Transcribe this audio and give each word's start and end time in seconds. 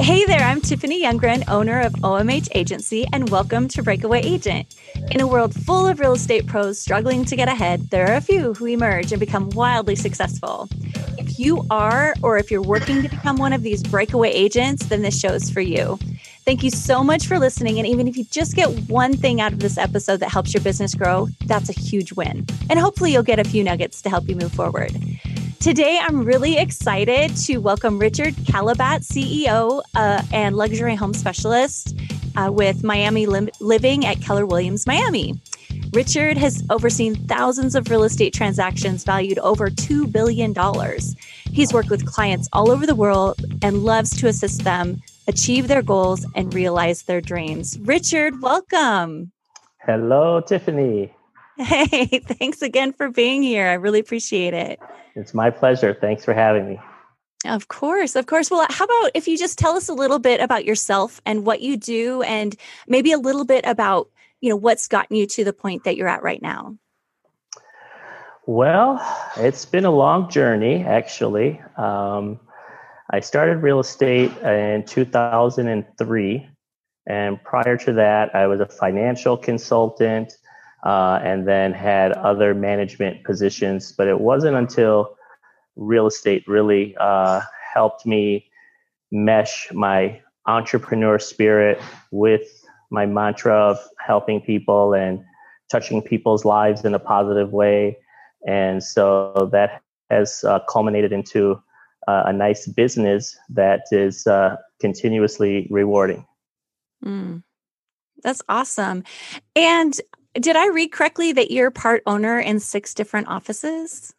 Hey 0.00 0.24
there, 0.24 0.40
I'm 0.40 0.62
Tiffany 0.62 1.02
Youngren, 1.02 1.44
owner 1.46 1.78
of 1.82 1.92
OMH 1.92 2.48
Agency, 2.54 3.06
and 3.12 3.28
welcome 3.28 3.68
to 3.68 3.82
Breakaway 3.82 4.22
Agent. 4.22 4.74
In 5.10 5.20
a 5.20 5.26
world 5.26 5.54
full 5.54 5.86
of 5.86 6.00
real 6.00 6.14
estate 6.14 6.46
pros 6.46 6.78
struggling 6.78 7.22
to 7.26 7.36
get 7.36 7.48
ahead, 7.48 7.90
there 7.90 8.10
are 8.10 8.16
a 8.16 8.22
few 8.22 8.54
who 8.54 8.64
emerge 8.64 9.12
and 9.12 9.20
become 9.20 9.50
wildly 9.50 9.94
successful. 9.94 10.70
If 11.18 11.38
you 11.38 11.66
are, 11.70 12.14
or 12.22 12.38
if 12.38 12.50
you're 12.50 12.62
working 12.62 13.02
to 13.02 13.10
become 13.10 13.36
one 13.36 13.52
of 13.52 13.62
these 13.62 13.82
breakaway 13.82 14.30
agents, 14.30 14.86
then 14.86 15.02
this 15.02 15.20
show 15.20 15.34
is 15.34 15.50
for 15.50 15.60
you. 15.60 15.98
Thank 16.46 16.62
you 16.62 16.70
so 16.70 17.04
much 17.04 17.26
for 17.26 17.38
listening. 17.38 17.78
And 17.78 17.86
even 17.86 18.08
if 18.08 18.16
you 18.16 18.24
just 18.24 18.56
get 18.56 18.70
one 18.88 19.14
thing 19.14 19.42
out 19.42 19.52
of 19.52 19.58
this 19.58 19.76
episode 19.76 20.20
that 20.20 20.30
helps 20.30 20.54
your 20.54 20.62
business 20.62 20.94
grow, 20.94 21.28
that's 21.44 21.68
a 21.68 21.78
huge 21.78 22.14
win. 22.14 22.46
And 22.70 22.78
hopefully, 22.78 23.12
you'll 23.12 23.22
get 23.22 23.38
a 23.38 23.44
few 23.44 23.62
nuggets 23.62 24.00
to 24.00 24.08
help 24.08 24.30
you 24.30 24.36
move 24.36 24.52
forward. 24.52 24.96
Today, 25.60 26.00
I'm 26.00 26.24
really 26.24 26.56
excited 26.56 27.36
to 27.44 27.58
welcome 27.58 27.98
Richard 27.98 28.32
Kallabat, 28.46 29.06
CEO 29.06 29.82
uh, 29.94 30.22
and 30.32 30.56
luxury 30.56 30.94
home 30.94 31.12
specialist 31.12 31.94
uh, 32.34 32.50
with 32.50 32.82
Miami 32.82 33.26
Lim- 33.26 33.50
Living 33.60 34.06
at 34.06 34.22
Keller 34.22 34.46
Williams 34.46 34.86
Miami. 34.86 35.38
Richard 35.92 36.38
has 36.38 36.64
overseen 36.70 37.14
thousands 37.26 37.74
of 37.74 37.90
real 37.90 38.04
estate 38.04 38.32
transactions 38.32 39.04
valued 39.04 39.38
over 39.40 39.68
$2 39.68 40.10
billion. 40.10 40.54
He's 41.52 41.74
worked 41.74 41.90
with 41.90 42.06
clients 42.06 42.48
all 42.54 42.70
over 42.70 42.86
the 42.86 42.94
world 42.94 43.44
and 43.60 43.84
loves 43.84 44.18
to 44.18 44.28
assist 44.28 44.64
them 44.64 45.02
achieve 45.28 45.68
their 45.68 45.82
goals 45.82 46.24
and 46.34 46.54
realize 46.54 47.02
their 47.02 47.20
dreams. 47.20 47.78
Richard, 47.80 48.40
welcome. 48.40 49.30
Hello, 49.84 50.40
Tiffany. 50.40 51.12
Hey, 51.58 52.06
thanks 52.24 52.62
again 52.62 52.94
for 52.94 53.10
being 53.10 53.42
here. 53.42 53.66
I 53.66 53.74
really 53.74 54.00
appreciate 54.00 54.54
it. 54.54 54.80
It's 55.20 55.34
my 55.34 55.50
pleasure. 55.50 55.96
Thanks 56.00 56.24
for 56.24 56.34
having 56.34 56.66
me. 56.66 56.80
Of 57.44 57.68
course, 57.68 58.16
of 58.16 58.26
course. 58.26 58.50
Well, 58.50 58.66
how 58.68 58.84
about 58.84 59.12
if 59.14 59.26
you 59.26 59.38
just 59.38 59.58
tell 59.58 59.76
us 59.76 59.88
a 59.88 59.94
little 59.94 60.18
bit 60.18 60.40
about 60.40 60.64
yourself 60.64 61.20
and 61.24 61.46
what 61.46 61.60
you 61.60 61.76
do 61.76 62.22
and 62.22 62.54
maybe 62.86 63.12
a 63.12 63.18
little 63.18 63.44
bit 63.44 63.64
about, 63.66 64.10
you 64.40 64.50
know, 64.50 64.56
what's 64.56 64.88
gotten 64.88 65.16
you 65.16 65.26
to 65.26 65.44
the 65.44 65.52
point 65.52 65.84
that 65.84 65.96
you're 65.96 66.08
at 66.08 66.22
right 66.22 66.42
now? 66.42 66.76
Well, 68.46 69.00
it's 69.36 69.64
been 69.64 69.84
a 69.84 69.90
long 69.90 70.28
journey, 70.30 70.84
actually. 70.84 71.60
Um, 71.76 72.40
I 73.10 73.20
started 73.20 73.58
real 73.58 73.80
estate 73.80 74.36
in 74.38 74.84
2003. 74.84 76.48
And 77.06 77.42
prior 77.42 77.76
to 77.76 77.92
that, 77.94 78.34
I 78.34 78.46
was 78.46 78.60
a 78.60 78.66
financial 78.66 79.36
consultant 79.36 80.32
uh, 80.84 81.20
and 81.22 81.46
then 81.46 81.72
had 81.72 82.12
other 82.12 82.54
management 82.54 83.24
positions. 83.24 83.92
But 83.92 84.08
it 84.08 84.20
wasn't 84.20 84.56
until 84.56 85.16
real 85.76 86.06
estate 86.06 86.44
really 86.46 86.96
uh, 86.98 87.40
helped 87.72 88.06
me 88.06 88.50
mesh 89.10 89.68
my 89.72 90.20
entrepreneur 90.46 91.18
spirit 91.18 91.80
with 92.10 92.64
my 92.90 93.06
mantra 93.06 93.54
of 93.54 93.78
helping 94.04 94.40
people 94.40 94.94
and 94.94 95.24
touching 95.70 96.02
people's 96.02 96.44
lives 96.44 96.84
in 96.84 96.94
a 96.94 96.98
positive 96.98 97.52
way. 97.52 97.96
And 98.46 98.82
so 98.82 99.48
that 99.52 99.82
has 100.10 100.42
uh, 100.44 100.60
culminated 100.68 101.12
into 101.12 101.62
uh, 102.08 102.24
a 102.26 102.32
nice 102.32 102.66
business 102.66 103.36
that 103.50 103.82
is 103.92 104.26
uh, 104.26 104.56
continuously 104.80 105.68
rewarding. 105.70 106.26
Mm, 107.04 107.42
that's 108.22 108.42
awesome. 108.48 109.04
And 109.54 110.00
did 110.34 110.56
I 110.56 110.68
read 110.68 110.92
correctly 110.92 111.32
that 111.32 111.50
you're 111.50 111.70
part 111.70 112.02
owner 112.06 112.38
in 112.38 112.60
six 112.60 112.94
different 112.94 113.28
offices? 113.28 114.14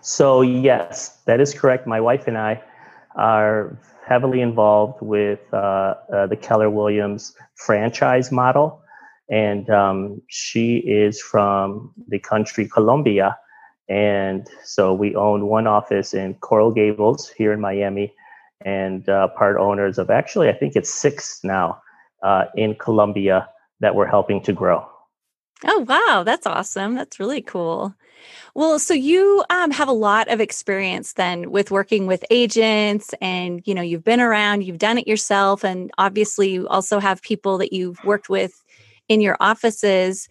So, 0.00 0.42
yes, 0.42 1.18
that 1.26 1.40
is 1.40 1.54
correct. 1.54 1.86
My 1.86 2.00
wife 2.00 2.26
and 2.26 2.36
I 2.36 2.62
are 3.16 3.76
heavily 4.06 4.40
involved 4.40 5.00
with 5.00 5.40
uh, 5.52 5.94
uh, 6.12 6.26
the 6.26 6.36
Keller 6.36 6.70
Williams 6.70 7.34
franchise 7.54 8.30
model. 8.30 8.82
And 9.30 9.70
um, 9.70 10.20
she 10.28 10.76
is 10.76 11.20
from 11.20 11.92
the 12.08 12.18
country 12.18 12.68
Colombia. 12.68 13.38
And 13.88 14.46
so 14.64 14.92
we 14.92 15.14
own 15.14 15.46
one 15.46 15.66
office 15.66 16.12
in 16.12 16.34
Coral 16.34 16.70
Gables 16.70 17.30
here 17.30 17.52
in 17.52 17.60
Miami 17.60 18.12
and 18.64 19.08
uh, 19.08 19.28
part 19.28 19.58
owners 19.58 19.98
of 19.98 20.10
actually, 20.10 20.48
I 20.48 20.54
think 20.54 20.76
it's 20.76 20.92
six 20.92 21.40
now 21.44 21.82
uh, 22.22 22.44
in 22.54 22.74
Colombia 22.74 23.48
that 23.80 23.94
we're 23.94 24.06
helping 24.06 24.42
to 24.42 24.52
grow. 24.52 24.86
Oh, 25.66 25.78
wow. 25.88 26.22
That's 26.24 26.46
awesome. 26.46 26.94
That's 26.94 27.18
really 27.18 27.40
cool. 27.40 27.94
Well, 28.54 28.78
so 28.78 28.94
you 28.94 29.44
um, 29.50 29.70
have 29.72 29.88
a 29.88 29.92
lot 29.92 30.28
of 30.28 30.40
experience 30.40 31.14
then 31.14 31.50
with 31.50 31.70
working 31.70 32.06
with 32.06 32.24
agents 32.30 33.14
and, 33.20 33.62
you 33.66 33.74
know, 33.74 33.82
you've 33.82 34.04
been 34.04 34.20
around, 34.20 34.62
you've 34.64 34.78
done 34.78 34.98
it 34.98 35.08
yourself. 35.08 35.64
And 35.64 35.90
obviously 35.98 36.50
you 36.50 36.68
also 36.68 37.00
have 37.00 37.22
people 37.22 37.58
that 37.58 37.72
you've 37.72 38.02
worked 38.04 38.28
with 38.30 38.64
in 39.08 39.20
your 39.20 39.36
offices. 39.40 40.28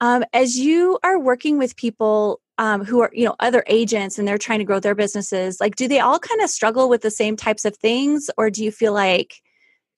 Um, 0.00 0.24
as 0.34 0.58
you 0.58 0.98
are 1.04 1.18
working 1.18 1.58
with 1.58 1.76
people 1.76 2.40
um, 2.58 2.84
who 2.84 3.00
are, 3.00 3.10
you 3.14 3.24
know, 3.26 3.36
other 3.40 3.64
agents 3.68 4.18
and 4.18 4.28
they're 4.28 4.38
trying 4.38 4.60
to 4.60 4.64
grow 4.66 4.80
their 4.80 4.94
businesses, 4.96 5.60
like, 5.60 5.76
do 5.76 5.88
they 5.88 6.00
all 6.00 6.18
kind 6.20 6.42
of 6.42 6.50
struggle 6.50 6.88
with 6.88 7.02
the 7.02 7.10
same 7.10 7.36
types 7.36 7.64
of 7.64 7.76
things? 7.76 8.30
Or 8.38 8.50
do 8.50 8.64
you 8.64 8.72
feel 8.72 8.92
like, 8.94 9.42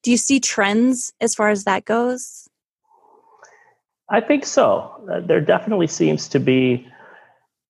do 0.02 0.10
you 0.12 0.18
see 0.18 0.40
trends 0.40 1.12
as 1.20 1.34
far 1.34 1.50
as 1.50 1.64
that 1.64 1.86
goes? 1.86 2.47
I 4.10 4.20
think 4.20 4.46
so. 4.46 5.04
Uh, 5.10 5.20
there 5.20 5.40
definitely 5.40 5.86
seems 5.86 6.28
to 6.28 6.40
be 6.40 6.88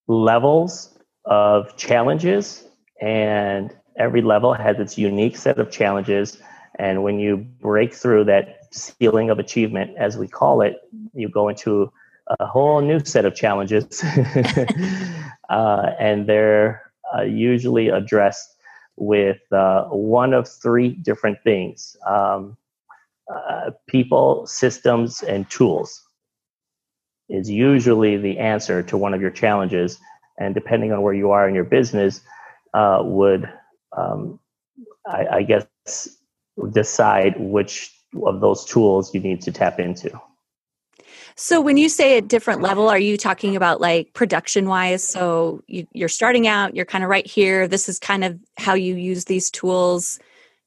levels 0.06 0.97
of 1.25 1.76
challenges, 1.76 2.65
and 3.00 3.75
every 3.99 4.22
level 4.22 4.54
has 4.54 4.78
its 4.78 4.97
unique 4.97 5.37
set 5.37 5.59
of 5.59 5.71
challenges. 5.71 6.38
And 6.78 7.03
when 7.03 7.19
you 7.19 7.38
break 7.38 7.93
through 7.93 8.25
that 8.25 8.72
ceiling 8.72 9.31
of 9.31 9.41
achievement, 9.41 9.97
as 9.99 10.16
we 10.16 10.28
call 10.28 10.60
it, 10.62 10.76
you 11.12 11.28
go 11.28 11.49
into 11.49 11.93
a 12.38 12.47
whole 12.47 12.81
new 12.81 13.00
set 13.00 13.25
of 13.25 13.34
challenges. 13.34 14.03
uh, 15.50 15.91
and 15.99 16.28
they're 16.28 16.82
uh, 17.16 17.22
usually 17.22 17.88
addressed 17.88 18.55
with 18.97 19.38
uh, 19.53 19.84
one 19.87 20.34
of 20.34 20.49
three 20.49 20.91
different 20.91 21.38
things 21.43 21.97
um, 22.06 22.56
uh, 23.32 23.70
people, 23.88 24.47
systems, 24.47 25.22
and 25.22 25.49
tools 25.50 26.05
is 27.28 27.50
usually 27.50 28.16
the 28.16 28.39
answer 28.39 28.83
to 28.83 28.97
one 28.97 29.15
of 29.15 29.21
your 29.21 29.31
challenges. 29.31 29.99
And 30.39 30.55
depending 30.55 30.93
on 30.93 31.03
where 31.03 31.15
you 31.15 31.31
are 31.31 31.49
in 31.49 31.55
your 31.55 31.65
business, 31.65 32.21
uh, 32.75 33.00
would, 33.05 33.50
um, 33.97 34.39
I, 35.06 35.27
I 35.33 35.43
guess, 35.43 35.67
decide 36.72 37.34
which 37.38 37.93
of 38.25 38.41
those 38.41 38.65
tools 38.65 39.15
you 39.15 39.21
need 39.21 39.43
to 39.43 39.53
tap 39.53 39.78
into. 39.78 40.21
So, 41.34 41.61
when 41.61 41.77
you 41.77 41.88
say 41.88 42.19
a 42.19 42.21
different 42.21 42.62
level, 42.62 42.88
are 42.88 42.99
you 42.99 43.17
talking 43.17 43.55
about 43.55 43.81
like 43.81 44.12
production 44.12 44.69
wise? 44.69 45.05
So, 45.05 45.62
you, 45.69 45.87
are 46.03 46.09
starting 46.09 46.49
out, 46.49 46.75
you're 46.75 46.84
kind 46.84 47.05
of 47.05 47.11
right 47.11 47.27
here. 47.27 47.69
This 47.69 47.88
is 47.88 48.00
kind 48.00 48.25
of 48.25 48.38
how 48.56 48.75
you 48.75 48.97
use 48.97 49.27
these 49.27 49.49
tools 49.50 50.19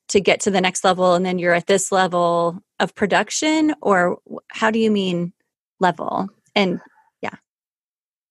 to 0.10 0.22
get 0.22 0.40
to 0.42 0.52
the 0.52 0.62
next 0.62 0.86
level, 0.86 1.14
and 1.14 1.26
then 1.26 1.40
you're 1.40 1.54
at 1.54 1.68
this 1.68 1.92
level 1.92 2.62
of 2.80 2.96
production, 2.96 3.76
or 3.82 4.20
how 4.48 4.72
do 4.72 4.80
you 4.80 4.92
mean 4.92 5.34
level? 5.80 6.30
And 6.56 6.80
yeah. 7.22 7.36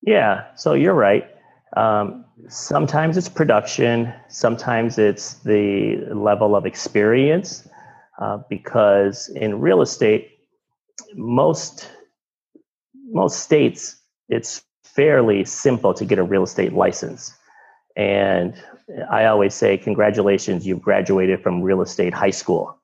Yeah 0.03 0.44
so 0.56 0.75
you're 0.75 0.94
right. 0.94 1.28
Um, 1.76 2.25
sometimes 2.48 3.16
it's 3.16 3.28
production 3.28 4.12
sometimes 4.28 4.98
it's 4.98 5.34
the 5.34 5.97
level 6.12 6.56
of 6.56 6.66
experience 6.66 7.69
uh, 8.20 8.38
because 8.48 9.28
in 9.36 9.60
real 9.60 9.81
estate 9.81 10.31
most 11.14 11.88
most 13.06 13.41
states 13.41 13.97
it's 14.28 14.62
fairly 14.82 15.44
simple 15.44 15.94
to 15.94 16.04
get 16.04 16.19
a 16.19 16.25
real 16.25 16.42
estate 16.42 16.72
license. 16.72 17.32
And 17.97 18.54
i 19.10 19.26
always 19.26 19.54
say 19.54 19.76
congratulations 19.76 20.66
you've 20.66 20.82
graduated 20.82 21.42
from 21.42 21.62
real 21.62 21.82
estate 21.82 22.12
high 22.12 22.31
school. 22.31 22.76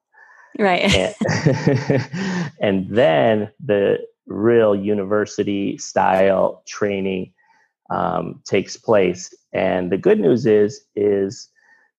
Right. 0.59 0.83
And, 0.95 2.51
and 2.61 2.89
then 2.89 3.51
the 3.65 3.99
real 4.27 4.75
university 4.75 5.79
style 5.79 6.63
training 6.67 7.33
um, 7.91 8.43
takes 8.45 8.77
place. 8.77 9.35
And 9.53 9.91
the 9.91 9.99
good 9.99 10.21
news 10.21 10.47
is, 10.47 10.81
is 10.95 11.49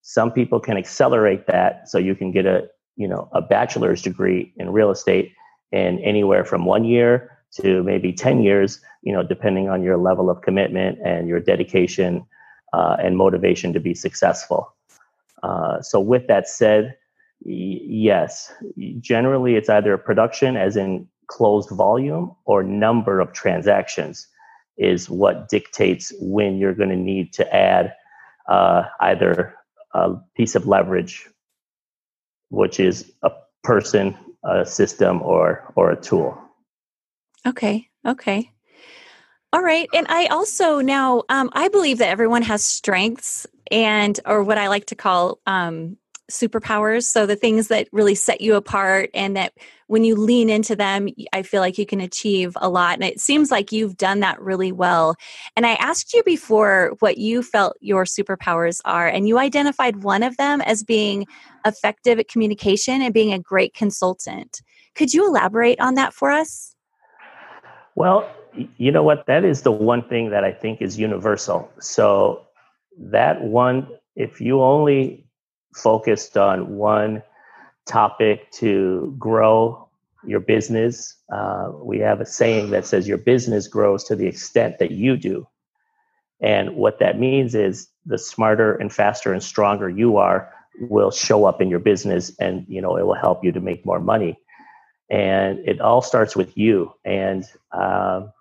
some 0.01 0.31
people 0.31 0.59
can 0.59 0.77
accelerate 0.77 1.47
that, 1.47 1.89
so 1.89 1.97
you 1.97 2.15
can 2.15 2.31
get 2.31 2.45
a 2.45 2.67
you 2.97 3.07
know 3.07 3.29
a 3.31 3.41
bachelor's 3.41 4.01
degree 4.01 4.51
in 4.57 4.71
real 4.71 4.91
estate 4.91 5.31
in 5.71 5.99
anywhere 5.99 6.43
from 6.43 6.65
one 6.65 6.83
year 6.83 7.37
to 7.51 7.83
maybe 7.83 8.11
10 8.11 8.41
years 8.41 8.81
you 9.03 9.13
know 9.13 9.23
depending 9.23 9.69
on 9.69 9.83
your 9.83 9.97
level 9.97 10.29
of 10.29 10.41
commitment 10.41 10.97
and 11.05 11.27
your 11.27 11.39
dedication 11.39 12.25
uh, 12.73 12.97
and 12.99 13.15
motivation 13.15 13.71
to 13.71 13.79
be 13.79 13.93
successful 13.93 14.75
uh, 15.43 15.81
so 15.81 15.99
with 15.99 16.27
that 16.27 16.47
said 16.47 16.97
y- 17.41 17.79
yes 17.83 18.51
generally 18.99 19.55
it's 19.55 19.69
either 19.69 19.93
a 19.93 19.99
production 19.99 20.57
as 20.57 20.75
in 20.75 21.07
closed 21.27 21.69
volume 21.69 22.35
or 22.45 22.63
number 22.63 23.19
of 23.19 23.33
transactions 23.33 24.27
is 24.77 25.09
what 25.09 25.49
dictates 25.49 26.13
when 26.19 26.57
you're 26.57 26.73
going 26.73 26.89
to 26.89 26.95
need 26.95 27.33
to 27.33 27.55
add 27.55 27.93
uh, 28.47 28.83
either 29.01 29.55
a 29.93 30.15
piece 30.35 30.55
of 30.55 30.67
leverage 30.67 31.27
which 32.49 32.79
is 32.79 33.11
a 33.23 33.31
person, 33.63 34.17
a 34.43 34.65
system, 34.65 35.21
or 35.21 35.71
or 35.75 35.91
a 35.91 36.01
tool. 36.01 36.37
Okay. 37.45 37.87
Okay. 38.05 38.51
All 39.53 39.61
right. 39.61 39.87
And 39.93 40.07
I 40.09 40.27
also 40.27 40.81
now, 40.81 41.23
um, 41.29 41.49
I 41.53 41.69
believe 41.69 41.99
that 41.99 42.09
everyone 42.09 42.41
has 42.43 42.65
strengths 42.65 43.47
and, 43.71 44.19
or 44.25 44.43
what 44.43 44.57
I 44.57 44.67
like 44.67 44.85
to 44.87 44.95
call 44.95 45.39
um, 45.45 45.97
superpowers. 46.29 47.03
So 47.03 47.25
the 47.25 47.35
things 47.35 47.67
that 47.69 47.87
really 47.91 48.15
set 48.15 48.41
you 48.41 48.55
apart 48.55 49.09
and 49.13 49.35
that 49.37 49.53
when 49.87 50.03
you 50.03 50.15
lean 50.15 50.49
into 50.49 50.75
them, 50.75 51.07
I 51.31 51.43
feel 51.43 51.61
like 51.61 51.77
you 51.77 51.85
can 51.85 52.01
achieve 52.01 52.57
a 52.57 52.69
lot. 52.69 52.95
And 52.95 53.03
it 53.03 53.19
seems 53.21 53.49
like 53.49 53.71
you've 53.71 53.95
done 53.95 54.19
that 54.19 54.41
really 54.41 54.71
well. 54.71 55.15
And 55.55 55.65
I 55.65 55.75
asked 55.75 56.13
you 56.13 56.23
before 56.23 56.95
what 56.99 57.17
you 57.17 57.41
felt 57.41 57.77
your 57.79 58.03
superpowers 58.03 58.81
are, 58.83 59.07
and 59.07 59.27
you 59.27 59.39
identified 59.39 60.03
one 60.03 60.23
of 60.23 60.35
them 60.37 60.61
as 60.61 60.83
being 60.83 61.25
effective 61.65 62.19
at 62.19 62.27
communication 62.27 63.01
and 63.01 63.13
being 63.13 63.31
a 63.31 63.39
great 63.39 63.73
consultant. 63.73 64.61
Could 64.95 65.13
you 65.13 65.25
elaborate 65.27 65.79
on 65.79 65.93
that 65.95 66.13
for 66.13 66.31
us? 66.31 66.75
Well, 67.95 68.29
you 68.77 68.91
know 68.91 69.03
what? 69.03 69.25
That 69.27 69.45
is 69.45 69.61
the 69.61 69.71
one 69.71 70.07
thing 70.07 70.31
that 70.31 70.43
I 70.43 70.51
think 70.51 70.81
is 70.81 70.99
universal. 70.99 71.71
So, 71.79 72.43
that 72.99 73.43
one, 73.43 73.87
if 74.15 74.41
you 74.41 74.61
only 74.61 75.26
focused 75.77 76.37
on 76.37 76.75
one 76.77 77.23
topic 77.85 78.51
to 78.51 79.15
grow 79.17 79.87
your 80.25 80.39
business, 80.39 81.15
uh, 81.31 81.71
we 81.81 81.99
have 81.99 82.19
a 82.21 82.25
saying 82.25 82.71
that 82.71 82.85
says 82.85 83.07
your 83.07 83.17
business 83.17 83.67
grows 83.67 84.03
to 84.05 84.15
the 84.15 84.27
extent 84.27 84.79
that 84.79 84.91
you 84.91 85.15
do. 85.15 85.47
And 86.41 86.75
what 86.75 86.99
that 86.99 87.19
means 87.19 87.55
is 87.55 87.87
the 88.05 88.17
smarter 88.17 88.75
and 88.75 88.93
faster 88.93 89.33
and 89.33 89.41
stronger 89.41 89.89
you 89.89 90.17
are 90.17 90.53
will 90.79 91.09
show 91.09 91.45
up 91.45 91.61
in 91.61 91.69
your 91.69 91.79
business 91.79 92.31
and 92.39 92.63
you 92.67 92.79
know 92.79 92.97
it 92.97 93.05
will 93.05 93.15
help 93.15 93.43
you 93.43 93.51
to 93.51 93.59
make 93.59 93.85
more 93.85 93.99
money. 93.99 94.37
And 95.09 95.59
it 95.59 95.79
all 95.81 96.01
starts 96.01 96.35
with 96.35 96.55
you. 96.57 96.93
And 97.05 97.45
um, 97.71 98.31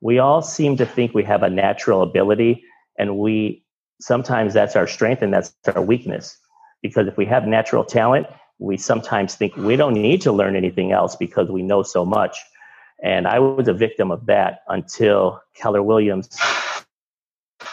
we 0.00 0.18
all 0.18 0.40
seem 0.40 0.76
to 0.76 0.86
think 0.86 1.14
we 1.14 1.24
have 1.24 1.42
a 1.42 1.50
natural 1.50 2.02
ability 2.02 2.64
and 2.98 3.18
we 3.18 3.64
sometimes 4.00 4.54
that's 4.54 4.76
our 4.76 4.86
strength 4.86 5.22
and 5.22 5.32
that's 5.32 5.54
our 5.74 5.82
weakness 5.82 6.38
because 6.82 7.06
if 7.06 7.16
we 7.16 7.24
have 7.26 7.46
natural 7.46 7.84
talent 7.84 8.26
we 8.58 8.76
sometimes 8.76 9.34
think 9.34 9.56
we 9.56 9.74
don't 9.76 9.94
need 9.94 10.20
to 10.20 10.30
learn 10.30 10.54
anything 10.54 10.92
else 10.92 11.16
because 11.16 11.50
we 11.50 11.62
know 11.62 11.82
so 11.82 12.04
much. 12.04 12.38
And 13.02 13.26
i 13.26 13.38
was 13.38 13.66
a 13.68 13.72
victim 13.72 14.10
of 14.10 14.26
that 14.26 14.60
until 14.68 15.40
keller 15.54 15.82
williams 15.82 16.28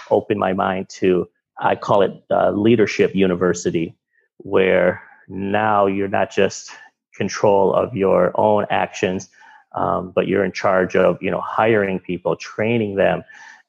opened 0.09 0.39
my 0.39 0.53
mind 0.53 0.89
to 0.89 1.29
i 1.59 1.75
call 1.75 2.01
it 2.01 2.13
uh, 2.31 2.51
leadership 2.51 3.13
university 3.15 3.95
where 4.37 5.03
now 5.27 5.85
you're 5.85 6.07
not 6.07 6.31
just 6.31 6.71
control 7.15 7.73
of 7.73 7.95
your 7.95 8.31
own 8.35 8.65
actions 8.71 9.29
um, 9.73 10.11
but 10.15 10.27
you're 10.27 10.43
in 10.43 10.51
charge 10.51 10.95
of 10.95 11.21
you 11.21 11.29
know 11.29 11.41
hiring 11.41 11.99
people, 11.99 12.35
training 12.35 12.95
them, 12.95 13.23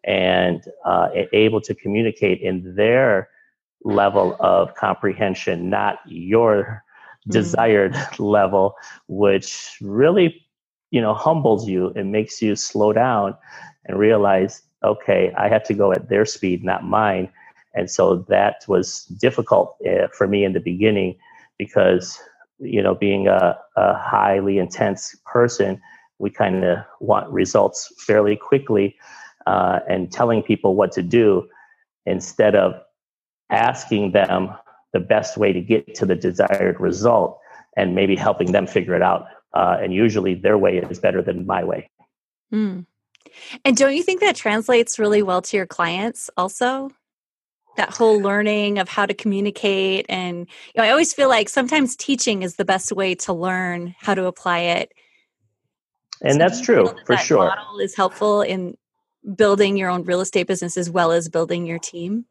and 0.05 0.65
uh, 0.85 1.09
able 1.33 1.61
to 1.61 1.75
communicate 1.75 2.41
in 2.41 2.75
their 2.75 3.29
level 3.85 4.37
of 4.41 4.75
comprehension, 4.75 5.71
not 5.71 5.99
your 6.07 6.63
mm-hmm. 6.63 7.33
desired 7.33 7.97
level, 8.19 8.77
which 9.09 9.77
really 9.81 10.45
you 10.91 11.01
know 11.01 11.15
humbles 11.15 11.69
you 11.69 11.93
and 11.97 12.13
makes 12.13 12.43
you 12.43 12.57
slow 12.57 12.93
down 12.93 13.35
and 13.87 13.99
realize, 13.99 14.63
okay, 14.85 15.33
I 15.37 15.49
have 15.49 15.65
to 15.65 15.75
go 15.75 15.93
at 15.93 16.09
their 16.09 16.25
speed, 16.25 16.65
not 16.65 16.85
mine. 16.85 17.31
And 17.75 17.89
so 17.89 18.27
that 18.29 18.65
was 18.67 19.05
difficult 19.05 19.77
uh, 19.89 20.09
for 20.09 20.27
me 20.27 20.45
in 20.45 20.53
the 20.53 20.61
beginning 20.61 21.17
because 21.59 22.21
you 22.59 22.83
know 22.83 22.95
being 22.95 23.29
a, 23.29 23.59
a 23.77 23.95
highly 23.95 24.59
intense 24.59 25.17
person 25.25 25.81
we 26.21 26.31
kind 26.31 26.65
of 26.65 26.79
want 27.01 27.29
results 27.31 27.93
fairly 27.99 28.37
quickly 28.37 28.95
uh, 29.47 29.81
and 29.89 30.13
telling 30.13 30.43
people 30.43 30.75
what 30.77 30.93
to 30.93 31.03
do 31.03 31.49
instead 32.07 32.55
of 32.55 32.75
asking 33.51 34.13
them 34.13 34.51
the 34.93 35.01
best 35.01 35.37
way 35.37 35.53
to 35.53 35.61
get 35.61 35.95
to 35.97 36.07
the 36.07 36.15
desired 36.15 36.81
result 36.81 37.39
and 37.77 37.95
maybe 37.95 38.17
helping 38.17 38.53
them 38.53 38.67
figure 38.67 38.95
it 38.95 39.03
out. 39.03 39.27
Uh, 39.55 39.79
and 39.81 39.93
usually 39.93 40.35
their 40.35 40.59
way 40.59 40.79
is 40.79 40.99
better 40.99 41.23
than 41.23 41.47
my 41.47 41.65
way. 41.65 41.91
Mm. 42.53 42.87
And 43.65 43.77
don't 43.77 43.95
you 43.95 44.03
think 44.03 44.21
that 44.21 44.37
translates 44.37 44.99
really 44.99 45.23
well 45.23 45.43
to 45.43 45.57
your 45.57 45.67
clients 45.67 46.31
also? 46.37 46.91
That 47.77 47.91
whole 47.91 48.21
learning 48.21 48.79
of 48.79 48.89
how 48.89 49.07
to 49.07 49.15
communicate. 49.15 50.07
And 50.09 50.39
you 50.39 50.83
know, 50.83 50.85
I 50.85 50.91
always 50.91 51.15
feel 51.15 51.29
like 51.29 51.49
sometimes 51.49 51.95
teaching 51.95 52.43
is 52.43 52.57
the 52.57 52.65
best 52.65 52.93
way 52.93 53.15
to 53.17 53.33
learn 53.33 53.95
how 54.01 54.15
to 54.15 54.27
apply 54.27 54.59
it 54.61 54.93
and 56.23 56.35
so 56.35 56.39
that's 56.39 56.61
true 56.61 56.85
that 56.85 57.07
for 57.07 57.17
that 57.17 57.25
sure. 57.25 57.47
Model 57.47 57.79
is 57.81 57.95
helpful 57.95 58.43
in 58.43 58.77
building 59.37 59.77
your 59.77 59.91
own 59.91 60.05
real 60.05 60.21
estate 60.21 60.47
business 60.47 60.77
as 60.77 60.91
well 60.91 61.13
as 61.13 61.29
building 61.29 61.67
your 61.67 61.79
team. 61.79 62.27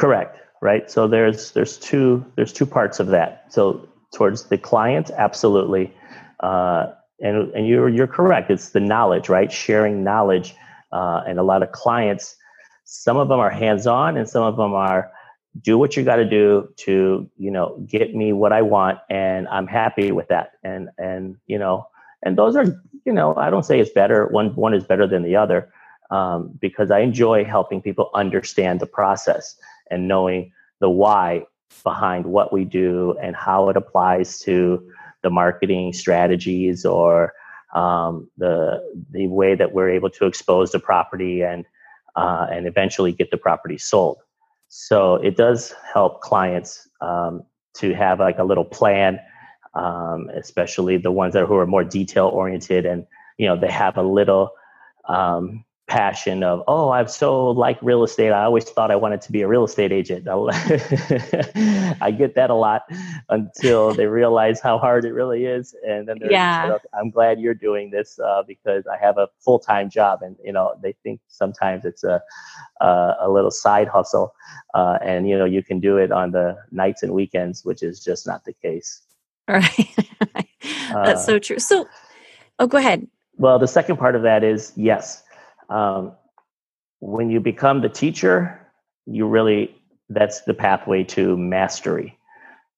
Correct. 0.00 0.38
Right. 0.62 0.90
So 0.90 1.08
there's 1.08 1.52
there's 1.52 1.78
two 1.78 2.24
there's 2.36 2.54
two 2.54 2.66
parts 2.66 3.00
of 3.00 3.08
that. 3.08 3.46
So 3.50 3.88
towards 4.14 4.44
the 4.44 4.58
client, 4.58 5.10
absolutely, 5.16 5.94
uh, 6.40 6.88
and 7.20 7.54
and 7.54 7.68
you're 7.68 7.90
you're 7.90 8.08
correct. 8.08 8.50
It's 8.50 8.70
the 8.70 8.80
knowledge, 8.80 9.28
right? 9.28 9.52
Sharing 9.52 10.04
knowledge, 10.04 10.54
uh, 10.92 11.22
and 11.28 11.38
a 11.38 11.44
lot 11.44 11.62
of 11.62 11.72
clients. 11.72 12.36
Some 12.86 13.18
of 13.18 13.28
them 13.28 13.40
are 13.40 13.50
hands 13.50 13.86
on, 13.86 14.16
and 14.16 14.28
some 14.28 14.44
of 14.44 14.56
them 14.56 14.74
are 14.74 15.12
do 15.62 15.78
what 15.78 15.96
you 15.96 16.04
got 16.04 16.16
to 16.16 16.26
do 16.28 16.70
to 16.78 17.30
you 17.38 17.52
know 17.52 17.84
get 17.88 18.14
me 18.14 18.32
what 18.34 18.52
I 18.54 18.62
want, 18.62 19.00
and 19.10 19.48
I'm 19.48 19.68
happy 19.68 20.12
with 20.12 20.28
that. 20.28 20.52
And 20.64 20.90
and 20.98 21.36
you 21.46 21.58
know 21.58 21.86
and 22.22 22.38
those 22.38 22.56
are 22.56 22.66
you 23.04 23.12
know 23.12 23.34
i 23.36 23.50
don't 23.50 23.64
say 23.64 23.80
it's 23.80 23.90
better 23.90 24.26
one 24.28 24.54
one 24.56 24.74
is 24.74 24.84
better 24.84 25.06
than 25.06 25.22
the 25.22 25.36
other 25.36 25.72
um, 26.10 26.50
because 26.60 26.90
i 26.90 27.00
enjoy 27.00 27.44
helping 27.44 27.80
people 27.82 28.10
understand 28.14 28.80
the 28.80 28.86
process 28.86 29.56
and 29.90 30.08
knowing 30.08 30.52
the 30.80 30.90
why 30.90 31.44
behind 31.84 32.26
what 32.26 32.52
we 32.52 32.64
do 32.64 33.16
and 33.22 33.36
how 33.36 33.68
it 33.68 33.76
applies 33.76 34.38
to 34.40 34.90
the 35.22 35.30
marketing 35.30 35.92
strategies 35.92 36.84
or 36.84 37.32
um, 37.74 38.28
the 38.36 38.82
the 39.10 39.26
way 39.28 39.54
that 39.54 39.72
we're 39.72 39.90
able 39.90 40.10
to 40.10 40.26
expose 40.26 40.72
the 40.72 40.80
property 40.80 41.42
and 41.42 41.64
uh, 42.16 42.46
and 42.50 42.66
eventually 42.66 43.12
get 43.12 43.30
the 43.30 43.36
property 43.36 43.78
sold. 43.78 44.18
So 44.68 45.16
it 45.16 45.36
does 45.36 45.74
help 45.92 46.20
clients 46.20 46.88
um, 47.00 47.44
to 47.74 47.94
have 47.94 48.18
like 48.20 48.38
a 48.38 48.44
little 48.44 48.64
plan 48.64 49.20
um, 49.74 50.30
especially 50.34 50.96
the 50.96 51.12
ones 51.12 51.34
that 51.34 51.46
who 51.46 51.56
are 51.56 51.66
more 51.66 51.84
detail 51.84 52.26
oriented 52.26 52.86
and 52.86 53.06
you 53.38 53.46
know 53.46 53.56
they 53.56 53.70
have 53.70 53.96
a 53.96 54.02
little 54.02 54.50
um, 55.08 55.64
passion 55.90 56.44
of 56.44 56.62
oh 56.68 56.90
i've 56.90 57.10
so 57.10 57.48
like 57.48 57.76
real 57.82 58.04
estate 58.04 58.30
i 58.30 58.44
always 58.44 58.64
thought 58.64 58.92
i 58.92 58.96
wanted 58.96 59.20
to 59.20 59.32
be 59.32 59.42
a 59.42 59.48
real 59.48 59.64
estate 59.64 59.90
agent 59.90 60.28
i 62.00 62.14
get 62.16 62.36
that 62.36 62.48
a 62.48 62.54
lot 62.54 62.82
until 63.28 63.92
they 63.92 64.06
realize 64.06 64.60
how 64.60 64.78
hard 64.78 65.04
it 65.04 65.12
really 65.12 65.46
is 65.46 65.74
and 65.84 66.08
then 66.08 66.16
they're 66.20 66.30
yeah. 66.30 66.78
i'm 66.94 67.10
glad 67.10 67.40
you're 67.40 67.54
doing 67.54 67.90
this 67.90 68.20
uh, 68.20 68.42
because 68.46 68.86
i 68.86 68.96
have 68.96 69.18
a 69.18 69.26
full-time 69.40 69.90
job 69.90 70.22
and 70.22 70.36
you 70.44 70.52
know 70.52 70.72
they 70.80 70.94
think 71.02 71.20
sometimes 71.26 71.84
it's 71.84 72.04
a 72.04 72.22
uh, 72.80 73.14
a 73.20 73.28
little 73.28 73.50
side 73.50 73.88
hustle 73.88 74.32
uh, 74.74 74.96
and 75.02 75.28
you 75.28 75.36
know 75.36 75.44
you 75.44 75.62
can 75.62 75.80
do 75.80 75.96
it 75.96 76.12
on 76.12 76.30
the 76.30 76.56
nights 76.70 77.02
and 77.02 77.12
weekends 77.12 77.64
which 77.64 77.82
is 77.82 78.02
just 78.02 78.28
not 78.28 78.44
the 78.44 78.52
case 78.52 79.02
Right. 79.50 79.96
That's 80.92 81.22
uh, 81.22 81.26
so 81.26 81.38
true. 81.38 81.58
So, 81.58 81.88
oh, 82.58 82.66
go 82.66 82.78
ahead. 82.78 83.06
Well, 83.38 83.58
the 83.58 83.66
second 83.66 83.96
part 83.96 84.14
of 84.14 84.22
that 84.22 84.44
is 84.44 84.72
yes. 84.76 85.22
Um, 85.70 86.12
when 86.98 87.30
you 87.30 87.40
become 87.40 87.80
the 87.80 87.88
teacher, 87.88 88.60
you 89.06 89.26
really, 89.26 89.74
that's 90.08 90.42
the 90.42 90.54
pathway 90.54 91.04
to 91.04 91.36
mastery. 91.36 92.18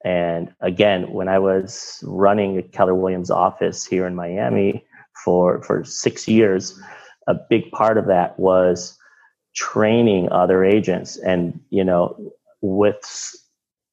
And 0.04 0.52
again, 0.60 1.12
when 1.12 1.28
I 1.28 1.38
was 1.38 2.02
running 2.06 2.62
Keller 2.70 2.94
Williams 2.94 3.30
office 3.30 3.84
here 3.84 4.06
in 4.06 4.14
Miami 4.14 4.84
for, 5.24 5.62
for 5.62 5.84
six 5.84 6.28
years, 6.28 6.78
a 7.26 7.34
big 7.34 7.70
part 7.70 7.98
of 7.98 8.06
that 8.06 8.38
was 8.38 8.98
training 9.54 10.30
other 10.30 10.64
agents 10.64 11.16
and, 11.18 11.60
you 11.70 11.84
know, 11.84 12.32
with, 12.62 13.34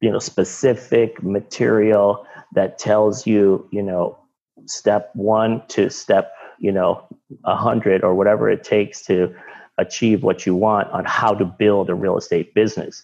you 0.01 0.09
know, 0.09 0.19
specific 0.19 1.21
material 1.21 2.25
that 2.53 2.79
tells 2.79 3.27
you, 3.27 3.67
you 3.71 3.83
know, 3.83 4.17
step 4.65 5.11
one 5.13 5.61
to 5.67 5.89
step, 5.89 6.33
you 6.59 6.71
know, 6.71 7.07
a 7.45 7.55
hundred 7.55 8.03
or 8.03 8.15
whatever 8.15 8.49
it 8.49 8.63
takes 8.63 9.01
to 9.05 9.33
achieve 9.77 10.23
what 10.23 10.45
you 10.45 10.55
want 10.55 10.89
on 10.91 11.05
how 11.05 11.33
to 11.33 11.45
build 11.45 11.89
a 11.89 11.95
real 11.95 12.17
estate 12.17 12.53
business. 12.53 13.03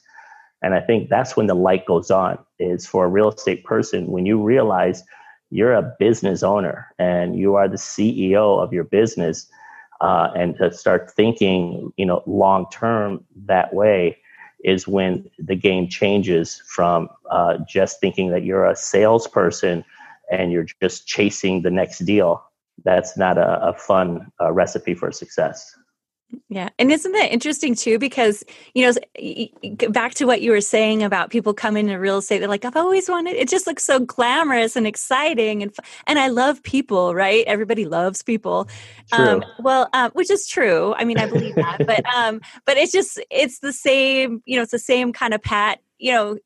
And 0.62 0.74
I 0.74 0.82
think 0.82 1.10
that's 1.10 1.38
when 1.38 1.48
the 1.48 1.56
light 1.56 1.86
goes 1.86 2.12
on 2.12 2.38
is 2.60 2.86
for 2.86 3.06
a 3.06 3.10
real 3.10 3.32
estate 3.32 3.64
person 3.64 4.08
when 4.08 4.26
you 4.26 4.42
realize 4.42 5.04
you're 5.52 5.74
a 5.74 5.96
business 6.00 6.44
owner 6.44 6.88
and 6.98 7.38
you 7.38 7.56
are 7.56 7.68
the 7.68 7.78
CEO 7.78 8.62
of 8.62 8.74
your 8.74 8.84
business 8.84 9.48
uh, 10.02 10.30
and 10.36 10.58
to 10.58 10.72
start 10.74 11.12
thinking, 11.12 11.94
you 11.98 12.06
know, 12.06 12.24
long 12.26 12.66
term 12.72 13.24
that 13.46 13.74
way 13.74 14.18
is 14.64 14.88
when 14.88 15.30
the 15.38 15.56
game 15.56 15.88
changes 15.88 16.62
from 16.68 17.08
uh, 17.30 17.58
just 17.68 18.00
thinking 18.00 18.32
that 18.32 18.44
you're 18.44 18.66
a 18.66 18.76
salesperson 18.76 19.86
and 20.32 20.52
you're 20.52 20.66
just 20.82 21.08
chasing 21.08 21.62
the 21.62 21.70
next 21.70 22.00
deal. 22.00 22.44
That's 22.84 23.18
not 23.18 23.38
a, 23.38 23.70
a 23.70 23.74
fun 23.74 24.32
uh, 24.42 24.52
recipe 24.52 24.94
for 24.94 25.12
success. 25.12 25.76
Yeah. 26.50 26.70
And 26.80 26.92
isn't 26.92 27.12
that 27.12 27.32
interesting 27.32 27.76
too? 27.76 28.00
Because, 28.00 28.44
you 28.74 28.86
know, 28.86 29.90
back 29.90 30.16
to 30.16 30.26
what 30.26 30.42
you 30.42 30.52
were 30.52 30.62
saying 30.62 31.04
about 31.04 31.30
people 31.30 31.54
coming 31.54 31.88
to 31.88 31.96
real 31.96 32.18
estate, 32.18 32.40
they're 32.40 32.50
like, 32.50 32.66
I've 32.66 32.76
always 32.76 33.08
wanted, 33.08 33.36
it 33.36 33.48
just 33.48 33.68
looks 33.68 33.84
so 33.84 34.00
glamorous 34.00 34.76
and 34.76 34.88
exciting. 34.88 35.62
And, 35.62 35.74
and 36.08 36.20
I 36.20 36.28
love 36.28 36.62
people, 36.64 37.14
right? 37.14 37.46
Everybody 37.46 37.86
loves 37.86 38.22
people. 38.24 38.68
True. 39.14 39.26
Um, 39.26 39.46
well, 39.60 39.88
um, 39.94 40.12
which 40.12 40.32
is 40.32 40.48
true. 40.48 40.94
I 40.98 41.06
mean, 41.06 41.20
I 41.20 41.28
believe 41.28 41.56
that, 41.56 41.86
but, 41.86 42.04
um, 42.16 42.42
but 42.66 42.78
it's 42.78 42.92
just, 42.92 43.20
it's 43.30 43.60
the 43.60 43.74
same, 43.74 44.42
you 44.46 44.56
know, 44.56 44.64
it's 44.64 44.72
the 44.72 44.80
same 44.80 45.14
kind 45.14 45.34
of 45.34 45.42
pat, 45.42 45.80
you 46.00 46.12
know, 46.12 46.38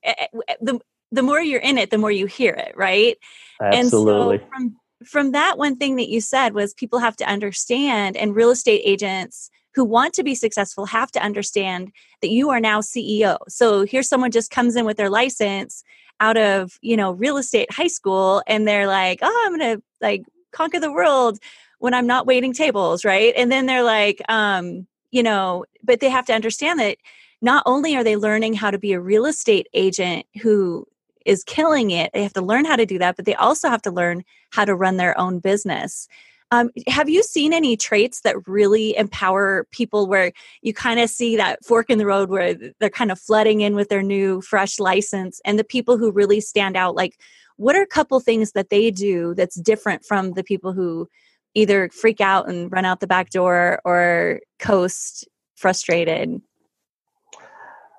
the, 0.62 0.80
the 1.12 1.24
more 1.24 1.42
you're 1.42 1.62
in 1.62 1.78
it, 1.78 1.90
the 1.90 1.98
more 1.98 2.12
you 2.12 2.26
hear 2.26 2.54
it. 2.54 2.74
Right. 2.76 3.18
Absolutely. 3.62 4.36
And 4.36 4.44
so 4.44 4.48
from, 4.50 4.76
from 5.06 5.32
that 5.32 5.58
one 5.58 5.76
thing 5.76 5.96
that 5.96 6.10
you 6.10 6.22
said 6.22 6.54
was 6.54 6.74
people 6.74 7.00
have 7.00 7.16
to 7.18 7.26
understand 7.26 8.18
and 8.18 8.36
real 8.36 8.50
estate 8.50 8.82
agents 8.84 9.50
who 9.76 9.86
want 9.86 10.14
to 10.14 10.24
be 10.24 10.36
successful 10.36 10.86
have 10.86 11.12
to 11.12 11.24
understand 11.24 11.92
that 12.22 12.30
you 12.30 12.50
are 12.50 12.60
now 12.60 12.82
CEO. 12.82 13.38
So 13.48 13.86
here's 13.86 14.10
someone 14.10 14.32
just 14.32 14.52
comes 14.52 14.76
in 14.76 14.86
with 14.86 14.98
their 14.98 15.10
license 15.10 15.84
out 16.20 16.38
of, 16.38 16.78
you 16.82 16.98
know, 16.98 17.12
real 17.12 17.38
estate 17.38 17.72
high 17.72 17.88
school 17.88 18.44
and 18.48 18.68
they're 18.68 18.88
like, 18.88 19.20
"Oh, 19.22 19.44
I'm 19.46 19.58
going 19.58 19.78
to 19.78 19.84
like 20.02 20.24
conquer 20.52 20.80
the 20.80 20.92
world 20.92 21.40
when 21.78 21.94
I'm 21.94 22.08
not 22.08 22.26
waiting 22.26 22.54
tables, 22.54 23.06
right?" 23.06 23.34
And 23.38 23.52
then 23.52 23.68
they're 23.68 23.84
like, 23.84 24.22
um, 24.28 24.88
you 25.12 25.24
know, 25.24 25.66
but 25.84 26.00
they 26.00 26.10
have 26.10 26.26
to 26.26 26.34
understand 26.34 26.80
that 26.80 26.98
not 27.42 27.64
only 27.66 27.96
are 27.96 28.04
they 28.04 28.18
learning 28.18 28.56
how 28.56 28.72
to 28.72 28.78
be 28.78 28.92
a 28.92 29.00
real 29.00 29.26
estate 29.26 29.68
agent 29.74 30.26
who 30.42 30.86
is 31.30 31.44
killing 31.44 31.92
it, 31.92 32.10
they 32.14 32.24
have 32.24 32.34
to 32.34 32.42
learn 32.42 32.66
how 32.66 32.76
to 32.76 32.86
do 32.86 32.98
that, 32.98 33.16
but 33.16 33.26
they 33.26 33.36
also 33.36 33.70
have 33.70 33.84
to 33.84 33.92
learn 33.92 34.24
how 34.50 34.66
to 34.66 34.76
run 34.76 34.98
their 34.98 35.18
own 35.18 35.40
business. 35.40 36.08
Um, 36.52 36.72
have 36.88 37.08
you 37.08 37.22
seen 37.22 37.54
any 37.54 37.78
traits 37.78 38.22
that 38.22 38.48
really 38.48 38.98
empower 38.98 39.68
people 39.72 40.08
where 40.08 40.32
you 40.64 40.74
kind 40.74 41.00
of 41.00 41.08
see 41.12 41.38
that 41.38 41.64
fork 41.64 41.92
in 41.92 42.00
the 42.00 42.08
road 42.08 42.32
where 42.32 42.56
they're 42.80 42.90
kind 42.90 43.12
of 43.12 43.20
flooding 43.20 43.62
in 43.62 43.76
with 43.76 43.90
their 43.90 44.02
new 44.02 44.42
fresh 44.42 44.80
license 44.80 45.40
and 45.46 45.60
the 45.60 45.64
people 45.64 46.00
who 46.00 46.12
really 46.12 46.42
stand 46.42 46.76
out? 46.76 46.96
Like, 46.96 47.20
what 47.58 47.76
are 47.76 47.84
a 47.84 47.88
couple 47.88 48.20
things 48.20 48.54
that 48.54 48.72
they 48.72 48.90
do 48.90 49.36
that's 49.36 49.62
different 49.62 50.04
from 50.04 50.32
the 50.32 50.44
people 50.44 50.74
who 50.74 51.08
either 51.54 51.90
freak 51.90 52.20
out 52.20 52.50
and 52.50 52.72
run 52.72 52.86
out 52.86 53.00
the 53.00 53.06
back 53.06 53.30
door 53.30 53.80
or 53.86 54.40
coast 54.58 55.28
frustrated? 55.56 56.42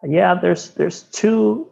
Yeah, 0.02 0.34
there's 0.34 0.70
there's 0.70 1.02
two, 1.04 1.70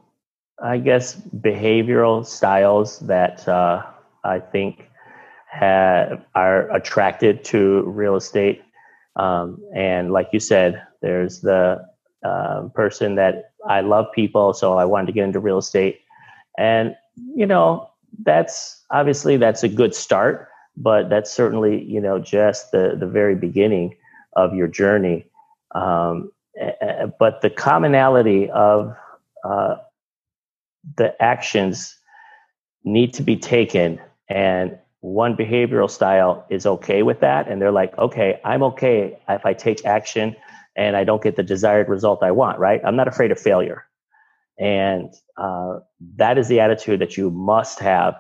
I 0.63 0.79
guess, 0.79 1.15
behavioral 1.15 2.27
styles 2.27 2.99
that 3.01 3.47
uh, 3.49 3.85
I 4.25 4.41
think 4.41 4.91
have, 5.51 6.25
are 6.35 6.71
attracted 6.75 7.45
to 7.45 7.83
real 7.83 8.17
estate. 8.17 8.63
Um, 9.17 9.63
and 9.75 10.13
like 10.13 10.29
you 10.33 10.41
said, 10.41 10.83
there's 11.01 11.41
the 11.41 11.87
uh, 12.25 12.69
person 12.75 13.15
that 13.17 13.53
I 13.67 13.81
love 13.81 14.07
people, 14.15 14.53
so 14.53 14.79
I 14.79 14.85
wanted 14.85 15.07
to 15.07 15.13
get 15.13 15.25
into 15.25 15.41
real 15.41 15.59
estate. 15.59 16.01
And, 16.57 16.97
you 17.35 17.47
know, 17.47 17.91
that's 18.25 18.85
obviously 18.91 19.37
that's 19.37 19.63
a 19.63 19.69
good 19.69 19.95
start, 19.95 20.49
but 20.77 21.09
that's 21.09 21.31
certainly, 21.31 21.85
you 21.85 22.01
know, 22.01 22.19
just 22.19 22.73
the, 22.73 22.97
the 22.99 23.07
very 23.07 23.35
beginning 23.35 23.97
of 24.35 24.55
your 24.55 24.67
journey. 24.67 25.27
Um, 25.75 26.33
but 27.19 27.43
the 27.43 27.51
commonality 27.51 28.51
of 28.51 28.97
uh, 29.45 29.77
the 30.97 31.21
actions 31.23 31.97
need 32.85 33.13
to 33.15 33.23
be 33.23 33.37
taken 33.37 34.01
and 34.29 34.79
one 35.01 35.37
behavioral 35.37 35.91
style 35.91 36.45
is 36.51 36.67
okay 36.67 37.03
with 37.03 37.21
that 37.21 37.49
and 37.49 37.61
they're 37.61 37.73
like 37.73 37.97
okay 37.99 38.41
i'm 38.45 38.63
okay 38.63 39.19
if 39.29 39.45
i 39.47 39.53
take 39.53 39.85
action 39.85 40.35
and 40.77 40.97
i 40.97 41.05
don't 41.05 41.23
get 41.23 41.37
the 41.37 41.43
desired 41.43 41.89
result 41.89 42.23
i 42.23 42.31
want 42.31 42.59
right? 42.59 42.81
I'm 42.85 42.97
not 42.97 43.09
afraid 43.09 43.31
of 43.33 43.41
failure. 43.41 43.85
And 44.59 45.15
uh, 45.37 45.79
that 46.17 46.37
is 46.37 46.49
the 46.49 46.61
attitude 46.61 47.01
that 47.01 47.17
you 47.17 47.31
must 47.31 47.79
have 47.79 48.15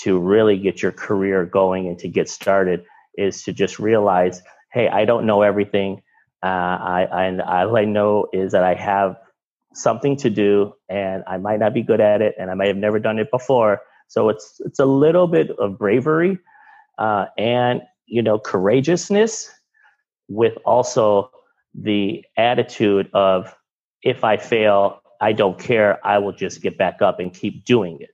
to 0.00 0.18
really 0.18 0.58
get 0.58 0.82
your 0.82 0.92
career 0.92 1.44
going 1.44 1.86
and 1.88 1.98
to 1.98 2.08
get 2.08 2.28
started 2.28 2.84
is 3.16 3.42
to 3.44 3.52
just 3.52 3.78
realize 3.78 4.42
hey 4.72 4.88
i 4.88 5.04
don't 5.04 5.26
know 5.26 5.42
everything. 5.42 6.02
Uh, 6.42 6.46
I, 6.46 7.26
and 7.26 7.40
all 7.40 7.76
i 7.76 7.84
know 7.84 8.26
is 8.32 8.52
that 8.52 8.64
i 8.64 8.74
have 8.74 9.16
something 9.76 10.16
to 10.16 10.30
do 10.30 10.72
and 10.88 11.22
i 11.26 11.36
might 11.36 11.58
not 11.58 11.74
be 11.74 11.82
good 11.82 12.00
at 12.00 12.22
it 12.22 12.34
and 12.38 12.50
i 12.50 12.54
might 12.54 12.68
have 12.68 12.76
never 12.76 12.98
done 12.98 13.18
it 13.18 13.30
before 13.30 13.80
so 14.08 14.28
it's 14.28 14.60
it's 14.64 14.78
a 14.78 14.86
little 14.86 15.26
bit 15.26 15.50
of 15.58 15.78
bravery 15.78 16.38
uh, 16.98 17.26
and 17.36 17.82
you 18.06 18.22
know 18.22 18.38
courageousness 18.38 19.50
with 20.28 20.56
also 20.64 21.30
the 21.74 22.24
attitude 22.36 23.10
of 23.12 23.54
if 24.02 24.22
I 24.22 24.36
fail, 24.36 25.00
I 25.20 25.32
don't 25.32 25.58
care. 25.58 26.04
I 26.06 26.18
will 26.18 26.32
just 26.32 26.62
get 26.62 26.78
back 26.78 27.02
up 27.02 27.18
and 27.18 27.32
keep 27.32 27.64
doing 27.64 27.98
it. 28.00 28.10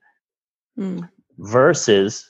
Mm. 0.78 1.08
Versus 1.38 2.26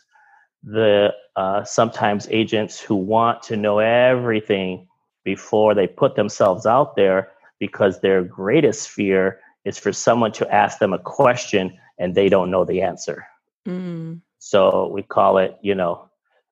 the 0.63 1.13
uh, 1.37 1.65
sometimes 1.65 2.27
agents 2.31 2.81
who 2.81 2.95
want 2.95 3.43
to 3.45 3.57
know 3.57 3.79
everything 3.79 4.89
before 5.25 5.75
they 5.75 5.87
put 5.87 6.17
themselves 6.17 6.67
out 6.67 6.97
there 6.97 7.31
because 7.61 8.01
their 8.01 8.25
greatest 8.25 8.89
fear 8.89 9.39
is 9.65 9.79
for 9.79 9.93
someone 9.93 10.33
to 10.33 10.53
ask 10.53 10.79
them 10.79 10.93
a 10.93 10.99
question 10.99 11.79
and 11.99 12.15
they 12.15 12.29
don't 12.29 12.51
know 12.51 12.65
the 12.65 12.83
answer. 12.83 13.27
Mm. 13.69 14.23
So 14.39 14.91
we 14.93 15.03
call 15.03 15.39
it, 15.39 15.57
you 15.63 15.75
know, 15.75 16.09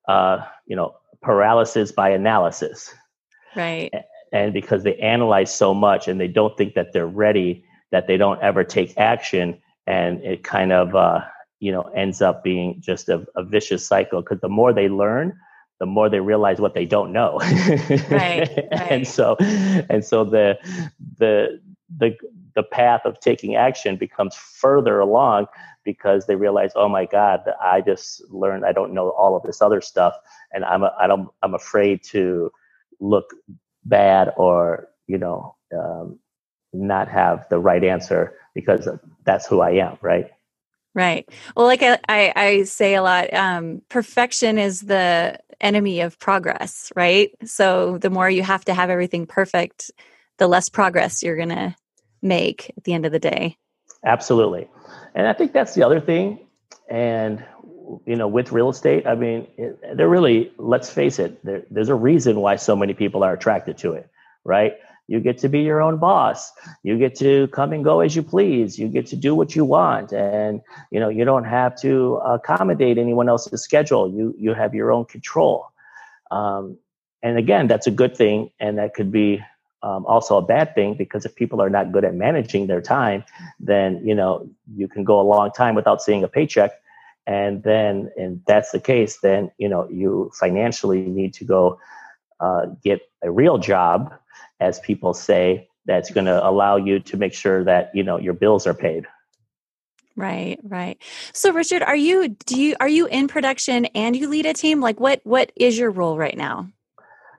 uh, 0.07 0.45
you 0.67 0.75
know, 0.75 0.95
paralysis 1.21 1.91
by 1.91 2.09
analysis. 2.09 2.93
Right. 3.55 3.91
And 4.31 4.53
because 4.53 4.83
they 4.83 4.95
analyze 4.97 5.53
so 5.53 5.73
much 5.73 6.07
and 6.07 6.21
they 6.21 6.27
don't 6.27 6.55
think 6.55 6.75
that 6.75 6.93
they're 6.93 7.07
ready, 7.07 7.65
that 7.91 8.05
they 8.05 8.15
don't 8.15 8.41
ever 8.41 8.63
take 8.63 8.95
action, 8.97 9.59
and 9.87 10.23
it 10.23 10.43
kind 10.43 10.71
of, 10.71 10.95
uh, 10.95 11.21
you 11.59 11.71
know, 11.71 11.81
ends 11.95 12.21
up 12.21 12.43
being 12.43 12.79
just 12.79 13.09
a, 13.09 13.25
a 13.35 13.43
vicious 13.43 13.87
cycle. 13.87 14.21
Because 14.21 14.39
the 14.39 14.49
more 14.49 14.71
they 14.71 14.87
learn, 14.87 15.35
the 15.79 15.85
more 15.85 16.09
they 16.09 16.19
realize 16.19 16.59
what 16.59 16.73
they 16.73 16.85
don't 16.85 17.11
know. 17.11 17.39
right, 17.39 18.09
right. 18.11 18.71
and 18.71 19.07
so, 19.07 19.35
and 19.39 20.03
so 20.03 20.23
the 20.23 20.57
the 21.17 21.59
the 21.97 22.15
the 22.55 22.63
path 22.63 23.01
of 23.05 23.19
taking 23.19 23.55
action 23.55 23.95
becomes 23.95 24.35
further 24.35 24.99
along 24.99 25.47
because 25.85 26.27
they 26.27 26.35
realize, 26.35 26.71
oh 26.75 26.89
my 26.89 27.05
God, 27.05 27.41
I 27.63 27.81
just 27.81 28.21
learned 28.29 28.65
I 28.65 28.73
don't 28.73 28.93
know 28.93 29.09
all 29.11 29.35
of 29.35 29.43
this 29.43 29.61
other 29.61 29.81
stuff, 29.81 30.15
and 30.53 30.65
I'm 30.65 30.83
a, 30.83 30.93
I 30.99 31.07
don't 31.07 31.29
I'm 31.41 31.53
afraid 31.53 32.03
to 32.11 32.51
look 32.99 33.33
bad 33.85 34.33
or 34.35 34.89
you 35.07 35.17
know 35.17 35.55
um, 35.77 36.19
not 36.73 37.07
have 37.07 37.47
the 37.49 37.59
right 37.59 37.83
answer 37.83 38.35
because 38.53 38.87
that's 39.23 39.47
who 39.47 39.61
I 39.61 39.71
am, 39.71 39.97
right? 40.01 40.29
Right. 40.95 41.29
Well, 41.55 41.65
like 41.67 41.83
I, 41.83 41.99
I, 42.09 42.33
I 42.35 42.63
say 42.63 42.95
a 42.95 43.03
lot, 43.03 43.31
um, 43.33 43.81
perfection 43.89 44.57
is 44.57 44.81
the 44.81 45.39
enemy 45.61 46.01
of 46.01 46.19
progress, 46.19 46.91
right? 46.95 47.31
So 47.45 47.97
the 47.97 48.09
more 48.09 48.29
you 48.29 48.43
have 48.43 48.65
to 48.65 48.73
have 48.73 48.89
everything 48.89 49.27
perfect, 49.27 49.91
the 50.37 50.47
less 50.47 50.69
progress 50.69 51.21
you're 51.23 51.35
going 51.35 51.49
to 51.49 51.75
make 52.21 52.71
at 52.77 52.83
the 52.83 52.93
end 52.93 53.05
of 53.05 53.11
the 53.11 53.19
day. 53.19 53.57
Absolutely. 54.05 54.69
And 55.15 55.27
I 55.27 55.33
think 55.33 55.53
that's 55.53 55.73
the 55.73 55.83
other 55.83 55.99
thing. 55.99 56.47
And, 56.89 57.43
you 58.05 58.15
know, 58.15 58.27
with 58.27 58.51
real 58.51 58.69
estate, 58.69 59.05
I 59.05 59.15
mean, 59.15 59.47
they're 59.93 60.09
really, 60.09 60.51
let's 60.57 60.89
face 60.89 61.19
it, 61.19 61.43
there, 61.43 61.63
there's 61.69 61.89
a 61.89 61.95
reason 61.95 62.39
why 62.39 62.55
so 62.55 62.75
many 62.75 62.93
people 62.93 63.23
are 63.23 63.33
attracted 63.33 63.77
to 63.79 63.93
it, 63.93 64.09
right? 64.43 64.73
You 65.09 65.19
get 65.19 65.37
to 65.39 65.49
be 65.49 65.61
your 65.61 65.81
own 65.81 65.97
boss. 65.97 66.51
You 66.83 66.97
get 66.97 67.15
to 67.15 67.47
come 67.47 67.73
and 67.73 67.83
go 67.83 67.99
as 68.01 68.15
you 68.15 68.23
please. 68.23 68.77
You 68.77 68.87
get 68.87 69.07
to 69.07 69.15
do 69.15 69.33
what 69.33 69.55
you 69.55 69.65
want. 69.65 70.13
And, 70.13 70.61
you 70.91 70.99
know, 70.99 71.09
you 71.09 71.25
don't 71.25 71.45
have 71.45 71.79
to 71.81 72.15
accommodate 72.17 72.97
anyone 72.97 73.27
else's 73.27 73.61
schedule. 73.61 74.09
You, 74.09 74.35
you 74.37 74.53
have 74.53 74.75
your 74.75 74.91
own 74.91 75.05
control. 75.05 75.67
Um, 76.31 76.77
and 77.23 77.37
again, 77.37 77.67
that's 77.67 77.87
a 77.87 77.91
good 77.91 78.15
thing. 78.15 78.51
And 78.59 78.77
that 78.77 78.93
could 78.93 79.11
be 79.11 79.43
um, 79.81 80.05
also 80.05 80.37
a 80.37 80.41
bad 80.41 80.75
thing 80.75 80.93
because 80.93 81.25
if 81.25 81.35
people 81.35 81.61
are 81.61 81.69
not 81.69 81.91
good 81.91 82.03
at 82.03 82.13
managing 82.13 82.67
their 82.67 82.81
time, 82.81 83.23
then 83.59 84.05
you 84.05 84.13
know 84.13 84.49
you 84.75 84.87
can 84.87 85.03
go 85.03 85.19
a 85.19 85.23
long 85.23 85.51
time 85.51 85.75
without 85.75 86.01
seeing 86.01 86.23
a 86.23 86.27
paycheck, 86.27 86.71
and 87.25 87.63
then 87.63 88.11
and 88.17 88.41
that's 88.45 88.71
the 88.71 88.79
case, 88.79 89.19
then 89.19 89.51
you 89.57 89.69
know 89.69 89.87
you 89.89 90.31
financially 90.37 91.01
need 91.01 91.33
to 91.35 91.45
go 91.45 91.79
uh, 92.39 92.65
get 92.83 93.01
a 93.21 93.31
real 93.31 93.57
job, 93.57 94.13
as 94.59 94.79
people 94.79 95.13
say, 95.13 95.67
that's 95.85 96.11
going 96.11 96.25
to 96.25 96.47
allow 96.47 96.75
you 96.75 96.99
to 96.99 97.17
make 97.17 97.33
sure 97.33 97.63
that 97.63 97.91
you 97.93 98.03
know 98.03 98.19
your 98.19 98.33
bills 98.33 98.67
are 98.67 98.73
paid. 98.73 99.05
Right, 100.15 100.59
right. 100.63 101.01
So 101.33 101.53
Richard, 101.53 101.81
are 101.81 101.95
you 101.95 102.29
do 102.45 102.61
you 102.61 102.75
are 102.79 102.89
you 102.89 103.07
in 103.07 103.27
production 103.27 103.85
and 103.87 104.15
you 104.15 104.27
lead 104.27 104.45
a 104.45 104.53
team? 104.53 104.81
Like 104.81 104.99
what 104.99 105.21
what 105.23 105.51
is 105.55 105.77
your 105.77 105.91
role 105.91 106.17
right 106.17 106.37
now? 106.37 106.69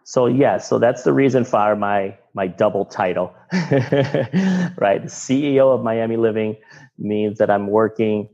So 0.04 0.26
yeah, 0.26 0.58
so 0.58 0.78
that's 0.78 1.02
the 1.02 1.12
reason 1.12 1.44
for 1.44 1.76
my 1.76 2.16
my 2.34 2.46
double 2.46 2.84
title, 2.86 3.34
right? 3.52 5.02
The 5.02 5.08
CEO 5.08 5.74
of 5.74 5.82
Miami 5.82 6.16
Living 6.16 6.56
means 6.98 7.38
that 7.38 7.50
I'm 7.50 7.66
working 7.66 8.28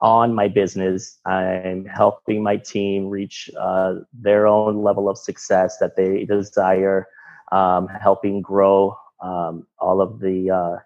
on 0.00 0.34
my 0.34 0.48
business. 0.48 1.18
I'm 1.24 1.86
helping 1.86 2.42
my 2.42 2.56
team 2.56 3.08
reach 3.08 3.50
uh, 3.58 3.94
their 4.12 4.46
own 4.46 4.82
level 4.82 5.08
of 5.08 5.18
success 5.18 5.78
that 5.78 5.96
they 5.96 6.24
desire, 6.24 7.06
um, 7.52 7.88
helping 7.88 8.40
grow 8.40 8.96
um, 9.20 9.66
all 9.78 10.00
of 10.00 10.20
the 10.20 10.50
uh, 10.50 10.76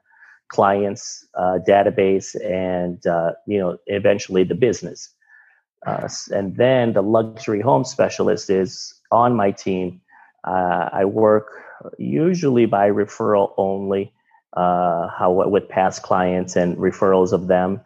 clients' 0.49 1.26
uh, 1.35 1.59
database, 1.66 2.35
and 2.45 3.07
uh, 3.07 3.33
you 3.47 3.59
know, 3.59 3.78
eventually 3.87 4.45
the 4.45 4.54
business. 4.54 5.11
Uh, 5.87 6.09
and 6.31 6.57
then 6.57 6.92
the 6.92 7.02
luxury 7.02 7.61
home 7.61 7.85
specialist 7.85 8.49
is 8.49 8.95
on 9.11 9.35
my 9.35 9.50
team. 9.50 10.00
Uh, 10.45 10.88
I 10.92 11.04
work 11.04 11.49
usually 11.99 12.66
by 12.66 12.88
referral 12.90 13.52
only, 13.57 14.12
how 14.54 15.45
with 15.49 15.69
past 15.69 16.02
clients 16.02 16.54
and 16.54 16.76
referrals 16.76 17.33
of 17.33 17.49
them. 17.49 17.81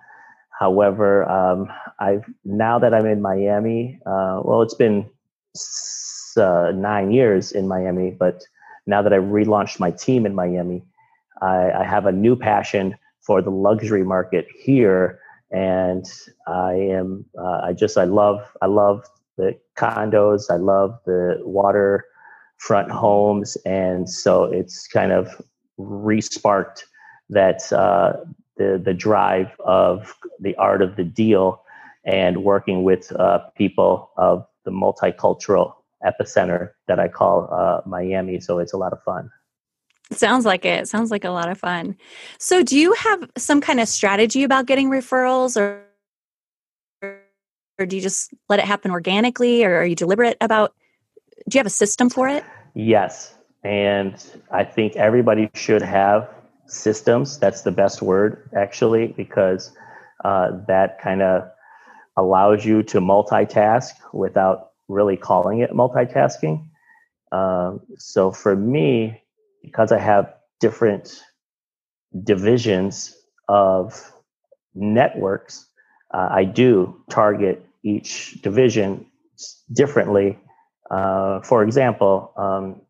However, 0.58 1.28
um, 1.28 1.70
I've 1.98 2.24
now 2.44 2.78
that 2.78 2.94
I'm 2.94 3.06
in 3.06 3.20
Miami, 3.20 3.98
uh, 4.06 4.40
well, 4.42 4.62
it's 4.62 4.74
been 4.74 5.08
uh, 6.36 6.72
nine 6.74 7.10
years 7.10 7.52
in 7.52 7.68
Miami, 7.68 8.10
but 8.10 8.42
now 8.86 9.02
that 9.02 9.12
I've 9.12 9.24
relaunched 9.24 9.80
my 9.80 9.90
team 9.90 10.26
in 10.26 10.34
Miami, 10.34 10.84
I, 11.42 11.70
I 11.72 11.84
have 11.84 12.06
a 12.06 12.12
new 12.12 12.36
passion 12.36 12.96
for 13.20 13.42
the 13.42 13.50
luxury 13.50 14.04
market 14.04 14.46
here, 14.56 15.18
and 15.50 16.04
I 16.46 16.74
am 16.74 17.24
uh, 17.38 17.60
I 17.64 17.72
just 17.72 17.98
I 17.98 18.04
love 18.04 18.40
I 18.62 18.66
love 18.66 19.04
the 19.36 19.58
condos, 19.76 20.50
I 20.50 20.56
love 20.56 20.98
the 21.04 21.40
waterfront 21.42 22.90
homes, 22.90 23.56
and 23.66 24.08
so 24.08 24.44
it's 24.44 24.86
kind 24.86 25.12
of 25.12 25.42
resparked 25.78 26.84
that 27.30 27.72
uh, 27.72 28.12
the 28.56 28.80
the 28.82 28.94
drive 28.94 29.50
of 29.60 30.14
the 30.40 30.54
art 30.56 30.80
of 30.80 30.96
the 30.96 31.04
deal 31.04 31.62
and 32.04 32.44
working 32.44 32.84
with 32.84 33.12
uh, 33.16 33.38
people 33.56 34.10
of 34.16 34.46
the 34.64 34.70
multicultural 34.70 35.74
epicenter 36.04 36.70
that 36.88 36.98
I 36.98 37.08
call 37.08 37.48
uh, 37.52 37.80
Miami. 37.88 38.40
So 38.40 38.58
it's 38.58 38.72
a 38.72 38.76
lot 38.76 38.92
of 38.92 39.02
fun. 39.02 39.30
Sounds 40.12 40.44
like 40.44 40.64
it. 40.64 40.88
Sounds 40.88 41.10
like 41.10 41.24
a 41.24 41.30
lot 41.30 41.50
of 41.50 41.58
fun. 41.58 41.96
So, 42.38 42.62
do 42.62 42.78
you 42.78 42.92
have 42.92 43.28
some 43.36 43.60
kind 43.60 43.80
of 43.80 43.88
strategy 43.88 44.44
about 44.44 44.66
getting 44.66 44.88
referrals, 44.88 45.60
or 45.60 45.82
or 47.02 47.86
do 47.86 47.96
you 47.96 48.02
just 48.02 48.32
let 48.48 48.60
it 48.60 48.66
happen 48.66 48.92
organically, 48.92 49.64
or 49.64 49.74
are 49.74 49.84
you 49.84 49.96
deliberate 49.96 50.36
about? 50.40 50.74
Do 51.48 51.56
you 51.56 51.58
have 51.58 51.66
a 51.66 51.70
system 51.70 52.08
for 52.08 52.28
it? 52.28 52.44
Yes, 52.74 53.34
and 53.64 54.24
I 54.52 54.62
think 54.62 54.94
everybody 54.94 55.50
should 55.54 55.82
have 55.82 56.28
systems. 56.66 57.38
That's 57.38 57.62
the 57.62 57.72
best 57.72 58.00
word, 58.00 58.48
actually, 58.56 59.08
because 59.08 59.72
uh, 60.24 60.52
that 60.68 61.00
kind 61.00 61.22
of 61.22 61.48
allows 62.16 62.64
you 62.64 62.82
to 62.84 63.00
multitask 63.00 63.90
without 64.12 64.65
really 64.88 65.16
calling 65.16 65.60
it 65.60 65.70
multitasking. 65.72 66.68
Um, 67.32 67.80
so 67.98 68.30
for 68.30 68.54
me, 68.54 69.22
because 69.62 69.92
I 69.92 69.98
have 69.98 70.34
different 70.60 71.22
divisions 72.24 73.14
of 73.48 74.12
networks, 74.74 75.66
uh, 76.14 76.28
I 76.30 76.44
do 76.44 77.02
target 77.10 77.66
each 77.82 78.40
division 78.42 79.06
differently. 79.72 80.38
Uh, 80.90 81.40
for 81.42 81.62
example, 81.62 82.32
um, 82.36 82.80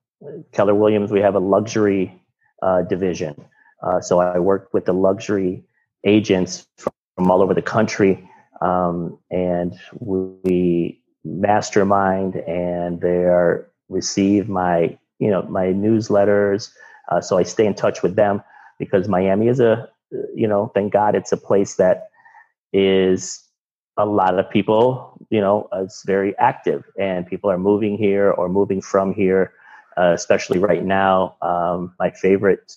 Keller 0.52 0.74
Williams, 0.74 1.10
we 1.10 1.20
have 1.20 1.34
a 1.34 1.38
luxury 1.38 2.22
uh, 2.62 2.82
division. 2.82 3.34
Uh, 3.82 4.00
so 4.00 4.18
I 4.20 4.38
work 4.38 4.68
with 4.72 4.84
the 4.84 4.92
luxury 4.92 5.64
agents 6.04 6.66
from, 6.76 6.92
from 7.16 7.30
all 7.30 7.42
over 7.42 7.54
the 7.54 7.62
country, 7.62 8.28
um, 8.60 9.18
and 9.30 9.74
we 9.98 11.02
mastermind, 11.26 12.36
and 12.36 13.00
they 13.00 13.24
are 13.24 13.68
receive 13.90 14.48
my 14.48 14.98
you 15.20 15.30
know 15.30 15.42
my 15.44 15.66
newsletters. 15.66 16.72
Uh, 17.10 17.20
so 17.20 17.38
I 17.38 17.44
stay 17.44 17.66
in 17.66 17.74
touch 17.74 18.02
with 18.02 18.16
them 18.16 18.42
because 18.78 19.08
Miami 19.08 19.48
is 19.48 19.60
a 19.60 19.88
you 20.34 20.48
know 20.48 20.72
thank 20.74 20.92
God 20.92 21.16
it's 21.16 21.32
a 21.32 21.38
place 21.38 21.76
that 21.76 22.10
is 22.72 23.44
a 23.98 24.06
lot 24.06 24.38
of 24.38 24.50
people 24.50 25.18
you 25.30 25.42
know 25.42 25.68
it's 25.74 26.04
very 26.06 26.38
active 26.38 26.84
and 26.98 27.26
people 27.26 27.50
are 27.50 27.58
moving 27.58 27.98
here 27.98 28.30
or 28.32 28.48
moving 28.48 28.82
from 28.82 29.14
here 29.14 29.52
uh, 29.98 30.12
especially 30.14 30.60
right 30.60 30.84
now 30.84 31.36
um, 31.42 31.94
my 32.00 32.10
favorite 32.10 32.74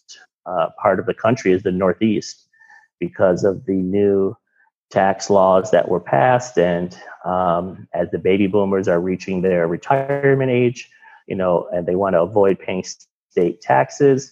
uh, 0.48 0.70
part 0.82 1.00
of 1.00 1.08
the 1.08 1.16
country 1.16 1.54
is 1.54 1.64
the 1.64 1.72
Northeast 1.74 2.48
because 3.00 3.46
of 3.46 3.66
the 3.68 3.76
new 3.76 4.36
tax 4.90 5.30
laws 5.30 5.72
that 5.72 5.90
were 5.90 6.00
passed. 6.00 6.58
And 6.58 6.98
um, 7.26 7.88
as 7.94 8.10
the 8.12 8.18
baby 8.18 8.48
boomers 8.48 8.88
are 8.88 9.00
reaching 9.00 9.42
their 9.42 9.68
retirement 9.68 10.52
age, 10.52 10.90
you 11.28 11.36
know, 11.36 11.68
and 11.72 11.86
they 11.86 11.96
want 11.96 12.14
to 12.14 12.22
avoid 12.22 12.60
paying 12.60 12.84
state 13.30 13.62
taxes, 13.62 14.32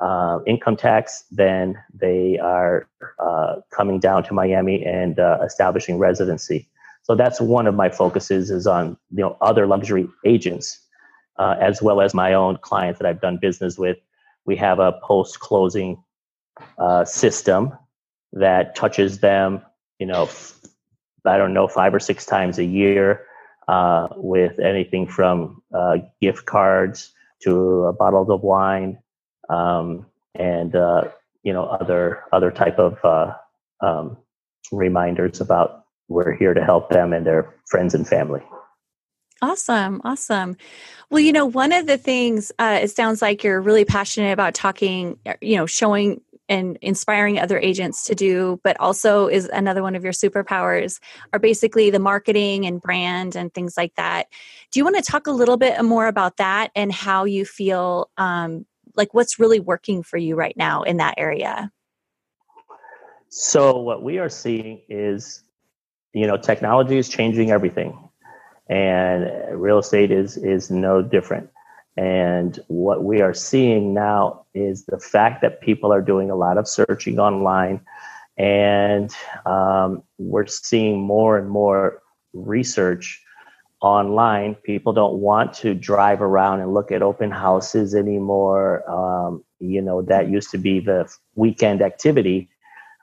uh, 0.00 0.40
income 0.46 0.76
tax, 0.76 1.24
then 1.30 1.78
they 1.94 2.38
are 2.38 2.88
uh, 3.20 3.56
coming 3.70 4.00
down 4.00 4.24
to 4.24 4.34
Miami 4.34 4.84
and 4.84 5.18
uh, 5.18 5.38
establishing 5.44 5.98
residency. 5.98 6.68
So 7.04 7.14
that's 7.14 7.40
one 7.40 7.66
of 7.66 7.74
my 7.74 7.88
focuses 7.88 8.50
is 8.50 8.66
on 8.66 8.96
you 9.10 9.22
know 9.22 9.36
other 9.40 9.66
luxury 9.66 10.08
agents, 10.24 10.80
uh, 11.36 11.56
as 11.60 11.82
well 11.82 12.00
as 12.00 12.14
my 12.14 12.32
own 12.32 12.58
clients 12.58 12.98
that 13.00 13.08
I've 13.08 13.20
done 13.20 13.38
business 13.38 13.76
with 13.76 13.98
we 14.44 14.56
have 14.56 14.78
a 14.78 14.92
post 14.92 15.40
closing 15.40 16.02
uh, 16.78 17.04
system 17.04 17.72
that 18.32 18.74
touches 18.74 19.20
them, 19.20 19.62
you 20.02 20.06
know, 20.06 20.28
I 21.24 21.36
don't 21.36 21.54
know, 21.54 21.68
five 21.68 21.94
or 21.94 22.00
six 22.00 22.26
times 22.26 22.58
a 22.58 22.64
year 22.64 23.24
uh, 23.68 24.08
with 24.16 24.58
anything 24.58 25.06
from 25.06 25.62
uh, 25.72 25.98
gift 26.20 26.44
cards 26.44 27.12
to 27.44 27.94
bottles 28.00 28.28
of 28.28 28.42
wine 28.42 28.98
um, 29.48 30.04
and, 30.34 30.74
uh, 30.74 31.02
you 31.44 31.52
know, 31.52 31.66
other, 31.66 32.24
other 32.32 32.50
type 32.50 32.80
of 32.80 32.98
uh, 33.04 33.32
um, 33.80 34.16
reminders 34.72 35.40
about 35.40 35.84
we're 36.08 36.34
here 36.34 36.52
to 36.52 36.64
help 36.64 36.90
them 36.90 37.12
and 37.12 37.24
their 37.24 37.54
friends 37.66 37.94
and 37.94 38.08
family. 38.08 38.42
Awesome. 39.40 40.00
Awesome. 40.04 40.56
Well, 41.10 41.20
you 41.20 41.32
know, 41.32 41.46
one 41.46 41.70
of 41.70 41.86
the 41.86 41.96
things 41.96 42.50
uh, 42.58 42.80
it 42.82 42.90
sounds 42.90 43.22
like 43.22 43.44
you're 43.44 43.60
really 43.60 43.84
passionate 43.84 44.32
about 44.32 44.54
talking, 44.54 45.16
you 45.40 45.54
know, 45.56 45.66
showing 45.66 46.20
and 46.52 46.76
inspiring 46.82 47.38
other 47.38 47.58
agents 47.58 48.04
to 48.04 48.14
do, 48.14 48.60
but 48.62 48.78
also 48.78 49.26
is 49.26 49.48
another 49.50 49.82
one 49.82 49.96
of 49.96 50.04
your 50.04 50.12
superpowers 50.12 51.00
are 51.32 51.38
basically 51.38 51.88
the 51.88 51.98
marketing 51.98 52.66
and 52.66 52.82
brand 52.82 53.34
and 53.34 53.54
things 53.54 53.74
like 53.74 53.94
that. 53.94 54.26
Do 54.70 54.78
you 54.78 54.84
want 54.84 54.96
to 54.96 55.02
talk 55.02 55.26
a 55.26 55.30
little 55.30 55.56
bit 55.56 55.82
more 55.82 56.06
about 56.06 56.36
that 56.36 56.70
and 56.76 56.92
how 56.92 57.24
you 57.24 57.46
feel 57.46 58.10
um, 58.18 58.66
like 58.94 59.14
what's 59.14 59.38
really 59.38 59.60
working 59.60 60.02
for 60.02 60.18
you 60.18 60.36
right 60.36 60.56
now 60.56 60.82
in 60.82 60.98
that 60.98 61.14
area? 61.16 61.72
So, 63.30 63.78
what 63.78 64.02
we 64.02 64.18
are 64.18 64.28
seeing 64.28 64.82
is, 64.90 65.42
you 66.12 66.26
know, 66.26 66.36
technology 66.36 66.98
is 66.98 67.08
changing 67.08 67.50
everything 67.50 67.96
and 68.68 69.30
real 69.60 69.78
estate 69.78 70.10
is 70.10 70.36
is 70.36 70.70
no 70.70 71.00
different. 71.00 71.48
And 71.96 72.58
what 72.68 73.04
we 73.04 73.20
are 73.20 73.34
seeing 73.34 73.92
now 73.92 74.46
is 74.54 74.86
the 74.86 74.98
fact 74.98 75.42
that 75.42 75.60
people 75.60 75.92
are 75.92 76.00
doing 76.00 76.30
a 76.30 76.34
lot 76.34 76.56
of 76.56 76.66
searching 76.66 77.18
online, 77.18 77.80
and 78.38 79.14
um, 79.44 80.02
we're 80.18 80.46
seeing 80.46 81.00
more 81.00 81.36
and 81.36 81.50
more 81.50 82.02
research 82.32 83.22
online. 83.82 84.54
People 84.54 84.94
don't 84.94 85.18
want 85.18 85.52
to 85.54 85.74
drive 85.74 86.22
around 86.22 86.60
and 86.60 86.72
look 86.72 86.90
at 86.90 87.02
open 87.02 87.30
houses 87.30 87.94
anymore. 87.94 88.88
Um, 88.90 89.44
you 89.58 89.82
know, 89.82 90.02
that 90.02 90.30
used 90.30 90.50
to 90.52 90.58
be 90.58 90.80
the 90.80 91.12
weekend 91.34 91.82
activity 91.82 92.48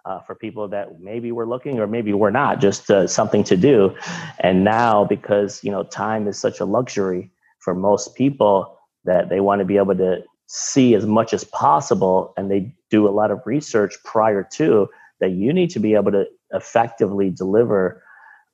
uh, 0.06 0.20
for 0.22 0.34
people 0.34 0.68
that 0.70 1.00
maybe 1.00 1.32
were 1.32 1.46
looking 1.46 1.80
or 1.80 1.86
maybe 1.86 2.14
we're 2.14 2.32
not, 2.32 2.60
just 2.60 2.90
uh, 2.90 3.06
something 3.06 3.44
to 3.44 3.56
do. 3.56 3.96
And 4.40 4.64
now, 4.64 5.06
because 5.06 5.64
you 5.64 5.72
know, 5.72 5.84
time 5.84 6.28
is 6.28 6.40
such 6.40 6.60
a 6.60 6.66
luxury 6.66 7.30
for 7.60 7.76
most 7.76 8.16
people 8.16 8.79
that 9.06 9.30
they 9.30 9.40
want 9.40 9.60
to 9.60 9.66
be 9.66 9.78
able 9.78 9.96
to 9.96 10.24
see 10.48 10.96
as 10.96 11.06
much 11.06 11.34
as 11.34 11.44
possible, 11.44 12.34
and 12.38 12.50
they 12.50 12.74
do 12.90 13.08
a 13.08 13.12
lot 13.12 13.32
of 13.32 13.42
research 13.46 13.96
prior 14.04 14.48
to 14.54 14.88
that. 15.20 15.32
You 15.32 15.54
need 15.54 15.70
to 15.72 15.80
be 15.80 15.94
able 15.94 16.12
to 16.12 16.26
effectively 16.52 17.30
deliver 17.30 18.04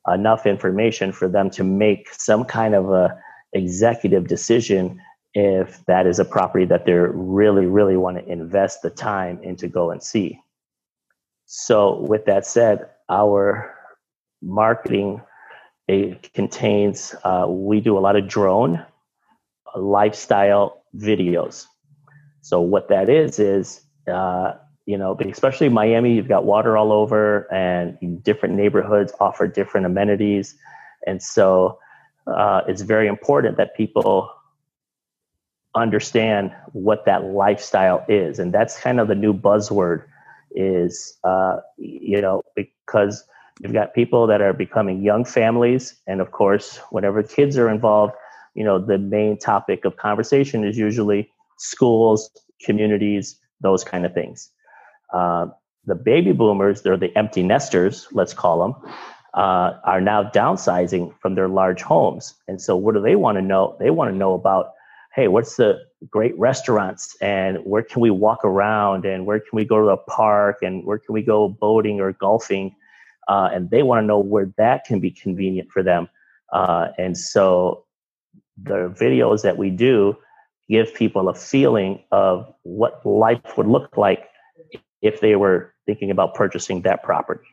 enough 0.07 0.45
information 0.45 1.11
for 1.11 1.27
them 1.27 1.49
to 1.49 1.63
make 1.63 2.13
some 2.13 2.45
kind 2.45 2.75
of 2.75 2.91
a 2.91 3.17
executive 3.53 4.27
decision 4.27 5.01
if 5.33 5.83
that 5.85 6.05
is 6.05 6.19
a 6.19 6.25
property 6.25 6.65
that 6.65 6.85
they 6.85 6.93
really 6.93 7.65
really 7.65 7.95
want 7.97 8.17
to 8.17 8.31
invest 8.31 8.81
the 8.81 8.89
time 8.89 9.39
into 9.43 9.67
go 9.67 9.89
and 9.91 10.03
see 10.03 10.39
so, 11.45 12.01
with 12.01 12.25
that 12.25 12.45
said, 12.45 12.89
our 13.09 13.73
marketing 14.41 15.21
it 15.87 16.33
contains 16.33 17.13
uh, 17.23 17.45
we 17.47 17.79
do 17.79 17.97
a 17.97 17.99
lot 17.99 18.15
of 18.15 18.27
drone 18.27 18.83
lifestyle 19.75 20.83
videos. 20.97 21.65
So 22.41 22.61
what 22.61 22.89
that 22.89 23.09
is 23.09 23.39
is 23.39 23.81
uh, 24.07 24.53
you 24.85 24.97
know, 24.97 25.17
especially 25.19 25.69
Miami, 25.69 26.13
you've 26.13 26.27
got 26.27 26.45
water 26.45 26.77
all 26.77 26.91
over, 26.91 27.51
and 27.51 28.23
different 28.23 28.55
neighborhoods 28.55 29.11
offer 29.19 29.47
different 29.47 29.85
amenities, 29.87 30.55
and 31.07 31.21
so 31.21 31.79
uh, 32.27 32.61
it's 32.67 32.81
very 32.81 33.07
important 33.07 33.57
that 33.57 33.75
people 33.75 34.29
understand 35.73 36.53
what 36.71 37.05
that 37.05 37.23
lifestyle 37.23 38.05
is, 38.07 38.37
and 38.37 38.53
that's 38.53 38.79
kind 38.79 38.99
of 38.99 39.07
the 39.07 39.15
new 39.15 39.33
buzzword. 39.33 40.03
Is 40.57 41.17
uh, 41.23 41.57
you 41.77 42.21
know 42.21 42.43
because 42.55 43.23
you've 43.59 43.73
got 43.73 43.93
people 43.95 44.27
that 44.27 44.41
are 44.41 44.53
becoming 44.53 45.01
young 45.01 45.25
families, 45.25 45.95
and 46.05 46.21
of 46.21 46.31
course, 46.31 46.79
whenever 46.91 47.23
kids 47.23 47.57
are 47.57 47.69
involved, 47.69 48.13
you 48.55 48.63
know 48.63 48.79
the 48.79 48.97
main 48.97 49.37
topic 49.37 49.85
of 49.85 49.97
conversation 49.97 50.63
is 50.63 50.77
usually 50.77 51.31
schools, 51.57 52.29
communities, 52.63 53.39
those 53.61 53.83
kind 53.83 54.05
of 54.05 54.13
things. 54.13 54.49
Uh, 55.13 55.47
the 55.85 55.95
baby 55.95 56.31
boomers, 56.31 56.81
they're 56.81 56.97
the 56.97 57.15
empty 57.17 57.43
nesters, 57.43 58.07
let's 58.11 58.33
call 58.33 58.61
them, 58.61 58.93
uh, 59.33 59.73
are 59.83 60.01
now 60.01 60.23
downsizing 60.23 61.13
from 61.19 61.35
their 61.35 61.47
large 61.47 61.81
homes. 61.81 62.33
And 62.47 62.61
so, 62.61 62.75
what 62.75 62.95
do 62.95 63.01
they 63.01 63.15
want 63.15 63.37
to 63.37 63.41
know? 63.41 63.75
They 63.79 63.91
want 63.91 64.11
to 64.11 64.17
know 64.17 64.33
about, 64.33 64.73
hey, 65.13 65.27
what's 65.27 65.57
the 65.57 65.79
great 66.09 66.37
restaurants 66.37 67.15
and 67.21 67.57
where 67.59 67.83
can 67.83 68.01
we 68.01 68.09
walk 68.09 68.43
around 68.43 69.05
and 69.05 69.25
where 69.25 69.39
can 69.39 69.49
we 69.53 69.65
go 69.65 69.81
to 69.81 69.89
a 69.89 69.97
park 69.97 70.57
and 70.61 70.85
where 70.85 70.97
can 70.97 71.13
we 71.13 71.21
go 71.21 71.49
boating 71.49 71.99
or 71.99 72.13
golfing? 72.13 72.75
Uh, 73.27 73.49
and 73.53 73.69
they 73.69 73.83
want 73.83 74.01
to 74.01 74.05
know 74.05 74.19
where 74.19 74.53
that 74.57 74.85
can 74.85 74.99
be 74.99 75.11
convenient 75.11 75.69
for 75.71 75.83
them. 75.83 76.07
Uh, 76.51 76.89
and 76.97 77.17
so, 77.17 77.84
the 78.61 78.93
videos 78.99 79.41
that 79.43 79.57
we 79.57 79.69
do 79.69 80.17
give 80.69 80.93
people 80.93 81.29
a 81.29 81.35
feeling 81.35 82.03
of 82.11 82.51
what 82.63 83.05
life 83.05 83.57
would 83.57 83.67
look 83.67 83.97
like 83.97 84.25
if 85.01 85.19
they 85.21 85.35
were 85.35 85.73
thinking 85.85 86.09
about 86.09 86.33
purchasing 86.33 86.81
that 86.81 87.03
property. 87.03 87.45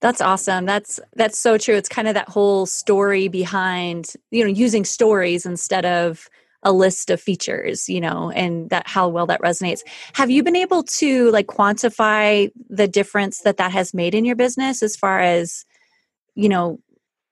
That's 0.00 0.22
awesome. 0.22 0.64
That's 0.64 0.98
that's 1.14 1.38
so 1.38 1.58
true. 1.58 1.74
It's 1.74 1.88
kind 1.88 2.08
of 2.08 2.14
that 2.14 2.28
whole 2.28 2.64
story 2.64 3.28
behind, 3.28 4.14
you 4.30 4.42
know, 4.42 4.50
using 4.50 4.84
stories 4.84 5.44
instead 5.44 5.84
of 5.84 6.28
a 6.62 6.72
list 6.72 7.10
of 7.10 7.20
features, 7.20 7.88
you 7.88 8.00
know, 8.00 8.30
and 8.30 8.70
that 8.70 8.86
how 8.86 9.08
well 9.08 9.26
that 9.26 9.42
resonates. 9.42 9.80
Have 10.14 10.30
you 10.30 10.42
been 10.42 10.56
able 10.56 10.82
to 10.84 11.30
like 11.30 11.46
quantify 11.46 12.50
the 12.68 12.88
difference 12.88 13.40
that 13.40 13.58
that 13.58 13.72
has 13.72 13.92
made 13.92 14.14
in 14.14 14.24
your 14.24 14.36
business 14.36 14.82
as 14.82 14.96
far 14.96 15.20
as, 15.20 15.66
you 16.34 16.48
know, 16.48 16.80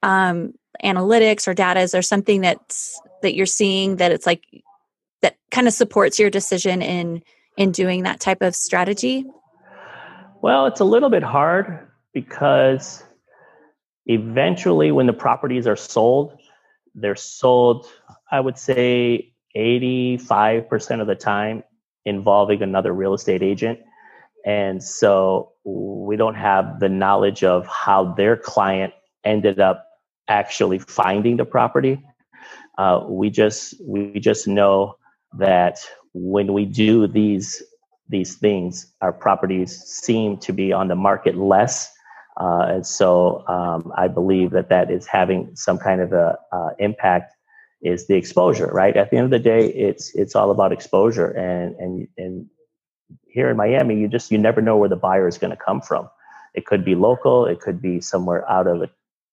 um 0.02 0.52
analytics 0.82 1.48
or 1.48 1.54
data 1.54 1.80
is 1.80 1.92
there 1.92 2.02
something 2.02 2.40
that's 2.40 3.00
that 3.22 3.34
you're 3.34 3.46
seeing 3.46 3.96
that 3.96 4.12
it's 4.12 4.26
like 4.26 4.44
that 5.22 5.36
kind 5.50 5.66
of 5.66 5.74
supports 5.74 6.18
your 6.18 6.30
decision 6.30 6.82
in 6.82 7.22
in 7.56 7.72
doing 7.72 8.04
that 8.04 8.20
type 8.20 8.42
of 8.42 8.54
strategy? 8.54 9.24
Well, 10.40 10.66
it's 10.66 10.80
a 10.80 10.84
little 10.84 11.10
bit 11.10 11.24
hard 11.24 11.88
because 12.14 13.02
eventually, 14.06 14.92
when 14.92 15.06
the 15.06 15.12
properties 15.12 15.66
are 15.66 15.76
sold, 15.76 16.38
they're 16.94 17.16
sold, 17.16 17.86
I 18.30 18.40
would 18.40 18.56
say, 18.56 19.34
85% 19.56 21.00
of 21.00 21.06
the 21.06 21.16
time 21.16 21.64
involving 22.04 22.62
another 22.62 22.92
real 22.92 23.14
estate 23.14 23.42
agent. 23.42 23.80
And 24.44 24.82
so 24.82 25.52
we 25.64 26.16
don't 26.16 26.36
have 26.36 26.78
the 26.78 26.88
knowledge 26.88 27.42
of 27.42 27.66
how 27.66 28.14
their 28.14 28.36
client 28.36 28.94
ended 29.24 29.58
up 29.58 29.87
actually 30.28 30.78
finding 30.78 31.36
the 31.36 31.44
property. 31.44 32.02
Uh, 32.78 33.04
we 33.08 33.30
just 33.30 33.74
we 33.82 34.20
just 34.20 34.46
know 34.46 34.96
that 35.38 35.78
when 36.14 36.52
we 36.52 36.64
do 36.64 37.06
these 37.06 37.62
these 38.08 38.36
things, 38.36 38.92
our 39.00 39.12
properties 39.12 39.76
seem 39.84 40.38
to 40.38 40.52
be 40.52 40.72
on 40.72 40.88
the 40.88 40.94
market 40.96 41.36
less. 41.36 41.92
Uh, 42.40 42.66
and 42.68 42.86
so 42.86 43.46
um, 43.48 43.92
I 43.96 44.08
believe 44.08 44.52
that 44.52 44.68
that 44.70 44.90
is 44.90 45.06
having 45.06 45.50
some 45.54 45.78
kind 45.78 46.00
of 46.00 46.12
a 46.12 46.38
uh, 46.52 46.70
impact 46.78 47.34
is 47.82 48.06
the 48.06 48.14
exposure, 48.16 48.66
right? 48.68 48.96
At 48.96 49.10
the 49.10 49.16
end 49.16 49.24
of 49.24 49.30
the 49.30 49.38
day, 49.38 49.66
it's 49.68 50.14
it's 50.14 50.34
all 50.36 50.50
about 50.50 50.72
exposure, 50.72 51.30
and 51.30 51.76
and 51.76 52.08
and 52.16 52.46
here 53.28 53.50
in 53.50 53.56
Miami, 53.56 53.96
you 53.98 54.08
just 54.08 54.30
you 54.30 54.38
never 54.38 54.60
know 54.60 54.76
where 54.76 54.88
the 54.88 54.96
buyer 54.96 55.28
is 55.28 55.38
going 55.38 55.50
to 55.50 55.56
come 55.56 55.80
from. 55.80 56.08
It 56.54 56.66
could 56.66 56.84
be 56.84 56.94
local, 56.94 57.46
it 57.46 57.60
could 57.60 57.80
be 57.80 58.00
somewhere 58.00 58.48
out 58.50 58.66
of 58.66 58.88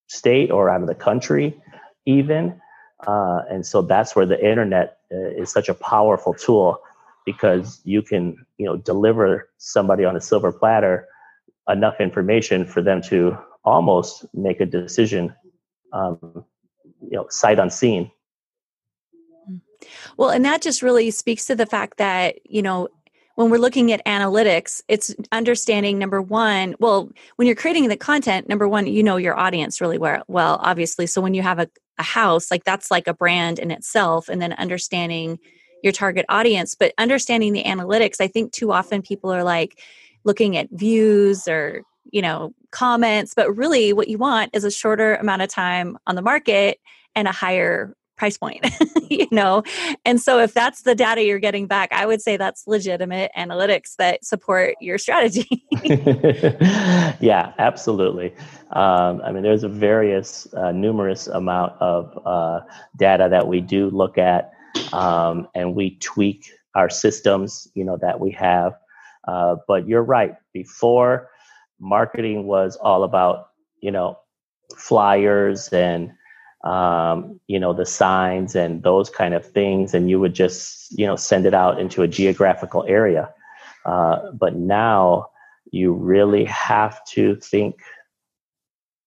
state 0.08 0.52
or 0.52 0.70
out 0.70 0.82
of 0.82 0.88
the 0.88 0.96
country, 0.96 1.60
even. 2.06 2.60
Uh, 3.06 3.41
and 3.50 3.65
so 3.65 3.82
that's 3.82 4.15
where 4.15 4.26
the 4.26 4.39
internet 4.44 4.98
uh, 5.12 5.30
is 5.41 5.52
such 5.52 5.70
a 5.70 5.74
powerful 5.74 6.34
tool 6.34 6.80
because 7.26 7.82
you 7.84 8.02
can 8.02 8.46
you 8.58 8.65
know 8.65 8.78
deliver 8.78 9.50
somebody 9.58 10.06
on 10.06 10.15
a 10.15 10.22
silver 10.22 10.52
platter 10.52 11.08
enough 11.68 12.00
information 12.00 12.65
for 12.65 12.82
them 12.82 13.02
to 13.02 13.38
almost 13.63 14.26
make 14.34 14.62
a 14.62 14.65
decision 14.65 15.34
um, 15.91 16.46
you 17.02 17.18
know 17.18 17.26
sight 17.30 17.60
unseen 17.60 18.10
well 20.18 20.30
and 20.30 20.46
that 20.46 20.62
just 20.62 20.82
really 20.82 21.12
speaks 21.12 21.46
to 21.46 21.56
the 21.56 21.65
fact 21.65 21.98
that 21.98 22.36
you 22.46 22.62
know 22.62 22.88
when 23.36 23.50
we're 23.50 23.58
looking 23.58 23.91
at 23.91 24.06
analytics 24.06 24.82
it's 24.88 25.13
understanding 25.32 26.00
number 26.00 26.21
one 26.21 26.76
well 26.80 27.10
when 27.36 27.45
you're 27.45 27.56
creating 27.56 27.88
the 27.88 27.98
content 27.98 28.50
number 28.50 28.67
one 28.67 28.88
you 28.88 29.04
know 29.04 29.17
your 29.17 29.38
audience 29.38 29.80
really 29.80 29.98
well, 29.98 30.60
obviously. 30.62 31.06
So 31.06 31.21
when 31.21 31.34
you 31.34 31.41
have 31.41 31.60
a, 31.60 31.69
a 31.98 32.04
house 32.04 32.50
like 32.50 32.63
that's 32.63 32.91
like 32.91 33.08
a 33.08 33.13
brand 33.13 33.60
in 33.60 33.71
itself 33.71 34.28
and 34.30 34.41
then 34.41 34.54
understanding 34.54 35.39
your 35.84 35.93
target 35.93 36.26
audience. 36.30 36.76
But 36.76 36.93
understanding 36.98 37.54
the 37.54 37.63
analytics 37.63 38.19
i 38.19 38.28
think 38.28 38.52
too 38.52 38.71
often 38.71 39.02
people 39.02 39.32
are 39.32 39.43
like 39.43 39.80
looking 40.24 40.58
at 40.58 40.69
views 40.71 41.48
or 41.48 41.84
you 42.12 42.21
know 42.21 42.54
comments 42.71 43.34
but 43.36 43.56
really 43.56 43.93
what 43.93 44.08
you 44.08 44.17
want 44.17 44.52
is 44.54 44.63
a 44.63 44.71
shorter 44.71 45.15
amount 45.15 45.41
of 45.41 45.50
time 45.50 45.98
on 46.08 46.15
the 46.15 46.21
market 46.21 46.80
and 47.15 47.28
a 47.28 47.32
higher 47.32 47.95
price 48.17 48.38
point 48.38 48.65
you 49.10 49.28
know? 49.32 49.63
And 50.06 50.19
so 50.21 50.39
if 50.39 50.54
that's 50.54 50.84
the 50.84 50.95
data 50.95 51.23
you're 51.23 51.39
getting 51.39 51.67
back 51.67 51.91
i 51.91 52.06
would 52.06 52.21
say 52.21 52.38
that's 52.38 52.67
legitimate 52.67 53.32
analytics 53.38 53.95
that 53.97 54.23
support 54.25 54.75
your 54.80 54.97
strategy. 54.97 55.63
Yeah 57.19 57.54
absolutely. 57.60 58.34
Um, 58.71 59.21
i 59.23 59.32
mean 59.32 59.43
there's 59.43 59.63
a 59.63 59.69
various 59.69 60.51
uh, 60.54 60.71
numerous 60.71 61.28
amount 61.28 61.73
of 61.80 62.19
uh, 62.25 62.62
data 62.97 63.28
that 63.30 63.47
we 63.47 63.62
do 63.62 63.89
look 63.89 64.17
at 64.17 64.51
um, 64.93 65.47
and 65.56 65.75
we 65.75 65.97
tweak 65.97 66.49
our 66.75 66.89
systems 66.89 67.67
you 67.73 67.84
know 67.84 67.97
that 68.01 68.19
we 68.19 68.32
have. 68.32 68.73
Uh, 69.28 69.56
but 69.67 69.88
you're 69.88 70.04
right. 70.04 70.36
Before 70.54 71.30
marketing 71.80 72.45
was 72.45 72.75
all 72.78 73.04
about 73.04 73.49
you 73.82 73.91
know 73.91 74.19
flyers 74.78 75.69
and 75.69 76.12
um, 76.65 77.39
you 77.47 77.60
know 77.60 77.73
the 77.73 77.86
signs 77.86 78.56
and 78.56 78.82
those 78.82 79.10
kind 79.10 79.34
of 79.34 79.45
things 79.45 79.93
and 79.93 80.10
you 80.10 80.19
would 80.19 80.34
just 80.34 80.97
you 80.97 81.06
know 81.06 81.15
send 81.15 81.45
it 81.45 81.54
out 81.54 81.80
into 81.80 82.01
a 82.01 82.08
geographical 82.08 82.84
area. 82.88 83.32
Uh, 83.86 84.32
but 84.32 84.56
now 84.56 85.28
you 85.71 85.93
really 85.93 86.43
have 86.45 87.06
to 87.06 87.36
think 87.36 87.75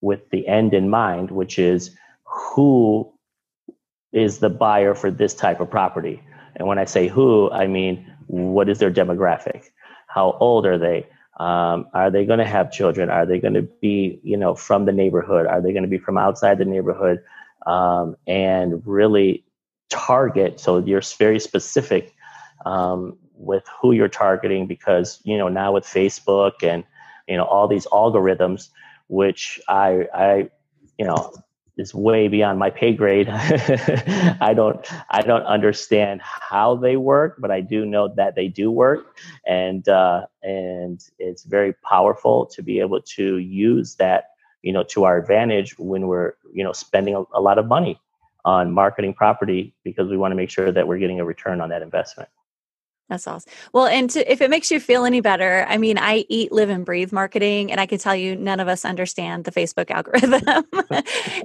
with 0.00 0.30
the 0.30 0.46
end 0.46 0.72
in 0.72 0.88
mind 0.88 1.32
which 1.32 1.58
is 1.58 1.90
who 2.24 3.12
is 4.12 4.38
the 4.38 4.48
buyer 4.48 4.94
for 4.94 5.10
this 5.10 5.34
type 5.34 5.60
of 5.60 5.68
property? 5.68 6.22
And 6.56 6.66
when 6.66 6.78
i 6.78 6.84
say 6.84 7.08
who 7.08 7.50
i 7.50 7.66
mean 7.66 8.06
what 8.28 8.68
is 8.68 8.78
their 8.78 8.90
demographic? 8.90 9.64
How 10.06 10.36
old 10.38 10.64
are 10.66 10.78
they? 10.78 11.06
Um, 11.40 11.86
are 11.94 12.10
they 12.10 12.24
going 12.24 12.40
to 12.40 12.44
have 12.44 12.72
children? 12.72 13.10
Are 13.10 13.24
they 13.24 13.38
going 13.38 13.54
to 13.54 13.62
be 13.62 14.20
you 14.22 14.36
know 14.36 14.54
from 14.54 14.84
the 14.84 14.92
neighborhood? 14.92 15.46
Are 15.46 15.60
they 15.60 15.72
going 15.72 15.82
to 15.82 15.88
be 15.88 15.98
from 15.98 16.18
outside 16.18 16.58
the 16.58 16.64
neighborhood 16.64 17.22
um, 17.68 18.16
and 18.26 18.82
really 18.84 19.44
target. 19.90 20.58
So 20.58 20.78
you're 20.78 21.02
very 21.18 21.38
specific 21.38 22.14
um, 22.66 23.16
with 23.34 23.64
who 23.80 23.92
you're 23.92 24.08
targeting 24.08 24.66
because 24.66 25.20
you 25.24 25.38
know 25.38 25.48
now 25.48 25.72
with 25.72 25.84
Facebook 25.84 26.62
and 26.62 26.82
you 27.28 27.36
know 27.36 27.44
all 27.44 27.68
these 27.68 27.86
algorithms, 27.86 28.70
which 29.08 29.60
I 29.68 30.06
I 30.14 30.50
you 30.98 31.06
know 31.06 31.32
is 31.76 31.94
way 31.94 32.26
beyond 32.26 32.58
my 32.58 32.70
pay 32.70 32.92
grade. 32.92 33.28
I 33.30 34.52
don't 34.56 34.84
I 35.10 35.20
don't 35.20 35.44
understand 35.44 36.22
how 36.22 36.74
they 36.74 36.96
work, 36.96 37.36
but 37.38 37.50
I 37.50 37.60
do 37.60 37.84
know 37.84 38.08
that 38.16 38.34
they 38.34 38.48
do 38.48 38.70
work, 38.70 39.18
and 39.46 39.86
uh, 39.88 40.22
and 40.42 41.00
it's 41.18 41.44
very 41.44 41.74
powerful 41.88 42.46
to 42.46 42.62
be 42.62 42.80
able 42.80 43.02
to 43.16 43.36
use 43.38 43.94
that 43.96 44.30
you 44.62 44.72
know 44.72 44.84
to 44.84 45.04
our 45.04 45.16
advantage 45.16 45.78
when 45.78 46.06
we're 46.06 46.34
you 46.52 46.64
know 46.64 46.72
spending 46.72 47.14
a, 47.14 47.22
a 47.34 47.40
lot 47.40 47.58
of 47.58 47.66
money 47.66 48.00
on 48.44 48.72
marketing 48.72 49.14
property 49.14 49.74
because 49.84 50.08
we 50.08 50.16
want 50.16 50.32
to 50.32 50.36
make 50.36 50.50
sure 50.50 50.72
that 50.72 50.86
we're 50.86 50.98
getting 50.98 51.20
a 51.20 51.24
return 51.24 51.60
on 51.60 51.68
that 51.68 51.82
investment 51.82 52.28
that's 53.08 53.26
awesome. 53.26 53.50
Well, 53.72 53.86
and 53.86 54.10
to, 54.10 54.30
if 54.30 54.42
it 54.42 54.50
makes 54.50 54.70
you 54.70 54.78
feel 54.78 55.06
any 55.06 55.20
better, 55.20 55.64
I 55.66 55.78
mean, 55.78 55.96
I 55.96 56.26
eat, 56.28 56.52
live, 56.52 56.68
and 56.68 56.84
breathe 56.84 57.10
marketing, 57.10 57.72
and 57.72 57.80
I 57.80 57.86
can 57.86 57.98
tell 57.98 58.14
you, 58.14 58.36
none 58.36 58.60
of 58.60 58.68
us 58.68 58.84
understand 58.84 59.44
the 59.44 59.50
Facebook 59.50 59.90
algorithm. 59.90 60.64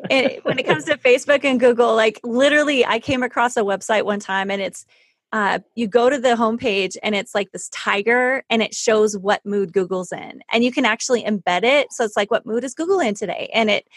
And 0.10 0.39
when 0.43 0.60
it 0.60 0.65
comes 0.65 0.84
to 0.86 0.97
Facebook 0.97 1.45
and 1.45 1.60
Google, 1.60 1.95
like 1.95 2.19
literally, 2.23 2.86
I 2.86 2.99
came 2.99 3.23
across 3.23 3.56
a 3.56 3.62
website 3.62 4.04
one 4.04 4.19
time, 4.19 4.52
and 4.52 4.62
it's 4.62 4.86
uh, 5.34 5.58
you 5.74 5.88
go 5.88 6.12
to 6.12 6.19
the 6.19 6.36
homepage 6.36 6.96
and 7.02 7.15
it's 7.15 7.34
like 7.34 7.52
this 7.52 7.67
tiger 7.69 8.43
and 8.52 8.62
it 8.62 8.74
shows 8.74 9.17
what 9.17 9.43
mood 9.43 9.74
Google's 9.74 10.12
in. 10.12 10.43
And 10.52 10.63
you 10.63 10.72
can 10.72 10.86
actually 10.86 11.24
embed 11.24 11.63
it. 11.63 11.91
So 11.91 12.06
it's 12.06 12.15
like, 12.15 12.30
what 12.30 12.46
mood 12.46 12.63
is 12.63 12.76
Google 12.76 13.00
in 13.00 13.15
today? 13.15 13.50
And 13.52 13.72
it, 13.72 13.88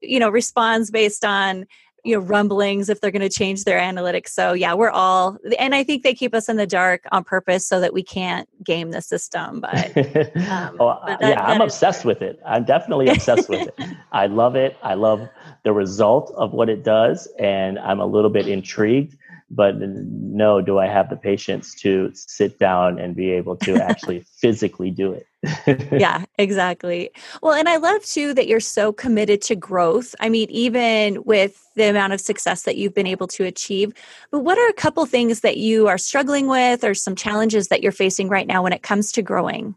you 0.00 0.18
know, 0.18 0.30
responds 0.30 0.90
based 0.90 1.22
on 1.22 1.66
you 2.02 2.14
know 2.14 2.20
rumblings 2.20 2.88
if 2.88 3.00
they're 3.00 3.10
going 3.10 3.20
to 3.20 3.28
change 3.28 3.64
their 3.64 3.80
analytics 3.80 4.28
so 4.28 4.52
yeah 4.52 4.72
we're 4.74 4.90
all 4.90 5.38
and 5.58 5.74
i 5.74 5.82
think 5.82 6.04
they 6.04 6.14
keep 6.14 6.36
us 6.36 6.48
in 6.48 6.56
the 6.56 6.66
dark 6.66 7.02
on 7.10 7.24
purpose 7.24 7.66
so 7.66 7.80
that 7.80 7.92
we 7.92 8.00
can't 8.00 8.48
game 8.62 8.92
the 8.92 9.02
system 9.02 9.60
but, 9.60 9.96
um, 9.96 10.76
oh, 10.78 11.00
but 11.04 11.18
that, 11.18 11.30
yeah 11.30 11.42
i'm 11.42 11.60
obsessed 11.60 12.04
with 12.04 12.22
it 12.22 12.38
i'm 12.46 12.64
definitely 12.64 13.08
obsessed 13.08 13.48
with 13.48 13.66
it 13.66 13.74
i 14.12 14.26
love 14.28 14.54
it 14.54 14.76
i 14.84 14.94
love 14.94 15.28
the 15.64 15.72
result 15.72 16.32
of 16.36 16.52
what 16.52 16.68
it 16.68 16.84
does 16.84 17.26
and 17.40 17.76
i'm 17.80 17.98
a 17.98 18.06
little 18.06 18.30
bit 18.30 18.46
intrigued 18.46 19.16
but 19.48 19.76
no 19.78 20.60
do 20.60 20.78
i 20.78 20.86
have 20.86 21.08
the 21.08 21.16
patience 21.16 21.74
to 21.74 22.10
sit 22.14 22.58
down 22.58 22.98
and 22.98 23.14
be 23.14 23.30
able 23.30 23.56
to 23.56 23.76
actually 23.82 24.24
physically 24.40 24.90
do 24.90 25.12
it. 25.12 25.26
Yeah 25.92 26.24
exactly. 26.38 27.10
Well 27.42 27.52
and 27.52 27.68
i 27.68 27.76
love 27.76 28.04
too 28.04 28.34
that 28.34 28.48
you're 28.48 28.58
so 28.60 28.92
committed 28.92 29.40
to 29.42 29.54
growth. 29.54 30.14
I 30.18 30.28
mean 30.28 30.50
even 30.50 31.22
with 31.24 31.64
the 31.76 31.88
amount 31.88 32.12
of 32.12 32.20
success 32.20 32.62
that 32.62 32.76
you've 32.76 32.94
been 32.94 33.06
able 33.06 33.28
to 33.28 33.44
achieve 33.44 33.92
but 34.32 34.40
what 34.40 34.58
are 34.58 34.68
a 34.68 34.72
couple 34.72 35.06
things 35.06 35.40
that 35.40 35.58
you 35.58 35.86
are 35.86 35.98
struggling 35.98 36.48
with 36.48 36.82
or 36.82 36.94
some 36.94 37.14
challenges 37.14 37.68
that 37.68 37.82
you're 37.82 37.92
facing 37.92 38.28
right 38.28 38.46
now 38.46 38.62
when 38.62 38.72
it 38.72 38.82
comes 38.82 39.12
to 39.12 39.22
growing 39.22 39.76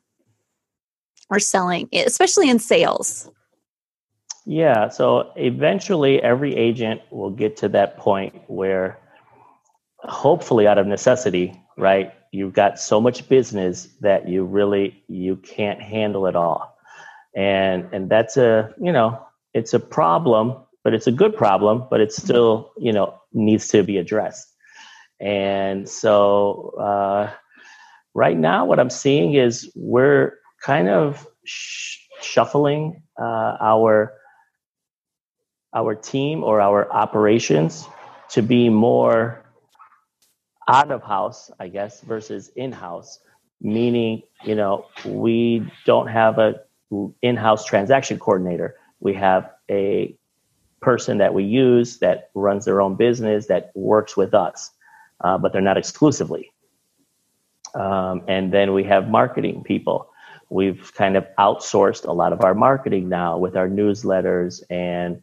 or 1.29 1.39
selling 1.39 1.87
especially 1.93 2.49
in 2.49 2.57
sales? 2.57 3.29
Yeah 4.45 4.89
so 4.89 5.31
eventually 5.35 6.23
every 6.23 6.55
agent 6.55 7.01
will 7.11 7.29
get 7.29 7.57
to 7.57 7.69
that 7.69 7.97
point 7.97 8.33
where 8.47 8.97
hopefully 10.03 10.67
out 10.67 10.77
of 10.77 10.87
necessity, 10.87 11.59
right? 11.77 12.13
You've 12.31 12.53
got 12.53 12.79
so 12.79 13.01
much 13.01 13.27
business 13.27 13.87
that 14.01 14.27
you 14.27 14.43
really 14.45 15.03
you 15.07 15.37
can't 15.37 15.81
handle 15.81 16.27
it 16.27 16.35
all. 16.35 16.77
And 17.35 17.89
and 17.91 18.09
that's 18.09 18.37
a, 18.37 18.73
you 18.81 18.91
know, 18.91 19.19
it's 19.53 19.73
a 19.73 19.79
problem, 19.79 20.55
but 20.83 20.93
it's 20.93 21.07
a 21.07 21.11
good 21.11 21.35
problem, 21.35 21.85
but 21.89 22.01
it 22.01 22.11
still, 22.11 22.71
you 22.77 22.93
know, 22.93 23.15
needs 23.33 23.67
to 23.69 23.83
be 23.83 23.97
addressed. 23.97 24.47
And 25.19 25.89
so 25.89 26.73
uh, 26.79 27.31
right 28.13 28.37
now 28.37 28.65
what 28.65 28.79
I'm 28.79 28.89
seeing 28.89 29.33
is 29.33 29.69
we're 29.75 30.33
kind 30.63 30.89
of 30.89 31.27
sh- 31.45 31.97
shuffling 32.21 33.01
uh, 33.19 33.57
our 33.59 34.13
our 35.73 35.93
team 35.93 36.43
or 36.43 36.61
our 36.61 36.91
operations 36.91 37.87
to 38.29 38.41
be 38.41 38.69
more 38.69 39.43
out 40.69 40.91
of 40.91 41.03
house, 41.03 41.51
I 41.59 41.67
guess, 41.67 42.01
versus 42.01 42.49
in 42.55 42.71
house, 42.71 43.19
meaning, 43.59 44.21
you 44.43 44.55
know, 44.55 44.85
we 45.03 45.69
don't 45.85 46.07
have 46.07 46.37
a 46.37 46.61
in 47.21 47.35
house 47.35 47.65
transaction 47.65 48.19
coordinator. 48.19 48.75
We 48.99 49.13
have 49.15 49.51
a 49.69 50.15
person 50.81 51.17
that 51.17 51.33
we 51.33 51.43
use 51.43 51.97
that 51.99 52.29
runs 52.33 52.65
their 52.65 52.81
own 52.81 52.95
business 52.95 53.47
that 53.47 53.71
works 53.75 54.15
with 54.15 54.33
us, 54.33 54.71
uh, 55.21 55.37
but 55.37 55.53
they're 55.53 55.61
not 55.61 55.77
exclusively. 55.77 56.51
Um, 57.75 58.23
and 58.27 58.51
then 58.51 58.73
we 58.73 58.83
have 58.85 59.09
marketing 59.09 59.63
people. 59.63 60.11
We've 60.49 60.91
kind 60.95 61.15
of 61.15 61.27
outsourced 61.37 62.07
a 62.07 62.11
lot 62.11 62.33
of 62.33 62.43
our 62.43 62.55
marketing 62.55 63.09
now 63.09 63.37
with 63.37 63.55
our 63.55 63.67
newsletters 63.67 64.63
and 64.69 65.21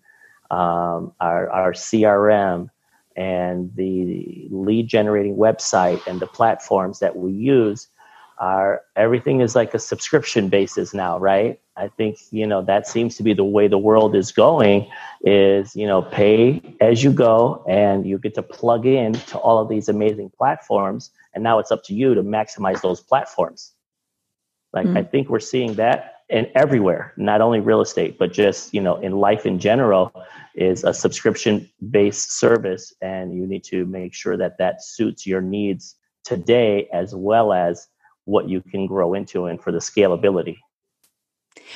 um, 0.51 1.13
our, 1.21 1.51
our 1.51 1.73
CRM 1.73 2.71
and 3.17 3.75
the 3.75 4.47
lead 4.51 4.89
generating 4.89 5.37
website 5.37 6.07
and 6.07 6.21
the 6.21 6.27
platforms 6.27 6.99
that 7.01 7.17
we 7.17 7.33
use 7.33 7.89
are 8.39 8.83
everything 8.97 9.41
is 9.41 9.57
like 9.57 9.73
a 9.73 9.79
subscription 9.79 10.49
basis 10.49 10.93
now 10.93 11.19
right? 11.19 11.59
I 11.79 11.89
think 11.89 12.19
you 12.31 12.47
know 12.47 12.63
that 12.63 12.87
seems 12.87 13.17
to 13.17 13.23
be 13.23 13.33
the 13.33 13.45
way 13.45 13.69
the 13.69 13.79
world 13.79 14.15
is 14.15 14.33
going 14.33 14.91
is 15.23 15.75
you 15.75 15.87
know 15.87 16.03
pay 16.03 16.63
as 16.81 17.03
you 17.03 17.13
go 17.13 17.65
and 17.69 18.07
you 18.07 18.19
get 18.19 18.35
to 18.35 18.43
plug 18.43 18.87
in 18.87 19.15
to 19.15 19.39
all 19.39 19.59
of 19.59 19.69
these 19.69 19.89
amazing 19.89 20.31
platforms. 20.37 21.11
And 21.35 21.43
now 21.43 21.59
it's 21.59 21.71
up 21.71 21.85
to 21.85 21.95
you 21.95 22.15
to 22.15 22.23
maximize 22.23 22.81
those 22.81 23.01
platforms. 23.01 23.73
Like 24.73 24.87
mm-hmm. 24.87 24.99
i 24.99 25.03
think 25.03 25.29
we're 25.29 25.41
seeing 25.41 25.75
that 25.75 26.16
and 26.29 26.49
everywhere 26.55 27.12
not 27.17 27.41
only 27.41 27.61
real 27.61 27.81
estate 27.81 28.19
but 28.19 28.33
just 28.33 28.75
you 28.75 28.81
know 28.81 28.97
in 28.97 29.12
life 29.12 29.47
in 29.47 29.59
general 29.59 30.12
is 30.55 30.85
a 30.85 30.93
subscription 30.93 31.69
based 31.91 32.39
service 32.39 32.93
and 33.01 33.35
you 33.35 33.47
need 33.47 33.62
to 33.62 33.87
make 33.87 34.15
sure 34.15 34.37
that 34.37 34.59
that 34.59 34.83
suits 34.83 35.27
your 35.27 35.41
needs 35.41 35.97
today 36.25 36.89
as 36.93 37.15
well 37.15 37.53
as 37.53 37.89
what 38.25 38.49
you 38.49 38.61
can 38.61 38.87
grow 38.87 39.15
into 39.15 39.47
and 39.47 39.62
for 39.62 39.71
the 39.71 39.79
scalability 39.79 40.57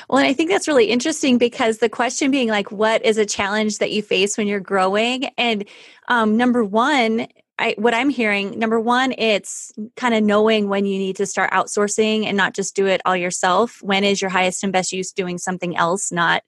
well, 0.09 0.19
and 0.19 0.27
I 0.27 0.33
think 0.33 0.51
that's 0.51 0.69
really 0.69 0.87
interesting 0.87 1.39
because 1.39 1.79
the 1.79 1.89
question 1.89 2.31
being 2.31 2.49
like, 2.49 2.71
what 2.71 3.05
is 3.05 3.19
a 3.19 3.27
challenge 3.27 3.79
that 3.79 3.93
you 3.93 4.03
face 4.03 4.37
when 4.37 4.47
you're 4.47 4.61
growing? 4.61 5.27
And 5.37 5.65
um, 6.09 6.37
number 6.37 6.65
one, 6.65 7.27
I, 7.61 7.75
what 7.77 7.93
I'm 7.93 8.09
hearing, 8.09 8.59
number 8.59 8.81
one, 8.81 9.13
it's 9.19 9.71
kind 9.95 10.15
of 10.15 10.25
knowing 10.25 10.69
when 10.69 10.87
you 10.87 10.99
need 10.99 11.17
to 11.17 11.27
start 11.27 11.51
outsourcing 11.53 12.25
and 12.25 12.37
not 12.37 12.55
just 12.55 12.75
do 12.75 12.87
it 12.87 13.03
all 13.05 13.17
yourself. 13.17 13.79
When 13.83 14.03
is 14.03 14.23
your 14.23 14.31
highest 14.31 14.65
and 14.65 14.73
best 14.73 14.93
use 14.93 15.13
doing 15.13 15.37
something 15.37 15.77
else, 15.77 16.11
not 16.11 16.43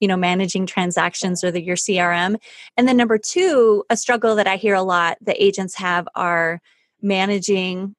you 0.00 0.06
know 0.06 0.16
managing 0.16 0.66
transactions 0.66 1.42
or 1.42 1.50
the, 1.50 1.60
your 1.60 1.74
crm 1.74 2.36
and 2.76 2.86
then 2.86 2.96
number 2.96 3.18
two 3.18 3.84
a 3.90 3.96
struggle 3.96 4.36
that 4.36 4.46
i 4.46 4.54
hear 4.54 4.76
a 4.76 4.82
lot 4.82 5.18
that 5.20 5.34
agents 5.42 5.74
have 5.74 6.06
are 6.14 6.60
managing 7.02 7.96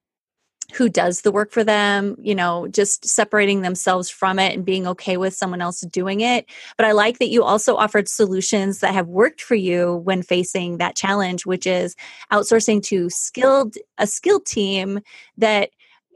who 0.74 0.90
does 0.90 1.22
the 1.22 1.32
work 1.32 1.52
for 1.52 1.64
them, 1.64 2.16
you 2.20 2.36
know, 2.36 2.68
just 2.68 3.06
separating 3.06 3.62
themselves 3.62 4.10
from 4.10 4.40
it 4.40 4.54
and 4.54 4.66
being 4.66 4.88
okay 4.88 5.18
with 5.18 5.34
someone 5.34 5.62
else 5.62 5.82
doing 5.82 6.22
it. 6.22 6.46
But 6.78 6.86
I 6.86 6.92
like 6.92 7.20
that 7.20 7.30
you 7.30 7.44
also 7.44 7.76
offered 7.76 8.08
solutions 8.08 8.80
that 8.80 8.94
have 8.94 9.08
worked 9.08 9.42
for 9.42 9.56
you 9.56 9.98
when 9.98 10.22
facing 10.22 10.78
that 10.78 10.96
challenge, 10.96 11.46
which 11.46 11.66
is 11.66 11.96
outsourcing 12.32 12.84
to 12.84 13.10
skilled 13.10 13.76
a 13.98 14.08
skilled 14.08 14.46
team 14.46 15.00
that 15.38 15.72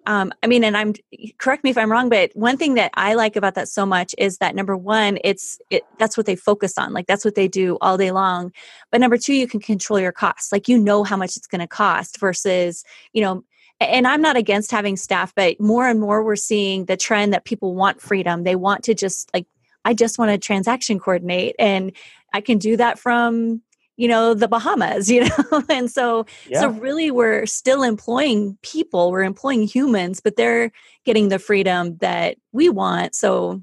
um, 0.06 0.34
I 0.44 0.48
mean, 0.48 0.64
and 0.66 0.76
I'm 0.76 0.94
correct 1.38 1.64
me 1.64 1.70
if 1.70 1.78
I'm 1.78 1.92
wrong, 1.92 2.10
but 2.10 2.32
one 2.34 2.58
thing 2.58 2.74
that 2.74 2.92
I 2.96 3.14
like 3.14 3.38
about 3.38 3.56
that 3.56 3.70
so 3.70 3.86
much 3.86 4.14
is 4.18 4.38
that 4.40 4.54
number 4.54 4.76
one, 4.76 5.18
it's 5.24 5.60
it 5.70 5.84
that's 5.98 6.18
what 6.18 6.26
they 6.26 6.36
focus 6.36 6.78
on, 6.78 6.92
like 6.92 7.08
that's 7.08 7.24
what 7.24 7.36
they 7.36 7.48
do 7.48 7.78
all 7.80 7.98
day 7.98 8.12
long. 8.12 8.52
But 8.92 9.00
number 9.00 9.18
two, 9.18 9.34
you 9.34 9.48
can 9.48 9.62
control 9.62 10.00
your 10.00 10.12
costs, 10.12 10.52
like 10.52 10.68
you 10.68 10.78
know 10.78 11.06
how 11.06 11.16
much 11.16 11.38
it's 11.38 11.48
going 11.48 11.62
to 11.62 11.68
cost 11.68 12.20
versus 12.20 12.84
you 13.14 13.22
know 13.22 13.46
and 13.90 14.08
I'm 14.08 14.22
not 14.22 14.36
against 14.36 14.72
having 14.72 14.98
staff, 14.98 15.34
but 15.36 15.60
more 15.60 15.88
and 15.88 16.00
more 16.00 16.24
we're 16.24 16.36
seeing 16.36 16.86
the 16.86 16.98
trend 16.98 17.34
that 17.34 17.46
people 17.46 17.76
want 17.76 18.02
freedom. 18.02 18.44
They 18.44 18.56
want 18.56 18.84
to 18.86 18.94
just 18.94 19.30
like, 19.34 19.48
I 19.86 19.94
just 19.94 20.18
want 20.18 20.32
to 20.32 20.38
transaction 20.38 21.00
coordinate 21.00 21.56
and 21.60 21.92
I 22.34 22.42
can 22.42 22.58
do 22.58 22.78
that 22.78 23.00
from, 23.00 23.62
you 23.96 24.08
know, 24.08 24.34
the 24.34 24.48
Bahamas, 24.48 25.10
you 25.12 25.26
know? 25.26 25.64
and 25.70 25.90
so, 25.90 26.26
yeah. 26.48 26.62
so 26.62 26.70
really 26.70 27.12
we're 27.12 27.46
still 27.46 27.84
employing 27.84 28.58
people, 28.62 29.12
we're 29.12 29.24
employing 29.24 29.64
humans, 29.64 30.20
but 30.20 30.36
they're 30.36 30.72
getting 31.06 31.30
the 31.30 31.40
freedom 31.40 31.98
that 31.98 32.38
we 32.52 32.70
want. 32.70 33.16
So 33.16 33.62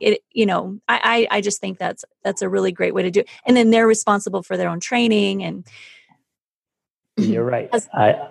it, 0.00 0.20
you 0.32 0.46
know, 0.46 0.78
I, 0.88 1.28
I, 1.30 1.38
I 1.38 1.40
just 1.40 1.60
think 1.60 1.78
that's, 1.78 2.04
that's 2.24 2.42
a 2.42 2.48
really 2.48 2.72
great 2.72 2.94
way 2.94 3.02
to 3.02 3.10
do 3.10 3.20
it. 3.20 3.28
And 3.46 3.56
then 3.56 3.70
they're 3.70 3.86
responsible 3.86 4.42
for 4.42 4.56
their 4.56 4.68
own 4.68 4.80
training 4.80 5.42
and, 5.42 5.66
you're 7.16 7.44
right. 7.50 7.70
I, 7.92 8.28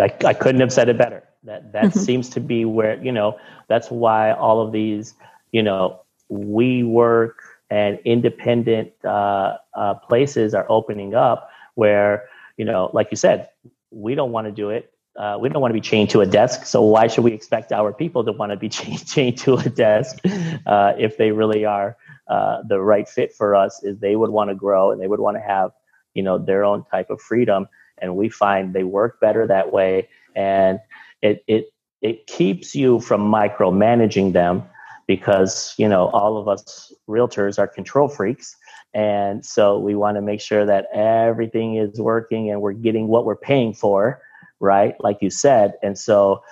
I, 0.00 0.12
I 0.24 0.34
couldn't 0.34 0.60
have 0.60 0.72
said 0.72 0.88
it 0.88 0.98
better. 0.98 1.24
That 1.44 1.72
that 1.72 1.84
mm-hmm. 1.84 1.98
seems 1.98 2.28
to 2.30 2.40
be 2.40 2.64
where 2.64 3.02
you 3.02 3.12
know 3.12 3.38
that's 3.68 3.90
why 3.90 4.32
all 4.32 4.60
of 4.60 4.72
these 4.72 5.14
you 5.52 5.62
know 5.62 6.02
WeWork 6.30 7.34
and 7.70 7.98
independent 8.04 8.92
uh, 9.04 9.56
uh, 9.74 9.94
places 9.94 10.54
are 10.54 10.66
opening 10.68 11.14
up 11.14 11.50
where 11.74 12.28
you 12.56 12.64
know 12.64 12.90
like 12.92 13.08
you 13.10 13.16
said 13.16 13.48
we 13.90 14.14
don't 14.14 14.32
want 14.32 14.46
to 14.46 14.52
do 14.52 14.70
it 14.70 14.92
uh, 15.16 15.36
we 15.40 15.48
don't 15.48 15.60
want 15.60 15.70
to 15.70 15.74
be 15.74 15.80
chained 15.80 16.10
to 16.10 16.20
a 16.20 16.26
desk 16.26 16.66
so 16.66 16.82
why 16.82 17.06
should 17.06 17.24
we 17.24 17.32
expect 17.32 17.72
our 17.72 17.92
people 17.92 18.24
to 18.24 18.32
want 18.32 18.50
to 18.50 18.56
be 18.56 18.68
chained, 18.78 19.06
chained 19.06 19.38
to 19.38 19.54
a 19.54 19.68
desk 19.68 20.18
uh, 20.66 20.92
if 20.98 21.16
they 21.16 21.30
really 21.30 21.64
are 21.64 21.96
uh, 22.28 22.62
the 22.68 22.80
right 22.80 23.08
fit 23.08 23.32
for 23.32 23.54
us 23.54 23.82
is 23.82 23.98
they 23.98 24.16
would 24.16 24.30
want 24.30 24.50
to 24.50 24.54
grow 24.54 24.90
and 24.90 25.00
they 25.00 25.06
would 25.06 25.20
want 25.20 25.36
to 25.36 25.40
have 25.40 25.70
you 26.14 26.22
know 26.22 26.38
their 26.38 26.64
own 26.64 26.84
type 26.90 27.10
of 27.10 27.20
freedom 27.20 27.68
and 28.02 28.16
we 28.16 28.28
find 28.28 28.74
they 28.74 28.84
work 28.84 29.20
better 29.20 29.46
that 29.46 29.72
way. 29.72 30.08
And 30.34 30.80
it 31.22 31.44
it 31.46 31.72
it 32.02 32.26
keeps 32.26 32.74
you 32.74 33.00
from 33.00 33.22
micromanaging 33.22 34.32
them 34.32 34.64
because 35.06 35.74
you 35.78 35.88
know 35.88 36.08
all 36.08 36.36
of 36.38 36.48
us 36.48 36.92
realtors 37.08 37.58
are 37.58 37.66
control 37.66 38.08
freaks. 38.08 38.56
And 38.94 39.44
so 39.44 39.78
we 39.78 39.94
want 39.94 40.16
to 40.16 40.22
make 40.22 40.40
sure 40.40 40.64
that 40.64 40.86
everything 40.94 41.76
is 41.76 42.00
working 42.00 42.50
and 42.50 42.60
we're 42.62 42.72
getting 42.72 43.08
what 43.08 43.26
we're 43.26 43.36
paying 43.36 43.74
for 43.74 44.20
right? 44.60 44.94
Like 45.00 45.18
you 45.20 45.30
said. 45.30 45.74
And 45.82 45.98
so 45.98 46.42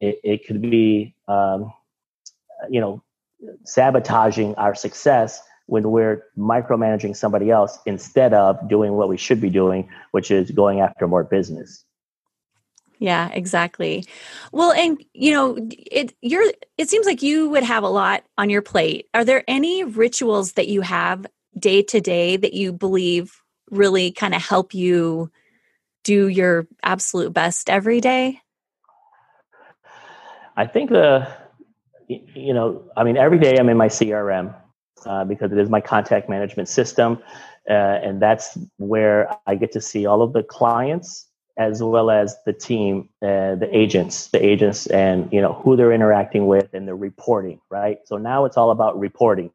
it, 0.00 0.20
it 0.22 0.46
could 0.46 0.60
be 0.60 1.14
um, 1.28 1.72
you 2.70 2.80
know 2.80 3.02
sabotaging 3.64 4.54
our 4.56 4.74
success 4.74 5.42
when 5.66 5.90
we're 5.90 6.24
micromanaging 6.38 7.16
somebody 7.16 7.50
else 7.50 7.78
instead 7.86 8.32
of 8.32 8.68
doing 8.68 8.92
what 8.92 9.08
we 9.08 9.16
should 9.16 9.40
be 9.40 9.50
doing, 9.50 9.88
which 10.12 10.30
is 10.30 10.50
going 10.50 10.80
after 10.80 11.06
more 11.06 11.24
business. 11.24 11.84
Yeah, 12.98 13.28
exactly. 13.28 14.06
Well, 14.52 14.72
and 14.72 15.04
you 15.12 15.32
know, 15.32 15.56
it 15.70 16.14
you're 16.22 16.50
it 16.78 16.88
seems 16.88 17.04
like 17.04 17.22
you 17.22 17.48
would 17.50 17.62
have 17.62 17.82
a 17.82 17.88
lot 17.88 18.24
on 18.38 18.48
your 18.48 18.62
plate. 18.62 19.06
Are 19.12 19.24
there 19.24 19.44
any 19.46 19.84
rituals 19.84 20.52
that 20.52 20.68
you 20.68 20.80
have 20.80 21.26
day 21.58 21.82
to 21.82 22.00
day 22.00 22.36
that 22.36 22.54
you 22.54 22.72
believe 22.72 23.42
really 23.70 24.12
kind 24.12 24.34
of 24.34 24.42
help 24.42 24.72
you 24.72 25.30
do 26.04 26.28
your 26.28 26.66
absolute 26.82 27.32
best 27.32 27.68
every 27.68 28.00
day? 28.00 28.40
I 30.56 30.66
think 30.66 30.88
the 30.90 31.28
you 32.08 32.54
know, 32.54 32.84
I 32.96 33.04
mean, 33.04 33.16
every 33.16 33.38
day 33.38 33.56
I'm 33.58 33.68
in 33.68 33.76
my 33.76 33.88
CRM 33.88 34.54
uh, 35.04 35.24
because 35.24 35.52
it 35.52 35.58
is 35.58 35.68
my 35.68 35.80
contact 35.80 36.28
management 36.28 36.68
system, 36.68 37.18
uh, 37.68 37.72
and 37.72 38.20
that's 38.20 38.56
where 38.78 39.28
I 39.46 39.54
get 39.54 39.72
to 39.72 39.80
see 39.80 40.06
all 40.06 40.22
of 40.22 40.32
the 40.32 40.42
clients 40.42 41.26
as 41.58 41.82
well 41.82 42.10
as 42.10 42.36
the 42.44 42.52
team, 42.52 43.08
uh, 43.22 43.54
the 43.54 43.68
agents, 43.72 44.28
the 44.28 44.44
agents, 44.44 44.86
and 44.88 45.32
you 45.32 45.40
know 45.40 45.54
who 45.54 45.76
they're 45.76 45.92
interacting 45.92 46.46
with, 46.46 46.72
and 46.74 46.86
the 46.86 46.94
reporting. 46.94 47.60
Right. 47.70 47.98
So 48.04 48.16
now 48.16 48.44
it's 48.44 48.56
all 48.56 48.70
about 48.70 48.98
reporting. 48.98 49.50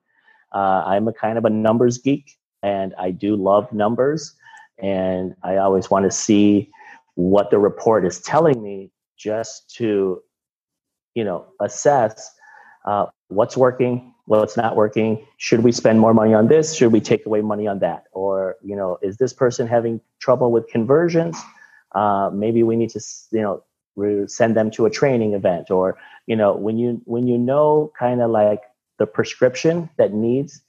Uh, 0.54 0.84
I'm 0.86 1.08
a 1.08 1.14
kind 1.14 1.38
of 1.38 1.46
a 1.46 1.50
numbers 1.50 1.98
geek, 1.98 2.38
and 2.64 2.94
I 3.00 3.12
do 3.12 3.36
love 3.36 3.72
numbers, 3.72 4.36
and 4.80 5.36
I 5.44 5.58
always 5.58 5.90
want 5.90 6.06
to 6.06 6.12
see 6.12 6.72
what 7.16 7.52
the 7.52 7.60
report 7.60 8.06
is 8.06 8.20
telling 8.22 8.62
me, 8.62 8.92
just 9.18 9.70
to, 9.76 10.22
you 11.14 11.24
know, 11.24 11.46
assess 11.60 12.32
uh, 12.86 13.06
what's 13.28 13.56
working, 13.56 14.11
what's 14.26 14.58
not 14.58 14.76
working. 14.76 15.26
Should 15.38 15.64
we 15.64 15.72
spend 15.72 16.00
more 16.00 16.14
money 16.14 16.34
on 16.34 16.48
this? 16.48 16.76
Should 16.76 16.92
we 16.94 17.02
take 17.02 17.26
away 17.26 17.42
money 17.42 17.68
on 17.68 17.80
that? 17.80 18.06
Or 18.14 18.58
you 18.64 18.76
know, 18.76 18.98
is 19.02 19.18
this 19.18 19.34
person 19.34 19.68
having 19.68 20.02
trouble 20.20 20.52
with 20.52 20.68
conversions? 20.70 21.38
Uh, 21.94 22.30
maybe 22.34 22.64
we 22.64 22.76
need 22.76 22.90
to 22.92 23.02
you 23.32 23.42
know 23.42 23.64
send 24.28 24.56
them 24.56 24.72
to 24.72 24.86
a 24.86 24.90
training 24.90 25.34
event 25.34 25.70
or 25.72 25.98
you 26.28 26.36
know 26.36 26.56
when 26.56 26.78
you 26.78 27.02
when 27.06 27.28
you 27.28 27.38
know 27.38 27.92
kind 27.98 28.22
of 28.22 28.32
like 28.32 28.62
the 29.00 29.06
prescription 29.06 29.90
that 29.98 30.14
needs 30.14 30.62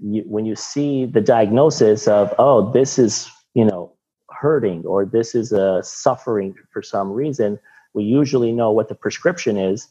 you, 0.00 0.22
when 0.26 0.46
you 0.46 0.56
see 0.56 1.06
the 1.06 1.20
diagnosis 1.20 2.08
of 2.08 2.34
oh 2.38 2.72
this 2.72 2.98
is 2.98 3.30
you 3.54 3.64
know 3.64 3.92
hurting 4.30 4.84
or 4.86 5.04
this 5.04 5.34
is 5.34 5.52
a 5.52 5.74
uh, 5.74 5.82
suffering 5.82 6.54
for 6.72 6.82
some 6.82 7.12
reason 7.12 7.58
we 7.94 8.04
usually 8.04 8.52
know 8.52 8.70
what 8.72 8.88
the 8.88 8.94
prescription 8.94 9.58
is 9.58 9.88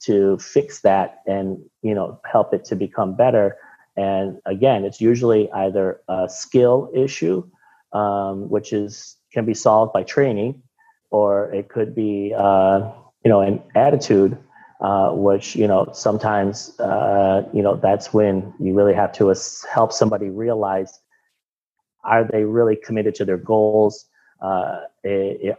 to 0.00 0.38
fix 0.38 0.80
that 0.80 1.20
and 1.26 1.58
you 1.82 1.94
know 1.94 2.20
help 2.30 2.52
it 2.54 2.64
to 2.64 2.74
become 2.74 3.14
better 3.14 3.56
and 3.96 4.38
again 4.46 4.84
it's 4.84 5.00
usually 5.00 5.50
either 5.52 6.00
a 6.08 6.28
skill 6.28 6.90
issue 6.94 7.42
um, 7.92 8.48
which 8.48 8.72
is 8.72 9.16
can 9.32 9.44
be 9.44 9.54
solved 9.54 9.92
by 9.92 10.02
training, 10.02 10.62
or 11.10 11.52
it 11.52 11.68
could 11.68 11.94
be 11.94 12.34
uh, 12.36 12.90
you 13.24 13.28
know 13.28 13.40
an 13.40 13.62
attitude, 13.74 14.36
uh, 14.80 15.10
which 15.10 15.56
you 15.56 15.66
know 15.66 15.88
sometimes 15.92 16.78
uh, 16.80 17.42
you 17.52 17.62
know 17.62 17.76
that's 17.76 18.12
when 18.12 18.52
you 18.58 18.74
really 18.74 18.94
have 18.94 19.12
to 19.12 19.34
help 19.72 19.92
somebody 19.92 20.28
realize 20.28 21.00
are 22.04 22.24
they 22.24 22.44
really 22.44 22.76
committed 22.76 23.14
to 23.14 23.24
their 23.24 23.36
goals? 23.36 24.06
Uh, 24.40 24.80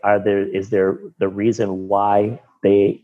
are 0.03 0.19
there 0.19 0.43
is 0.43 0.69
there 0.69 0.99
the 1.19 1.27
reason 1.27 1.87
why 1.87 2.39
they 2.63 3.03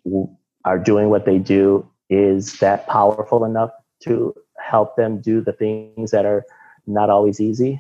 are 0.68 0.78
doing 0.78 1.10
what 1.10 1.26
they 1.26 1.40
do 1.40 1.88
is 2.10 2.60
that 2.60 2.86
powerful 2.88 3.46
enough 3.46 3.72
to 4.02 4.36
help 4.60 4.98
them 4.98 5.22
do 5.22 5.40
the 5.40 5.54
things 5.54 6.12
that 6.12 6.26
are 6.26 6.44
not 6.86 7.10
always 7.10 7.40
easy? 7.40 7.80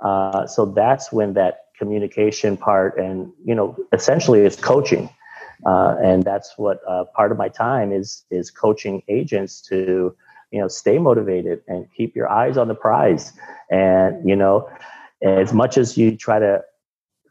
Uh, 0.00 0.46
so 0.46 0.66
that's 0.66 1.10
when 1.10 1.32
that 1.32 1.64
communication 1.78 2.56
part 2.56 2.98
and 2.98 3.32
you 3.44 3.54
know 3.54 3.76
essentially 3.92 4.40
it's 4.40 4.56
coaching 4.56 5.08
uh, 5.64 5.94
and 6.02 6.24
that's 6.24 6.54
what 6.56 6.80
uh, 6.88 7.04
part 7.16 7.30
of 7.30 7.38
my 7.38 7.48
time 7.48 7.92
is 7.92 8.24
is 8.30 8.50
coaching 8.50 9.00
agents 9.08 9.60
to 9.62 10.14
you 10.50 10.60
know 10.60 10.66
stay 10.66 10.98
motivated 10.98 11.62
and 11.68 11.86
keep 11.96 12.16
your 12.16 12.28
eyes 12.28 12.56
on 12.56 12.66
the 12.66 12.74
prize 12.74 13.32
and 13.70 14.28
you 14.28 14.34
know 14.34 14.68
as 15.22 15.52
much 15.52 15.78
as 15.78 15.96
you 15.96 16.16
try 16.16 16.38
to 16.40 16.60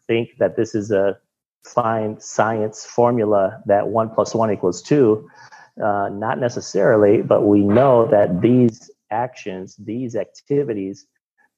think 0.08 0.30
that 0.40 0.56
this 0.56 0.74
is 0.74 0.92
a 0.92 1.18
fine 1.64 2.20
science 2.20 2.86
formula 2.86 3.62
that 3.66 3.88
one 3.88 4.10
plus 4.10 4.34
one 4.34 4.52
equals 4.52 4.82
two 4.82 5.30
uh, 5.84 6.10
not 6.12 6.40
necessarily 6.40 7.22
but 7.22 7.46
we 7.46 7.60
know 7.60 8.08
that 8.08 8.42
these 8.42 8.90
actions 9.12 9.76
these 9.78 10.16
activities 10.16 11.08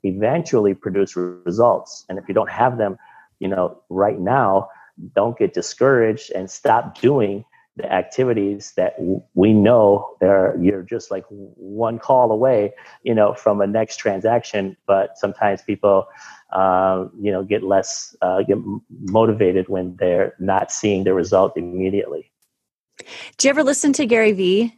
eventually 0.04 0.74
produce 0.74 1.16
results. 1.16 2.06
And 2.10 2.18
if 2.18 2.28
you 2.28 2.34
don't 2.34 2.50
have 2.50 2.78
them, 2.78 2.98
you 3.40 3.48
know, 3.48 3.82
right 3.90 4.20
now, 4.20 4.70
don't 5.16 5.38
get 5.38 5.54
discouraged 5.54 6.32
and 6.32 6.50
stop 6.50 7.00
doing 7.00 7.46
the 7.78 7.92
activities 7.92 8.74
that 8.76 8.96
we 9.36 9.54
know 9.54 10.18
are 10.22 10.58
you're 10.60 10.82
just 10.82 11.12
like 11.12 11.24
one 11.30 11.98
call 11.98 12.32
away, 12.32 12.74
you 13.04 13.16
know, 13.16 13.34
from 13.34 13.62
a 13.62 13.68
next 13.68 13.98
transaction. 13.98 14.76
But 14.86 15.18
sometimes 15.18 15.62
people, 15.62 16.08
uh, 16.52 17.06
you 17.20 17.32
know, 17.32 17.44
get 17.44 17.64
less 17.64 18.16
uh, 18.22 18.42
get 18.44 18.58
motivated 18.90 19.68
when 19.70 19.96
they're 19.98 20.34
not 20.40 20.72
seeing 20.72 21.04
the 21.04 21.14
result 21.14 21.56
immediately. 21.56 22.32
Do 23.38 23.48
you 23.48 23.50
ever 23.50 23.64
listen 23.64 23.94
to 23.94 24.06
Gary 24.06 24.32
Vee? 24.32 24.76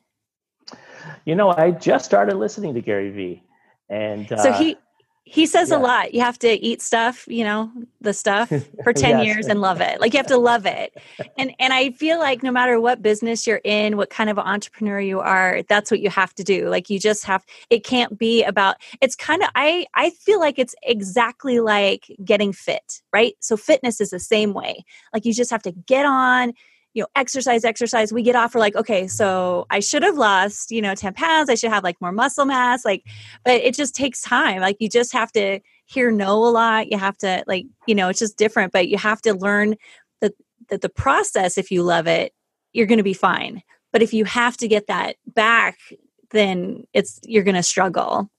You 1.26 1.36
know, 1.36 1.50
I 1.50 1.72
just 1.72 2.06
started 2.06 2.36
listening 2.36 2.74
to 2.74 2.82
Gary 2.82 3.12
Vee, 3.12 3.44
and 3.90 4.32
uh, 4.32 4.38
so 4.38 4.52
he 4.52 4.78
he 5.24 5.46
says 5.46 5.70
yeah. 5.70 5.78
a 5.78 5.80
lot. 5.80 6.14
You 6.14 6.22
have 6.22 6.40
to 6.40 6.50
eat 6.50 6.82
stuff, 6.82 7.26
you 7.28 7.44
know, 7.44 7.72
the 8.02 8.14
stuff 8.14 8.50
for 8.84 8.92
10 8.92 9.20
yes. 9.20 9.26
years 9.26 9.48
and 9.48 9.62
love 9.62 9.80
it. 9.80 10.02
Like 10.02 10.14
you 10.14 10.18
have 10.18 10.28
to 10.28 10.38
love 10.38 10.66
it. 10.66 10.98
And 11.38 11.54
and 11.60 11.74
I 11.74 11.92
feel 11.92 12.20
like 12.20 12.44
no 12.44 12.52
matter 12.52 12.80
what 12.80 13.02
business 13.02 13.46
you're 13.46 13.62
in, 13.64 13.98
what 13.98 14.10
kind 14.10 14.30
of 14.30 14.40
entrepreneur 14.40 15.00
you 15.00 15.20
are, 15.20 15.62
that's 15.70 15.92
what 15.92 16.00
you 16.00 16.10
have 16.10 16.34
to 16.36 16.44
do. 16.44 16.70
Like 16.70 16.90
you 16.90 17.00
just 17.00 17.24
have 17.26 17.46
it 17.70 17.84
can't 17.84 18.18
be 18.18 18.44
about 18.44 18.78
it's 19.00 19.16
kind 19.16 19.44
of 19.44 19.50
I 19.56 19.86
I 19.94 20.10
feel 20.10 20.40
like 20.40 20.58
it's 20.58 20.76
exactly 20.84 21.60
like 21.60 22.12
getting 22.26 22.52
fit, 22.52 23.02
right? 23.14 23.36
So 23.40 23.56
fitness 23.56 24.02
is 24.02 24.10
the 24.10 24.20
same 24.20 24.54
way. 24.54 24.84
Like 25.14 25.24
you 25.26 25.34
just 25.34 25.52
have 25.52 25.64
to 25.64 25.72
get 25.72 26.06
on, 26.06 26.54
you 26.94 27.02
know 27.02 27.08
exercise 27.16 27.64
exercise. 27.64 28.12
We 28.12 28.22
get 28.22 28.36
off 28.36 28.54
we're 28.54 28.62
like 28.62 28.76
okay 28.76 29.08
so 29.08 29.66
i 29.70 29.80
should 29.80 30.04
have 30.04 30.18
lost 30.18 30.72
you 30.72 30.82
know 30.82 30.96
10 30.96 31.14
pounds. 31.14 31.50
I 31.50 31.56
should 31.56 31.72
have 31.72 31.84
like 31.84 32.00
more 32.02 32.12
muscle 32.12 32.46
mass. 32.46 32.86
Like 32.86 33.04
but 33.44 33.56
it 33.56 33.76
just 33.76 33.96
takes 33.96 34.22
time. 34.22 34.62
Like 34.62 34.78
you 34.80 34.90
just 34.90 35.14
have 35.14 35.32
to 35.34 35.60
hear 35.86 36.12
no 36.12 36.34
a 36.46 36.52
lot. 36.52 36.92
You 36.92 36.98
have 36.98 37.18
to 37.20 37.44
like 37.48 37.66
you 37.88 37.96
know 37.96 38.10
it's 38.10 38.20
just 38.20 38.38
different 38.38 38.72
but 38.72 38.88
you 38.88 38.98
have 38.98 39.22
to 39.24 39.34
learn 39.34 39.76
that 40.22 40.34
that 40.70 40.82
the 40.82 40.90
process. 40.90 41.58
If 41.58 41.72
you 41.72 41.84
love 41.84 42.08
it 42.08 42.34
you're 42.74 42.88
going 42.88 42.98
to 42.98 43.04
be 43.04 43.14
fine. 43.14 43.62
But 43.92 44.02
if 44.02 44.14
you 44.14 44.24
have 44.24 44.56
to 44.58 44.68
get 44.68 44.88
that 44.88 45.18
back 45.28 45.78
then 46.32 46.86
it's 46.94 47.20
you're 47.24 47.44
going 47.44 47.56
to 47.56 47.64
struggle. 47.64 48.30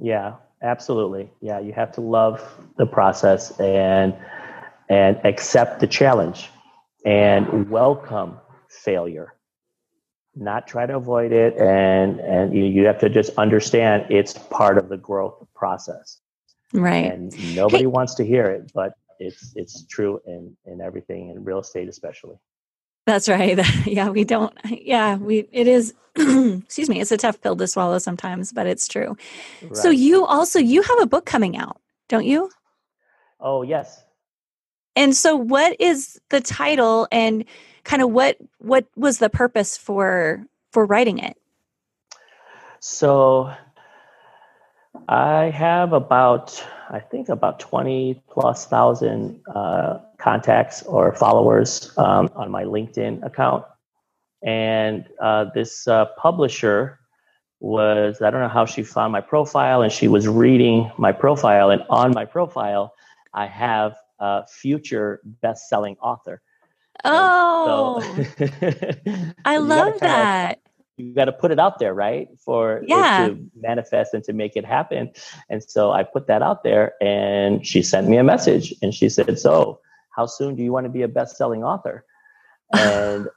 Yeah 0.00 0.34
absolutely. 0.62 1.30
Yeah 1.40 1.58
you 1.58 1.72
have 1.72 1.90
to 1.92 2.00
love 2.00 2.40
the 2.78 2.86
process 2.86 3.58
and 3.58 4.14
and 4.88 5.18
accept 5.24 5.80
the 5.80 5.86
challenge 5.86 6.50
and 7.04 7.70
welcome 7.70 8.38
failure. 8.68 9.34
Not 10.34 10.66
try 10.66 10.86
to 10.86 10.96
avoid 10.96 11.32
it 11.32 11.56
and 11.58 12.20
and 12.20 12.54
you, 12.54 12.64
you 12.64 12.86
have 12.86 12.98
to 13.00 13.10
just 13.10 13.36
understand 13.36 14.06
it's 14.10 14.32
part 14.32 14.78
of 14.78 14.88
the 14.88 14.96
growth 14.96 15.46
process. 15.54 16.20
Right. 16.72 17.12
And 17.12 17.54
nobody 17.54 17.84
hey. 17.84 17.86
wants 17.86 18.14
to 18.14 18.24
hear 18.24 18.46
it 18.46 18.70
but 18.74 18.94
it's 19.18 19.52
it's 19.56 19.84
true 19.86 20.20
in 20.26 20.56
in 20.64 20.80
everything 20.80 21.30
in 21.30 21.44
real 21.44 21.58
estate 21.58 21.88
especially. 21.88 22.36
That's 23.06 23.28
right. 23.28 23.60
Yeah 23.86 24.08
we 24.08 24.24
don't 24.24 24.56
yeah 24.64 25.16
we 25.16 25.48
it 25.52 25.68
is 25.68 25.92
excuse 26.16 26.88
me 26.88 27.00
it's 27.00 27.12
a 27.12 27.18
tough 27.18 27.40
pill 27.42 27.56
to 27.56 27.66
swallow 27.66 27.98
sometimes 27.98 28.52
but 28.52 28.66
it's 28.66 28.88
true. 28.88 29.16
Right. 29.62 29.76
so 29.76 29.90
you 29.90 30.24
also 30.24 30.58
you 30.58 30.80
have 30.80 31.00
a 31.02 31.06
book 31.06 31.26
coming 31.26 31.58
out 31.58 31.78
don't 32.08 32.24
you? 32.24 32.50
Oh 33.38 33.62
yes 33.62 34.02
and 34.96 35.16
so 35.16 35.36
what 35.36 35.80
is 35.80 36.20
the 36.28 36.40
title 36.40 37.08
and 37.10 37.44
kind 37.84 38.02
of 38.02 38.10
what 38.10 38.36
what 38.58 38.86
was 38.96 39.18
the 39.18 39.30
purpose 39.30 39.76
for 39.76 40.44
for 40.70 40.84
writing 40.84 41.18
it? 41.18 41.36
So 42.80 43.52
I 45.08 45.50
have 45.50 45.92
about 45.92 46.64
I 46.90 47.00
think 47.00 47.28
about 47.30 47.58
20 47.58 48.22
plus 48.28 48.66
thousand 48.66 49.40
uh, 49.54 49.98
contacts 50.18 50.82
or 50.82 51.14
followers 51.14 51.90
um, 51.96 52.30
on 52.36 52.50
my 52.50 52.64
LinkedIn 52.64 53.24
account. 53.24 53.64
And 54.42 55.06
uh, 55.20 55.46
this 55.54 55.88
uh, 55.88 56.06
publisher 56.18 56.98
was, 57.60 58.20
I 58.20 58.30
don't 58.30 58.40
know 58.40 58.48
how 58.48 58.66
she 58.66 58.82
found 58.82 59.12
my 59.12 59.20
profile, 59.20 59.82
and 59.82 59.92
she 59.92 60.08
was 60.08 60.28
reading 60.28 60.90
my 60.98 61.12
profile. 61.12 61.70
And 61.70 61.82
on 61.88 62.12
my 62.12 62.24
profile, 62.24 62.92
I 63.32 63.46
have 63.46 63.96
uh, 64.22 64.42
future 64.48 65.20
best-selling 65.42 65.96
author. 66.00 66.40
Oh, 67.04 68.00
so 68.38 68.46
I 69.44 69.56
love 69.58 69.98
that. 70.00 70.52
Of, 70.52 70.58
you 70.98 71.14
got 71.14 71.24
to 71.24 71.32
put 71.32 71.50
it 71.50 71.58
out 71.58 71.78
there, 71.78 71.94
right? 71.94 72.28
For 72.44 72.84
yeah. 72.86 73.24
it 73.24 73.28
to 73.28 73.50
manifest 73.60 74.14
and 74.14 74.22
to 74.24 74.32
make 74.32 74.56
it 74.56 74.64
happen. 74.64 75.10
And 75.50 75.62
so 75.62 75.90
I 75.90 76.04
put 76.04 76.26
that 76.28 76.42
out 76.42 76.62
there, 76.62 76.94
and 77.02 77.66
she 77.66 77.82
sent 77.82 78.08
me 78.08 78.16
a 78.18 78.24
message, 78.24 78.72
and 78.82 78.94
she 78.94 79.08
said, 79.08 79.38
"So, 79.38 79.80
how 80.12 80.26
soon 80.26 80.54
do 80.54 80.62
you 80.62 80.72
want 80.72 80.84
to 80.84 80.90
be 80.90 81.02
a 81.02 81.08
best-selling 81.08 81.64
author 81.64 82.04
and 82.72 83.28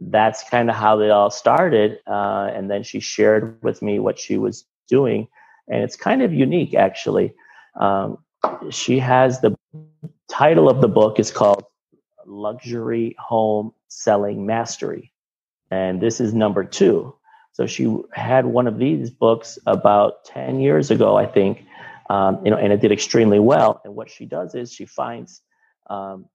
that's 0.00 0.48
kind 0.48 0.70
of 0.70 0.76
how 0.76 1.00
it 1.00 1.10
all 1.10 1.30
started 1.30 1.98
uh, 2.06 2.50
and 2.54 2.70
then 2.70 2.82
she 2.82 3.00
shared 3.00 3.60
with 3.62 3.82
me 3.82 3.98
what 3.98 4.18
she 4.18 4.38
was 4.38 4.64
doing 4.88 5.26
and 5.66 5.82
it's 5.82 5.96
kind 5.96 6.22
of 6.22 6.32
unique 6.32 6.74
actually 6.74 7.34
um, 7.80 8.18
she 8.70 8.98
has 8.98 9.40
the 9.40 9.56
title 10.28 10.68
of 10.68 10.80
the 10.80 10.88
book 10.88 11.18
is 11.18 11.30
called 11.30 11.64
luxury 12.26 13.16
home 13.18 13.72
selling 13.88 14.46
mastery. 14.46 15.12
And 15.70 16.00
this 16.00 16.20
is 16.20 16.32
number 16.34 16.64
two. 16.64 17.14
So 17.52 17.66
she 17.66 17.94
had 18.12 18.46
one 18.46 18.66
of 18.66 18.78
these 18.78 19.10
books 19.10 19.58
about 19.66 20.24
10 20.26 20.60
years 20.60 20.90
ago 20.92 21.16
i 21.16 21.26
think 21.26 21.64
um, 22.08 22.44
you 22.44 22.50
know 22.50 22.56
and 22.56 22.72
it 22.72 22.80
did 22.80 22.92
extremely 22.92 23.38
well. 23.38 23.80
And 23.84 23.94
what 23.94 24.10
she 24.10 24.24
does 24.26 24.54
is 24.54 24.72
she 24.72 24.86
finds 24.86 25.42
um, 25.90 26.26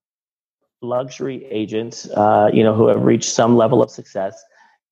luxury 0.81 1.45
agents 1.45 2.09
uh, 2.09 2.49
you 2.53 2.63
know 2.63 2.73
who 2.73 2.87
have 2.87 3.03
reached 3.03 3.29
some 3.29 3.55
level 3.55 3.81
of 3.81 3.89
success 3.89 4.43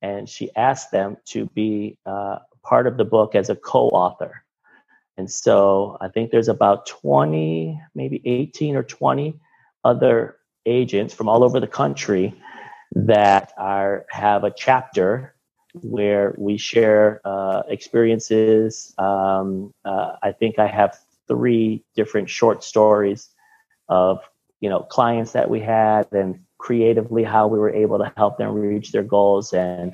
and 0.01 0.27
she 0.27 0.49
asked 0.55 0.91
them 0.91 1.17
to 1.25 1.45
be 1.47 1.97
uh, 2.05 2.39
part 2.63 2.87
of 2.87 2.97
the 2.97 3.05
book 3.05 3.35
as 3.35 3.49
a 3.49 3.55
co-author 3.55 4.43
and 5.17 5.29
so 5.29 5.97
I 6.01 6.07
think 6.07 6.31
there's 6.31 6.47
about 6.47 6.85
20, 6.85 7.79
maybe 7.93 8.21
18 8.25 8.75
or 8.75 8.83
20 8.83 9.39
other 9.83 10.37
agents 10.65 11.13
from 11.13 11.27
all 11.27 11.43
over 11.43 11.59
the 11.59 11.67
country 11.67 12.33
that 12.93 13.53
are 13.57 14.05
have 14.09 14.43
a 14.43 14.51
chapter 14.55 15.35
where 15.81 16.35
we 16.37 16.57
share 16.57 17.21
uh, 17.25 17.63
experiences. 17.67 18.93
Um, 18.97 19.73
uh, 19.85 20.13
I 20.21 20.31
think 20.31 20.59
I 20.59 20.67
have 20.67 20.97
three 21.27 21.83
different 21.95 22.29
short 22.29 22.63
stories 22.63 23.29
of 23.89 24.19
you 24.59 24.69
know 24.69 24.81
clients 24.81 25.31
that 25.31 25.49
we 25.49 25.59
had 25.59 26.07
and 26.11 26.39
creatively 26.57 27.23
how 27.23 27.47
we 27.47 27.57
were 27.57 27.73
able 27.73 27.97
to 27.97 28.11
help 28.17 28.37
them 28.37 28.53
reach 28.53 28.91
their 28.91 29.03
goals 29.03 29.53
and 29.53 29.93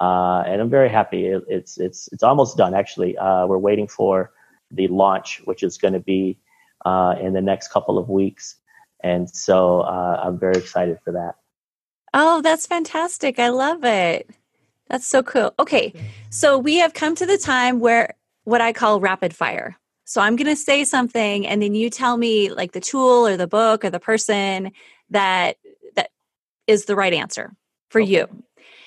uh, 0.00 0.44
and 0.46 0.60
I'm 0.60 0.70
very 0.70 0.90
happy. 0.90 1.26
It, 1.26 1.42
it's 1.48 1.78
it's 1.78 2.08
it's 2.12 2.22
almost 2.22 2.56
done 2.56 2.74
actually. 2.74 3.16
Uh, 3.16 3.46
we're 3.46 3.58
waiting 3.58 3.88
for 3.88 4.32
the 4.70 4.88
launch, 4.88 5.42
which 5.44 5.62
is 5.62 5.78
going 5.78 5.94
to 5.94 6.00
be 6.00 6.38
uh, 6.84 7.14
in 7.20 7.32
the 7.32 7.40
next 7.40 7.68
couple 7.68 7.98
of 7.98 8.08
weeks. 8.08 8.56
And 9.02 9.28
so 9.28 9.80
uh, 9.80 10.22
I'm 10.24 10.38
very 10.38 10.56
excited 10.56 10.98
for 11.04 11.12
that. 11.12 11.36
Oh, 12.14 12.40
that's 12.42 12.66
fantastic. 12.66 13.38
I 13.38 13.48
love 13.48 13.84
it. 13.84 14.30
That's 14.88 15.06
so 15.06 15.22
cool. 15.22 15.52
Okay. 15.58 15.92
So 16.30 16.58
we 16.58 16.76
have 16.76 16.94
come 16.94 17.14
to 17.16 17.26
the 17.26 17.38
time 17.38 17.80
where 17.80 18.14
what 18.44 18.60
I 18.60 18.72
call 18.72 19.00
rapid 19.00 19.34
fire. 19.34 19.76
So 20.04 20.20
I'm 20.20 20.36
going 20.36 20.46
to 20.46 20.56
say 20.56 20.84
something 20.84 21.46
and 21.46 21.60
then 21.60 21.74
you 21.74 21.90
tell 21.90 22.16
me 22.16 22.50
like 22.50 22.72
the 22.72 22.80
tool 22.80 23.26
or 23.26 23.36
the 23.36 23.48
book 23.48 23.84
or 23.84 23.90
the 23.90 23.98
person 24.00 24.70
that 25.10 25.56
that 25.96 26.10
is 26.68 26.84
the 26.84 26.94
right 26.94 27.12
answer 27.12 27.52
for 27.90 28.00
okay. 28.00 28.12
you. 28.12 28.44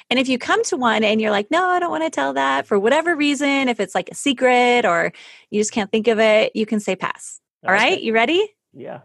And 0.09 0.17
if 0.17 0.27
you 0.27 0.39
come 0.39 0.63
to 0.65 0.77
one 0.77 1.03
and 1.03 1.21
you're 1.21 1.31
like, 1.31 1.51
no, 1.51 1.65
I 1.65 1.79
don't 1.79 1.91
want 1.91 2.03
to 2.03 2.09
tell 2.09 2.33
that 2.33 2.65
for 2.65 2.79
whatever 2.79 3.15
reason, 3.15 3.69
if 3.69 3.79
it's 3.79 3.93
like 3.93 4.09
a 4.09 4.15
secret 4.15 4.85
or 4.85 5.13
you 5.51 5.59
just 5.59 5.71
can't 5.71 5.91
think 5.91 6.07
of 6.07 6.19
it, 6.19 6.55
you 6.55 6.65
can 6.65 6.79
say 6.79 6.95
pass. 6.95 7.39
All 7.63 7.73
okay. 7.73 7.83
right, 7.83 8.01
You 8.01 8.13
ready? 8.13 8.55
Yeah. 8.73 9.01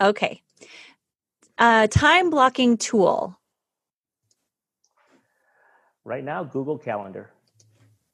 Okay. 0.00 0.40
Uh, 1.58 1.86
time 1.88 2.30
blocking 2.30 2.76
tool. 2.78 3.38
Right 6.04 6.24
now, 6.24 6.44
Google 6.44 6.78
Calendar. 6.78 7.30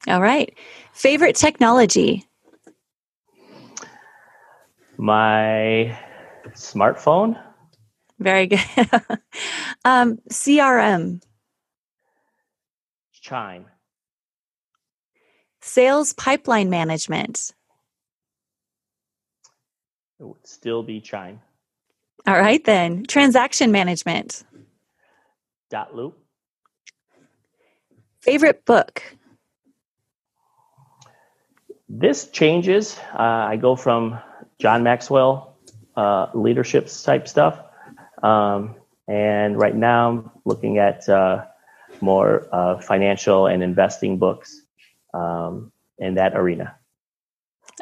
All 0.07 0.21
right. 0.21 0.55
Favorite 0.93 1.35
technology? 1.35 2.25
My 4.97 5.97
smartphone. 6.49 7.41
Very 8.19 8.47
good. 8.47 8.59
um, 9.85 10.17
CRM. 10.29 11.21
Chime. 13.29 13.65
Sales 15.61 16.13
pipeline 16.13 16.71
management. 16.71 17.53
It 20.19 20.23
would 20.23 20.47
still 20.47 20.81
be 20.81 20.99
Chime. 20.99 21.39
All 22.25 22.39
right, 22.39 22.63
then. 22.65 23.05
Transaction 23.05 23.71
management. 23.71 24.43
dotloop. 25.71 26.13
Favorite 28.21 28.65
book? 28.65 29.03
This 31.87 32.29
changes. 32.29 32.97
Uh, 33.13 33.21
I 33.21 33.57
go 33.57 33.75
from 33.75 34.19
John 34.57 34.81
Maxwell 34.81 35.55
uh, 35.95 36.27
leadership 36.33 36.89
type 37.03 37.27
stuff. 37.27 37.59
Um, 38.23 38.75
and 39.07 39.55
right 39.55 39.75
now 39.75 40.09
I'm 40.09 40.31
looking 40.45 40.79
at 40.79 41.07
uh, 41.07 41.45
more 42.01 42.47
uh, 42.51 42.79
financial 42.79 43.47
and 43.47 43.63
investing 43.63 44.17
books 44.17 44.61
um, 45.13 45.71
in 45.97 46.15
that 46.15 46.35
arena. 46.35 46.75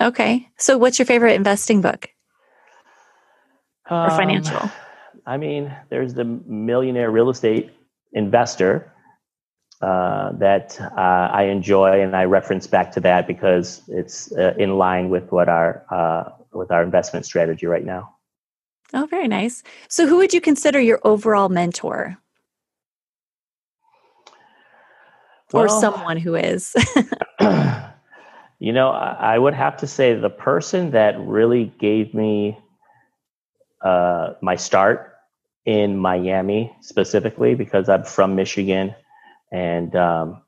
Okay. 0.02 0.48
So, 0.58 0.78
what's 0.78 1.00
your 1.00 1.06
favorite 1.06 1.34
investing 1.34 1.82
book 1.82 2.10
or 3.90 4.10
um, 4.10 4.18
financial? 4.18 4.70
I 5.26 5.38
mean, 5.38 5.76
there's 5.90 6.14
the 6.14 6.24
Millionaire 6.24 7.12
Real 7.12 7.30
Estate 7.30 7.72
Investor 8.14 8.92
uh, 9.82 10.32
that 10.34 10.80
uh, 10.80 11.30
I 11.32 11.44
enjoy, 11.44 12.02
and 12.02 12.16
I 12.16 12.24
reference 12.26 12.66
back 12.66 12.92
to 12.94 13.00
that 13.02 13.28
because 13.28 13.82
it's 13.88 14.32
uh, 14.32 14.54
in 14.58 14.78
line 14.78 15.10
with 15.10 15.32
what 15.32 15.50
our 15.50 15.86
uh, 15.92 16.32
with 16.54 16.72
our 16.72 16.82
investment 16.82 17.26
strategy 17.26 17.66
right 17.66 17.86
now. 17.86 18.16
Oh, 18.94 19.06
very 19.06 19.28
nice. 19.28 19.64
So, 19.90 20.08
who 20.08 20.18
would 20.18 20.34
you 20.34 20.42
consider 20.42 20.80
your 20.80 21.00
overall 21.04 21.50
mentor? 21.50 22.18
Well, 25.54 25.64
or 25.64 25.70
someone 25.70 26.18
who 26.18 26.36
is? 26.36 26.76
you 28.60 28.74
know, 28.74 28.90
I 28.90 29.38
would 29.38 29.54
have 29.54 29.78
to 29.78 29.88
say 29.88 30.14
the 30.14 30.30
person 30.30 30.92
that 30.92 31.20
really 31.20 31.72
gave 31.80 32.14
me 32.14 32.58
uh, 33.82 34.34
my 34.42 34.56
start 34.56 35.14
in 35.66 35.98
Miami 35.98 36.76
specifically 36.82 37.56
because 37.56 37.90
I'm 37.90 38.04
from 38.04 38.36
Michigan, 38.36 38.96
and 39.52 39.96
um, 39.96 40.42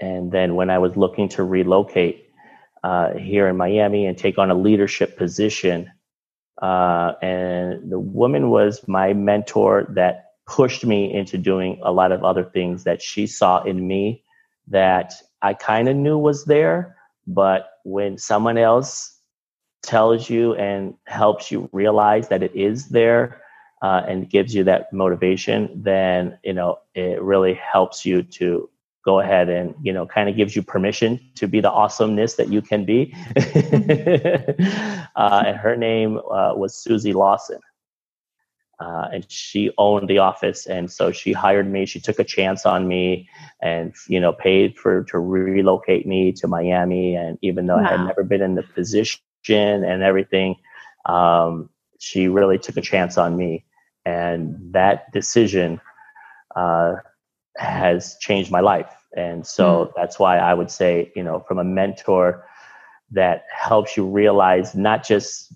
and 0.00 0.32
then 0.32 0.54
when 0.54 0.70
I 0.70 0.78
was 0.78 0.96
looking 0.96 1.28
to 1.30 1.44
relocate 1.44 2.28
uh, 2.82 3.14
here 3.14 3.48
in 3.48 3.56
Miami 3.56 4.06
and 4.06 4.18
take 4.18 4.38
on 4.38 4.50
a 4.50 4.54
leadership 4.54 5.16
position, 5.16 5.90
uh, 6.60 7.12
and 7.22 7.90
the 7.90 7.98
woman 7.98 8.50
was 8.50 8.86
my 8.88 9.12
mentor 9.12 9.86
that 9.90 10.32
pushed 10.46 10.84
me 10.84 11.12
into 11.12 11.38
doing 11.38 11.80
a 11.82 11.92
lot 11.92 12.12
of 12.12 12.24
other 12.24 12.44
things 12.44 12.84
that 12.84 13.02
she 13.02 13.26
saw 13.26 13.62
in 13.62 13.86
me 13.86 14.22
that 14.68 15.14
I 15.42 15.54
kind 15.54 15.88
of 15.88 15.96
knew 15.96 16.18
was 16.18 16.44
there, 16.44 16.96
but 17.26 17.70
when 17.84 18.18
someone 18.18 18.58
else 18.58 19.18
tells 19.82 20.28
you 20.28 20.54
and 20.54 20.94
helps 21.06 21.50
you 21.50 21.68
realize 21.72 22.28
that 22.28 22.42
it 22.42 22.54
is 22.54 22.88
there 22.88 23.40
uh, 23.82 24.02
and 24.08 24.28
gives 24.28 24.54
you 24.54 24.64
that 24.64 24.92
motivation, 24.92 25.70
then 25.82 26.38
you 26.42 26.52
know 26.52 26.78
it 26.94 27.22
really 27.22 27.54
helps 27.54 28.04
you 28.04 28.22
to 28.22 28.68
go 29.04 29.20
ahead 29.20 29.48
and 29.48 29.74
you 29.82 29.92
know 29.92 30.04
kind 30.06 30.28
of 30.28 30.36
gives 30.36 30.56
you 30.56 30.62
permission 30.62 31.20
to 31.36 31.46
be 31.46 31.60
the 31.60 31.70
awesomeness 31.70 32.34
that 32.34 32.48
you 32.48 32.60
can 32.60 32.84
be. 32.84 33.14
uh, 35.16 35.42
and 35.46 35.56
her 35.56 35.76
name 35.76 36.18
uh, 36.18 36.52
was 36.54 36.76
Susie 36.76 37.12
Lawson. 37.12 37.60
Uh, 38.78 39.08
and 39.10 39.30
she 39.30 39.70
owned 39.78 40.06
the 40.06 40.18
office 40.18 40.66
and 40.66 40.92
so 40.92 41.10
she 41.10 41.32
hired 41.32 41.66
me 41.66 41.86
she 41.86 41.98
took 41.98 42.18
a 42.18 42.24
chance 42.24 42.66
on 42.66 42.86
me 42.86 43.26
and 43.62 43.94
you 44.06 44.20
know 44.20 44.34
paid 44.34 44.76
for 44.76 45.02
to 45.04 45.18
relocate 45.18 46.06
me 46.06 46.30
to 46.30 46.46
miami 46.46 47.14
and 47.14 47.38
even 47.40 47.66
though 47.66 47.78
wow. 47.78 47.86
i 47.86 47.90
had 47.92 48.04
never 48.04 48.22
been 48.22 48.42
in 48.42 48.54
the 48.54 48.62
position 48.62 49.18
and 49.48 50.02
everything 50.02 50.54
um, 51.06 51.70
she 51.98 52.28
really 52.28 52.58
took 52.58 52.76
a 52.76 52.82
chance 52.82 53.16
on 53.16 53.34
me 53.34 53.64
and 54.04 54.54
that 54.72 55.10
decision 55.10 55.80
uh, 56.54 56.96
has 57.56 58.18
changed 58.20 58.50
my 58.50 58.60
life 58.60 58.92
and 59.16 59.46
so 59.46 59.86
mm. 59.86 59.92
that's 59.96 60.18
why 60.18 60.36
i 60.36 60.52
would 60.52 60.70
say 60.70 61.10
you 61.16 61.22
know 61.22 61.42
from 61.48 61.58
a 61.58 61.64
mentor 61.64 62.44
that 63.10 63.44
helps 63.50 63.96
you 63.96 64.06
realize 64.06 64.74
not 64.74 65.02
just 65.02 65.50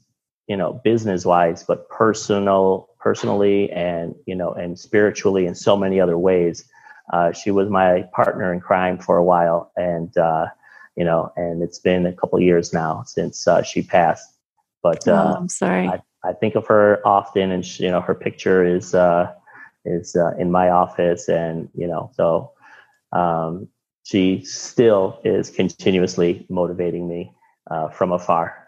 you 0.50 0.56
know 0.56 0.80
business 0.82 1.24
wise 1.24 1.62
but 1.62 1.88
personal 1.88 2.88
personally 2.98 3.70
and 3.70 4.16
you 4.26 4.34
know 4.34 4.52
and 4.52 4.76
spiritually 4.76 5.46
in 5.46 5.54
so 5.54 5.76
many 5.76 6.00
other 6.00 6.18
ways. 6.18 6.64
Uh, 7.12 7.32
she 7.32 7.50
was 7.50 7.68
my 7.68 8.02
partner 8.12 8.52
in 8.52 8.60
crime 8.60 8.96
for 8.98 9.16
a 9.16 9.24
while 9.24 9.70
and 9.76 10.16
uh, 10.18 10.46
you 10.96 11.04
know 11.04 11.32
and 11.36 11.62
it's 11.62 11.78
been 11.78 12.04
a 12.04 12.12
couple 12.12 12.40
years 12.40 12.72
now 12.72 13.04
since 13.06 13.46
uh, 13.46 13.62
she 13.62 13.80
passed. 13.80 14.28
But 14.82 15.06
oh, 15.06 15.14
uh, 15.14 15.34
i'm 15.38 15.48
sorry. 15.48 15.86
I, 15.86 16.02
I, 16.24 16.32
think 16.32 16.56
of 16.56 16.66
her 16.66 17.00
often 17.06 17.52
and 17.52 17.64
she, 17.64 17.84
you 17.84 17.90
know 17.92 18.00
her 18.00 18.16
picture 18.16 18.64
is 18.64 18.92
uh, 18.92 19.32
is 19.84 20.16
uh, 20.16 20.32
in 20.36 20.50
my 20.50 20.68
office 20.70 21.28
and 21.28 21.68
you 21.76 21.86
know 21.86 22.10
so 22.14 22.50
um, 23.12 23.68
she 24.02 24.44
still 24.44 25.20
is 25.22 25.48
continuously 25.48 26.44
motivating 26.48 27.08
me 27.08 27.32
from 27.92 28.10
afar 28.10 28.59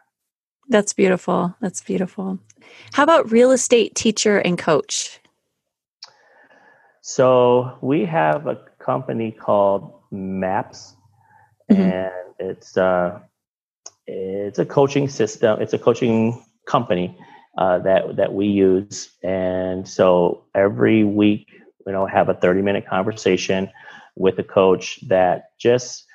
That's 0.68 0.92
beautiful. 0.92 1.54
That's 1.60 1.80
beautiful. 1.80 2.38
How 2.92 3.02
about 3.02 3.30
real 3.30 3.50
estate 3.50 3.94
teacher 3.94 4.38
and 4.38 4.56
coach? 4.56 5.20
So 7.02 7.78
we 7.80 8.04
have 8.04 8.46
a 8.46 8.60
company 8.78 9.32
called 9.32 9.92
Maps, 10.10 10.94
mm-hmm. 11.70 11.82
and 11.82 12.12
it's 12.38 12.76
uh, 12.76 13.18
it's 14.06 14.58
a 14.58 14.64
coaching 14.64 15.08
system. 15.08 15.60
It's 15.60 15.72
a 15.72 15.78
coaching 15.78 16.44
company 16.66 17.18
uh, 17.58 17.80
that 17.80 18.16
that 18.16 18.32
we 18.32 18.46
use, 18.46 19.10
and 19.22 19.86
so 19.86 20.44
every 20.54 21.02
week, 21.02 21.48
you 21.86 21.92
know, 21.92 22.06
have 22.06 22.28
a 22.28 22.34
thirty 22.34 22.62
minute 22.62 22.86
conversation 22.86 23.68
with 24.14 24.38
a 24.38 24.44
coach 24.44 25.00
that 25.08 25.50
just 25.58 26.06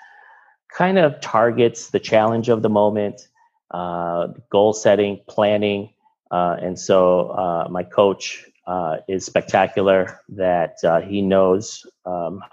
kind 0.75 0.97
of 0.97 1.19
targets 1.19 1.89
the 1.89 1.99
challenge 1.99 2.49
of 2.49 2.61
the 2.61 2.69
moment, 2.69 3.27
uh, 3.71 4.27
goal 4.49 4.73
setting, 4.73 5.19
planning, 5.27 5.93
uh, 6.31 6.57
and 6.61 6.77
so 6.79 7.29
uh, 7.29 7.67
my 7.69 7.83
coach 7.83 8.45
uh, 8.65 8.97
is 9.07 9.25
spectacular. 9.25 10.19
That 10.29 10.77
uh, 10.83 11.01
he 11.01 11.21
knows 11.21 11.85
um, 12.05 12.43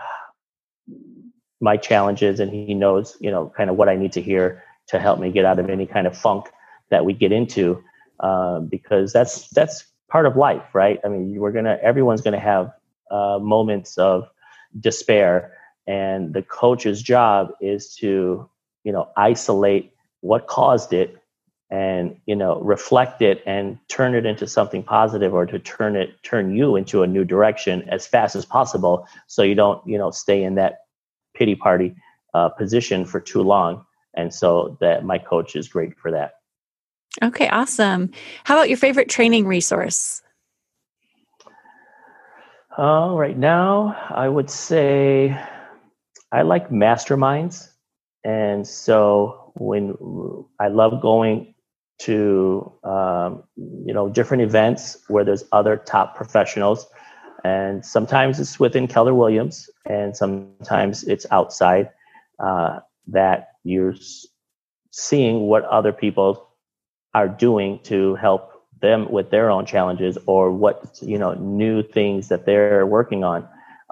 my 1.61 1.77
challenges, 1.77 2.41
and 2.41 2.51
he 2.53 2.75
knows 2.75 3.17
you 3.21 3.31
know 3.31 3.53
kind 3.57 3.71
of 3.71 3.77
what 3.77 3.89
I 3.89 3.97
need 3.97 4.13
to 4.13 4.23
hear 4.23 4.63
to 4.89 4.99
help 4.99 5.19
me 5.19 5.31
get 5.31 5.45
out 5.45 5.59
of 5.59 5.71
any 5.71 5.87
kind 5.87 6.07
of 6.07 6.17
funk 6.17 6.47
that 6.91 7.05
we 7.05 7.13
get 7.13 7.33
into, 7.33 7.83
uh, 8.21 8.61
because 8.61 9.13
that's 9.13 9.49
that's 9.51 9.85
part 10.09 10.27
of 10.27 10.37
life, 10.37 10.75
right? 10.75 11.01
I 11.05 11.09
mean, 11.09 11.35
we're 11.39 11.53
gonna 11.53 11.79
everyone's 11.83 12.21
gonna 12.21 12.41
have 12.41 12.73
uh, 13.11 13.39
moments 13.41 13.99
of 13.99 14.29
despair, 14.79 15.53
and 15.87 16.33
the 16.35 16.43
coach's 16.43 17.03
job 17.03 17.53
is 17.61 17.95
to 17.97 18.49
you 18.85 18.93
know 18.93 19.09
isolate 19.17 19.94
what 20.25 20.47
caused 20.47 20.93
it 20.95 21.19
and 21.71 22.17
you 22.25 22.35
know 22.35 22.59
reflect 22.61 23.21
it 23.21 23.43
and 23.47 23.79
turn 23.89 24.15
it 24.15 24.25
into 24.25 24.47
something 24.47 24.83
positive 24.83 25.35
or 25.35 25.45
to 25.45 25.59
turn 25.59 25.97
it 25.97 26.23
turn 26.23 26.55
you 26.55 26.77
into 26.77 27.03
a 27.03 27.07
new 27.07 27.25
direction 27.25 27.87
as 27.91 28.07
fast 28.07 28.35
as 28.35 28.45
possible 28.45 29.07
so 29.27 29.43
you 29.43 29.55
don't 29.55 29.87
you 29.87 29.99
know 29.99 30.11
stay 30.11 30.43
in 30.43 30.55
that 30.55 30.79
pity 31.35 31.55
party 31.55 31.95
uh, 32.33 32.49
position 32.49 33.05
for 33.05 33.21
too 33.21 33.43
long. 33.43 33.85
And 34.15 34.33
so 34.33 34.79
that 34.81 35.05
my 35.05 35.19
coach 35.19 35.57
is 35.57 35.69
great 35.69 35.99
for 35.99 36.11
that. 36.11 36.35
Okay 37.23 37.49
awesome. 37.49 38.11
How 38.45 38.57
about 38.57 38.69
your 38.69 38.79
favorite 38.79 39.11
training 39.11 39.47
resource? 39.47 40.23
Uh, 42.77 43.13
right 43.15 43.39
now 43.39 43.95
i 44.11 44.29
would 44.29 44.51
say 44.51 45.39
i 46.33 46.43
like 46.43 46.71
masterminds. 46.71 47.69
And 48.25 48.67
so 48.67 49.44
when 49.55 49.95
i 50.61 50.69
love 50.69 51.01
going 51.01 51.55
to 51.99 52.73
um, 52.83 53.45
you 53.57 53.95
know 53.95 54.09
different 54.09 54.43
events 54.43 54.99
where 55.09 55.25
there's 55.25 55.45
other 55.53 55.77
top 55.77 56.17
professionals. 56.17 56.87
And 57.45 57.85
sometimes 57.85 58.41
it's 58.41 58.59
within 58.59 58.89
keller 58.89 59.15
williams 59.15 59.69
and 59.85 60.17
sometimes 60.17 61.05
it's 61.05 61.27
outside 61.31 61.91
uh, 62.39 62.81
that 63.09 63.49
you're 63.65 63.95
seeing 64.91 65.41
what 65.41 65.65
other 65.65 65.93
people 65.93 66.49
are 67.13 67.29
doing 67.29 67.81
to 67.85 68.15
help 68.15 68.51
them 68.81 69.11
with 69.11 69.31
their 69.31 69.51
own 69.51 69.67
challenges 69.67 70.17
or 70.27 70.51
what 70.51 70.99
you 71.03 71.19
know 71.19 71.35
new 71.35 71.83
things 71.83 72.29
that 72.29 72.47
they're 72.47 72.87
working 72.87 73.25
on. 73.25 73.47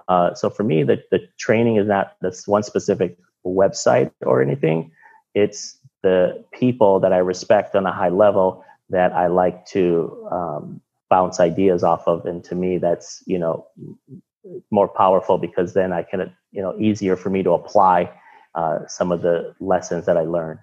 Uh, 0.08 0.34
so 0.34 0.48
for 0.50 0.64
me 0.64 0.82
the, 0.82 1.02
the 1.10 1.20
training 1.38 1.76
is 1.76 1.86
not 1.86 2.16
this 2.22 2.48
one 2.48 2.62
specific 2.62 3.18
website 3.44 4.10
or 4.22 4.40
anything 4.42 4.90
it's 5.34 5.78
the 6.02 6.44
people 6.52 7.00
that 7.00 7.12
I 7.12 7.18
respect 7.18 7.74
on 7.74 7.86
a 7.86 7.92
high 7.92 8.08
level 8.08 8.64
that 8.90 9.12
I 9.12 9.28
like 9.28 9.64
to 9.66 10.28
um, 10.30 10.80
bounce 11.08 11.40
ideas 11.40 11.82
off 11.82 12.06
of. 12.06 12.26
And 12.26 12.44
to 12.44 12.54
me, 12.54 12.78
that's, 12.78 13.22
you 13.26 13.38
know, 13.38 13.66
more 14.70 14.88
powerful 14.88 15.38
because 15.38 15.74
then 15.74 15.92
I 15.92 16.02
can, 16.02 16.34
you 16.50 16.60
know, 16.60 16.78
easier 16.78 17.16
for 17.16 17.30
me 17.30 17.42
to 17.42 17.52
apply 17.52 18.12
uh, 18.54 18.80
some 18.86 19.12
of 19.12 19.22
the 19.22 19.54
lessons 19.60 20.06
that 20.06 20.16
I 20.16 20.22
learned. 20.22 20.58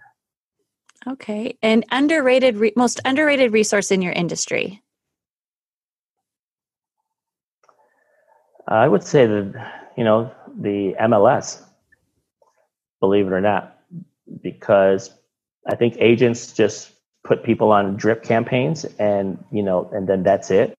Okay. 1.07 1.57
And 1.61 1.85
underrated, 1.91 2.57
re- 2.57 2.73
most 2.75 2.99
underrated 3.05 3.53
resource 3.53 3.89
in 3.89 4.01
your 4.01 4.13
industry? 4.13 4.83
I 8.67 8.87
would 8.87 9.03
say 9.03 9.25
that, 9.25 9.91
you 9.97 10.03
know, 10.03 10.31
the 10.59 10.93
MLS, 11.01 11.63
believe 12.99 13.25
it 13.25 13.33
or 13.33 13.41
not, 13.41 13.78
because 14.41 15.11
I 15.67 15.75
think 15.75 15.95
agents 15.99 16.53
just 16.53 16.91
put 17.23 17.43
people 17.43 17.71
on 17.71 17.97
drip 17.97 18.23
campaigns 18.23 18.85
and 18.97 19.43
you 19.51 19.63
know 19.63 19.89
and 19.93 20.07
then 20.07 20.23
that's 20.23 20.51
it. 20.51 20.77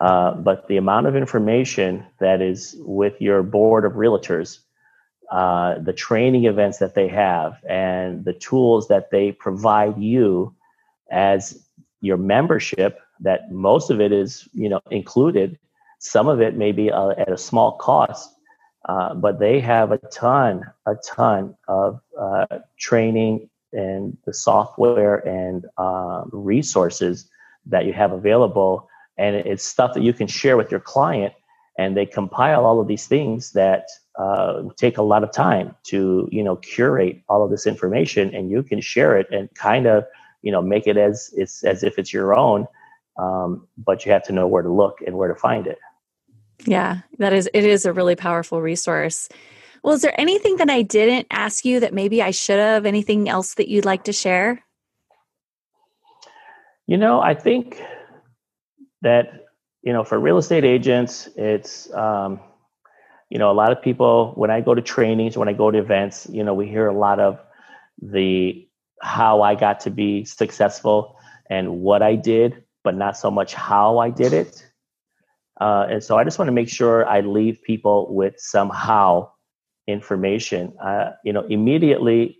Uh, 0.00 0.34
but 0.34 0.66
the 0.68 0.76
amount 0.76 1.06
of 1.06 1.14
information 1.14 2.04
that 2.18 2.40
is 2.40 2.74
with 2.80 3.20
your 3.20 3.42
board 3.42 3.84
of 3.84 3.92
realtors 3.92 4.58
uh, 5.30 5.78
the 5.78 5.92
training 5.92 6.44
events 6.44 6.78
that 6.78 6.94
they 6.94 7.06
have 7.06 7.54
and 7.68 8.24
the 8.24 8.32
tools 8.32 8.88
that 8.88 9.12
they 9.12 9.30
provide 9.30 9.96
you 9.96 10.52
as 11.12 11.64
your 12.00 12.16
membership 12.16 12.98
that 13.20 13.52
most 13.52 13.90
of 13.90 14.00
it 14.00 14.12
is 14.12 14.48
you 14.52 14.68
know 14.68 14.80
included. 14.90 15.58
Some 16.00 16.28
of 16.28 16.40
it 16.40 16.56
may 16.56 16.72
be 16.72 16.90
uh, 16.90 17.10
at 17.10 17.30
a 17.30 17.38
small 17.38 17.72
cost 17.72 18.34
uh, 18.86 19.14
but 19.14 19.38
they 19.38 19.60
have 19.60 19.92
a 19.92 19.98
ton 19.98 20.64
a 20.86 20.94
ton 21.06 21.54
of 21.68 22.00
uh, 22.18 22.46
training 22.78 23.48
and 23.72 24.16
the 24.24 24.34
software 24.34 25.16
and 25.16 25.66
um, 25.78 26.28
resources 26.32 27.28
that 27.66 27.84
you 27.84 27.92
have 27.92 28.12
available. 28.12 28.88
And 29.18 29.36
it's 29.36 29.64
stuff 29.64 29.94
that 29.94 30.02
you 30.02 30.12
can 30.12 30.26
share 30.26 30.56
with 30.56 30.70
your 30.70 30.80
client. 30.80 31.34
And 31.78 31.96
they 31.96 32.06
compile 32.06 32.66
all 32.66 32.80
of 32.80 32.88
these 32.88 33.06
things 33.06 33.52
that 33.52 33.86
uh, 34.18 34.64
take 34.76 34.98
a 34.98 35.02
lot 35.02 35.22
of 35.22 35.32
time 35.32 35.74
to, 35.84 36.28
you 36.30 36.42
know, 36.42 36.56
curate 36.56 37.22
all 37.28 37.44
of 37.44 37.50
this 37.50 37.66
information, 37.66 38.34
and 38.34 38.50
you 38.50 38.62
can 38.62 38.80
share 38.80 39.16
it 39.16 39.26
and 39.30 39.48
kind 39.54 39.86
of, 39.86 40.04
you 40.42 40.52
know, 40.52 40.60
make 40.60 40.86
it 40.86 40.96
as 40.96 41.32
it's 41.36 41.64
as 41.64 41.82
if 41.82 41.98
it's 41.98 42.12
your 42.12 42.36
own. 42.36 42.66
Um, 43.18 43.66
but 43.78 44.04
you 44.04 44.12
have 44.12 44.24
to 44.24 44.32
know 44.32 44.46
where 44.46 44.62
to 44.62 44.72
look 44.72 44.98
and 45.06 45.16
where 45.16 45.28
to 45.28 45.34
find 45.34 45.66
it. 45.66 45.78
Yeah, 46.66 46.98
that 47.18 47.32
is 47.32 47.48
it 47.52 47.64
is 47.64 47.86
a 47.86 47.92
really 47.92 48.16
powerful 48.16 48.60
resource. 48.60 49.28
Well, 49.82 49.94
is 49.94 50.02
there 50.02 50.18
anything 50.20 50.56
that 50.56 50.68
I 50.68 50.82
didn't 50.82 51.26
ask 51.30 51.64
you 51.64 51.80
that 51.80 51.94
maybe 51.94 52.22
I 52.22 52.32
should 52.32 52.58
have? 52.58 52.84
Anything 52.84 53.28
else 53.28 53.54
that 53.54 53.68
you'd 53.68 53.86
like 53.86 54.04
to 54.04 54.12
share? 54.12 54.62
You 56.86 56.98
know, 56.98 57.20
I 57.20 57.34
think 57.34 57.80
that, 59.02 59.46
you 59.82 59.92
know, 59.92 60.04
for 60.04 60.18
real 60.18 60.38
estate 60.38 60.64
agents, 60.64 61.28
it's, 61.36 61.92
um, 61.94 62.40
you 63.30 63.38
know, 63.38 63.50
a 63.50 63.54
lot 63.54 63.72
of 63.72 63.80
people, 63.80 64.32
when 64.34 64.50
I 64.50 64.60
go 64.60 64.74
to 64.74 64.82
trainings, 64.82 65.38
when 65.38 65.48
I 65.48 65.52
go 65.52 65.70
to 65.70 65.78
events, 65.78 66.26
you 66.28 66.44
know, 66.44 66.52
we 66.52 66.66
hear 66.66 66.88
a 66.88 66.98
lot 66.98 67.20
of 67.20 67.38
the 68.02 68.66
how 69.00 69.40
I 69.42 69.54
got 69.54 69.80
to 69.80 69.90
be 69.90 70.24
successful 70.24 71.16
and 71.48 71.80
what 71.80 72.02
I 72.02 72.16
did, 72.16 72.64
but 72.84 72.94
not 72.94 73.16
so 73.16 73.30
much 73.30 73.54
how 73.54 73.98
I 73.98 74.10
did 74.10 74.32
it. 74.32 74.66
Uh, 75.60 75.86
and 75.90 76.02
so 76.02 76.16
I 76.16 76.24
just 76.24 76.38
want 76.38 76.48
to 76.48 76.52
make 76.52 76.68
sure 76.68 77.06
I 77.06 77.20
leave 77.20 77.62
people 77.62 78.14
with 78.14 78.34
some 78.38 78.70
how 78.70 79.32
information, 79.86 80.72
uh, 80.82 81.10
you 81.24 81.32
know, 81.32 81.44
immediately 81.48 82.38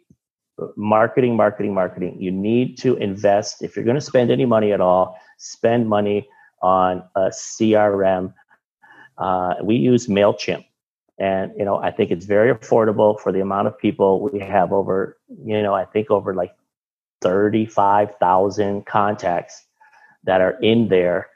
marketing, 0.76 1.36
marketing, 1.36 1.74
marketing. 1.74 2.16
You 2.20 2.30
need 2.30 2.78
to 2.78 2.96
invest. 2.96 3.62
If 3.62 3.76
you're 3.76 3.84
going 3.84 3.96
to 3.96 4.00
spend 4.00 4.30
any 4.30 4.46
money 4.46 4.72
at 4.72 4.80
all, 4.80 5.18
spend 5.38 5.88
money 5.88 6.28
on 6.62 7.02
a 7.14 7.28
CRM. 7.28 8.34
Uh, 9.18 9.54
we 9.62 9.76
use 9.76 10.06
MailChimp. 10.06 10.64
And, 11.18 11.52
you 11.56 11.66
know, 11.66 11.76
I 11.76 11.90
think 11.90 12.10
it's 12.10 12.24
very 12.24 12.54
affordable 12.54 13.20
for 13.20 13.32
the 13.32 13.42
amount 13.42 13.68
of 13.68 13.78
people 13.78 14.22
we 14.22 14.38
have 14.40 14.72
over, 14.72 15.18
you 15.44 15.62
know, 15.62 15.74
I 15.74 15.84
think 15.84 16.10
over 16.10 16.34
like 16.34 16.54
35,000 17.20 18.86
contacts 18.86 19.66
that 20.24 20.40
are 20.40 20.58
in 20.62 20.88
there. 20.88 21.28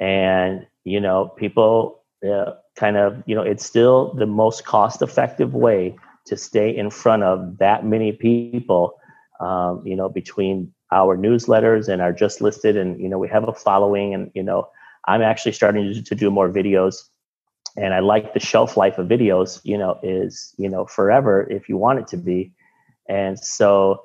And, 0.00 0.66
you 0.88 1.00
know, 1.00 1.28
people, 1.36 2.02
uh, 2.28 2.52
kind 2.76 2.96
of, 2.96 3.22
you 3.26 3.34
know, 3.34 3.42
it's 3.42 3.64
still 3.64 4.14
the 4.14 4.26
most 4.26 4.64
cost 4.64 5.02
effective 5.02 5.54
way 5.54 5.96
to 6.26 6.36
stay 6.36 6.76
in 6.76 6.90
front 6.90 7.22
of 7.22 7.58
that 7.58 7.84
many 7.84 8.12
people, 8.12 8.98
um, 9.40 9.82
you 9.84 9.96
know, 9.96 10.08
between 10.08 10.72
our 10.92 11.16
newsletters 11.16 11.88
and 11.88 12.02
our 12.02 12.12
just 12.12 12.40
listed. 12.40 12.76
And, 12.76 13.00
you 13.00 13.08
know, 13.08 13.18
we 13.18 13.28
have 13.28 13.48
a 13.48 13.52
following 13.52 14.14
and, 14.14 14.30
you 14.34 14.42
know, 14.42 14.68
I'm 15.06 15.22
actually 15.22 15.52
starting 15.52 15.94
to, 15.94 16.02
to 16.02 16.14
do 16.14 16.30
more 16.30 16.50
videos 16.50 16.96
and 17.76 17.94
I 17.94 18.00
like 18.00 18.34
the 18.34 18.40
shelf 18.40 18.76
life 18.76 18.98
of 18.98 19.06
videos, 19.06 19.60
you 19.62 19.78
know, 19.78 19.98
is, 20.02 20.54
you 20.58 20.68
know, 20.68 20.84
forever 20.86 21.46
if 21.50 21.68
you 21.68 21.76
want 21.76 22.00
it 22.00 22.08
to 22.08 22.16
be. 22.16 22.52
And 23.08 23.38
so 23.38 24.02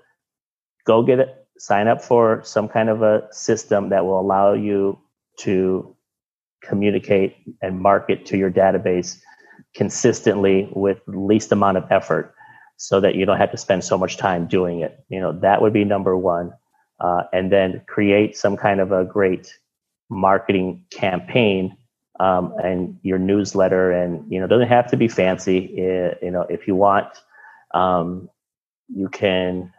go 0.85 1.03
get 1.03 1.19
it, 1.19 1.47
sign 1.57 1.87
up 1.87 2.01
for 2.01 2.41
some 2.43 2.67
kind 2.67 2.89
of 2.89 3.01
a 3.01 3.27
system 3.31 3.89
that 3.89 4.05
will 4.05 4.19
allow 4.19 4.53
you 4.53 4.99
to 5.39 5.95
communicate 6.67 7.35
and 7.61 7.79
market 7.79 8.25
to 8.27 8.37
your 8.37 8.51
database 8.51 9.19
consistently 9.75 10.69
with 10.73 10.99
least 11.07 11.51
amount 11.51 11.77
of 11.77 11.85
effort 11.91 12.33
so 12.77 12.99
that 12.99 13.15
you 13.15 13.25
don't 13.25 13.37
have 13.37 13.51
to 13.51 13.57
spend 13.57 13.83
so 13.83 13.97
much 13.97 14.17
time 14.17 14.47
doing 14.47 14.81
it. 14.81 15.03
You 15.09 15.19
know 15.19 15.31
that 15.39 15.61
would 15.61 15.73
be 15.73 15.83
number 15.83 16.17
one. 16.17 16.53
Uh, 16.99 17.23
and 17.33 17.51
then 17.51 17.81
create 17.87 18.37
some 18.37 18.55
kind 18.55 18.79
of 18.79 18.91
a 18.91 19.03
great 19.03 19.57
marketing 20.09 20.85
campaign 20.91 21.75
um, 22.19 22.53
and 22.63 22.97
your 23.01 23.17
newsletter. 23.17 23.91
And 23.91 24.31
you 24.31 24.39
know 24.39 24.47
doesn't 24.47 24.67
have 24.67 24.89
to 24.91 24.97
be 24.97 25.07
fancy. 25.07 25.73
You 26.21 26.31
know 26.31 26.45
if 26.49 26.67
you 26.67 26.75
want 26.75 27.07
um, 27.73 28.29
you 28.87 29.09
can 29.09 29.71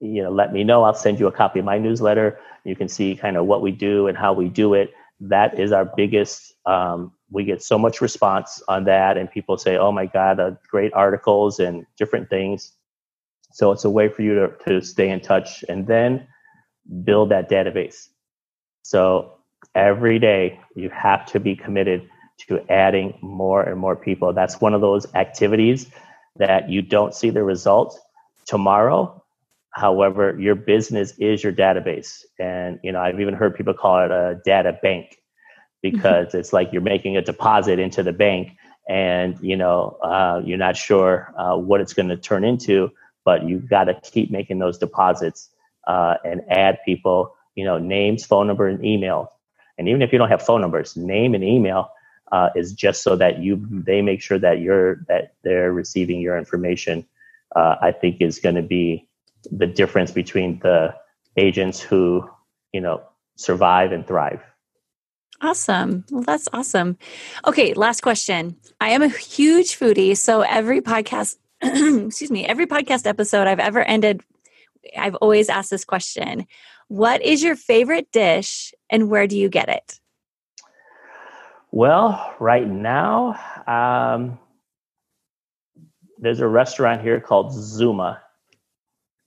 you 0.00 0.22
know 0.22 0.30
let 0.30 0.52
me 0.52 0.64
know. 0.64 0.82
I'll 0.84 0.94
send 0.94 1.18
you 1.18 1.26
a 1.26 1.32
copy 1.32 1.58
of 1.58 1.64
my 1.64 1.78
newsletter. 1.78 2.38
You 2.64 2.76
can 2.76 2.88
see 2.88 3.14
kind 3.14 3.36
of 3.36 3.46
what 3.46 3.62
we 3.62 3.72
do 3.72 4.06
and 4.06 4.16
how 4.16 4.32
we 4.32 4.48
do 4.48 4.74
it 4.74 4.92
that 5.28 5.58
is 5.58 5.72
our 5.72 5.84
biggest 5.96 6.54
um, 6.66 7.12
we 7.30 7.44
get 7.44 7.62
so 7.62 7.78
much 7.78 8.00
response 8.00 8.62
on 8.68 8.84
that 8.84 9.16
and 9.16 9.30
people 9.30 9.58
say 9.58 9.76
oh 9.76 9.92
my 9.92 10.06
god 10.06 10.40
uh, 10.40 10.52
great 10.68 10.92
articles 10.94 11.58
and 11.58 11.86
different 11.98 12.30
things. 12.30 12.72
So 13.52 13.70
it's 13.70 13.84
a 13.84 13.90
way 13.90 14.08
for 14.08 14.22
you 14.22 14.34
to, 14.34 14.48
to 14.66 14.80
stay 14.80 15.10
in 15.10 15.20
touch 15.20 15.64
and 15.68 15.86
then 15.86 16.26
build 17.04 17.30
that 17.30 17.48
database. 17.48 18.08
So 18.82 19.34
every 19.74 20.18
day 20.18 20.60
you 20.74 20.90
have 20.90 21.26
to 21.26 21.40
be 21.40 21.54
committed 21.54 22.08
to 22.48 22.60
adding 22.70 23.16
more 23.22 23.62
and 23.62 23.78
more 23.78 23.96
people. 23.96 24.32
That's 24.32 24.60
one 24.60 24.74
of 24.74 24.80
those 24.80 25.06
activities 25.14 25.90
that 26.36 26.68
you 26.68 26.82
don't 26.82 27.14
see 27.14 27.30
the 27.30 27.44
result 27.44 27.98
tomorrow 28.46 29.23
however 29.74 30.38
your 30.38 30.54
business 30.54 31.12
is 31.18 31.42
your 31.42 31.52
database 31.52 32.22
and 32.38 32.78
you 32.82 32.92
know 32.92 33.00
i've 33.00 33.20
even 33.20 33.34
heard 33.34 33.54
people 33.54 33.74
call 33.74 34.04
it 34.04 34.10
a 34.10 34.40
data 34.44 34.78
bank 34.82 35.18
because 35.82 36.28
mm-hmm. 36.28 36.38
it's 36.38 36.52
like 36.52 36.72
you're 36.72 36.82
making 36.82 37.16
a 37.16 37.22
deposit 37.22 37.78
into 37.78 38.02
the 38.02 38.12
bank 38.12 38.56
and 38.88 39.36
you 39.40 39.56
know 39.56 39.98
uh, 40.02 40.40
you're 40.44 40.58
not 40.58 40.76
sure 40.76 41.32
uh, 41.36 41.56
what 41.56 41.80
it's 41.80 41.92
going 41.92 42.08
to 42.08 42.16
turn 42.16 42.44
into 42.44 42.90
but 43.24 43.44
you've 43.48 43.68
got 43.68 43.84
to 43.84 43.94
keep 44.02 44.30
making 44.30 44.58
those 44.58 44.78
deposits 44.78 45.50
uh, 45.86 46.14
and 46.24 46.42
add 46.50 46.78
people 46.84 47.34
you 47.54 47.64
know 47.64 47.78
names 47.78 48.24
phone 48.24 48.46
number 48.46 48.68
and 48.68 48.84
email 48.84 49.30
and 49.76 49.88
even 49.88 50.02
if 50.02 50.12
you 50.12 50.18
don't 50.18 50.28
have 50.28 50.42
phone 50.42 50.60
numbers 50.60 50.96
name 50.96 51.34
and 51.34 51.42
email 51.42 51.90
uh, 52.30 52.50
is 52.54 52.72
just 52.72 53.02
so 53.02 53.16
that 53.16 53.40
you 53.40 53.66
they 53.70 54.02
make 54.02 54.22
sure 54.22 54.38
that 54.38 54.60
you're 54.60 55.04
that 55.08 55.34
they're 55.42 55.72
receiving 55.72 56.20
your 56.20 56.38
information 56.38 57.04
uh, 57.56 57.74
i 57.82 57.90
think 57.90 58.20
is 58.20 58.38
going 58.38 58.54
to 58.54 58.62
be 58.62 59.08
the 59.50 59.66
difference 59.66 60.10
between 60.10 60.58
the 60.60 60.94
agents 61.36 61.80
who 61.80 62.28
you 62.72 62.80
know 62.80 63.02
survive 63.36 63.92
and 63.92 64.06
thrive 64.06 64.40
Awesome. 65.40 66.04
Well, 66.10 66.22
that's 66.22 66.48
awesome. 66.52 66.96
Okay, 67.46 67.74
last 67.74 68.00
question. 68.00 68.56
I 68.80 68.90
am 68.90 69.02
a 69.02 69.08
huge 69.08 69.78
foodie, 69.78 70.16
so 70.16 70.40
every 70.40 70.80
podcast, 70.80 71.36
excuse 71.62 72.30
me, 72.30 72.46
every 72.46 72.66
podcast 72.66 73.06
episode 73.06 73.46
I've 73.46 73.60
ever 73.60 73.82
ended, 73.82 74.22
I've 74.96 75.16
always 75.16 75.48
asked 75.50 75.70
this 75.70 75.84
question 75.84 76.46
What 76.88 77.20
is 77.20 77.42
your 77.42 77.56
favorite 77.56 78.10
dish 78.10 78.72
and 78.88 79.10
where 79.10 79.26
do 79.26 79.36
you 79.36 79.48
get 79.48 79.68
it? 79.68 80.00
Well, 81.70 82.34
right 82.38 82.66
now, 82.66 83.38
um, 83.66 84.38
there's 86.18 86.40
a 86.40 86.48
restaurant 86.48 87.02
here 87.02 87.20
called 87.20 87.52
Zuma, 87.52 88.22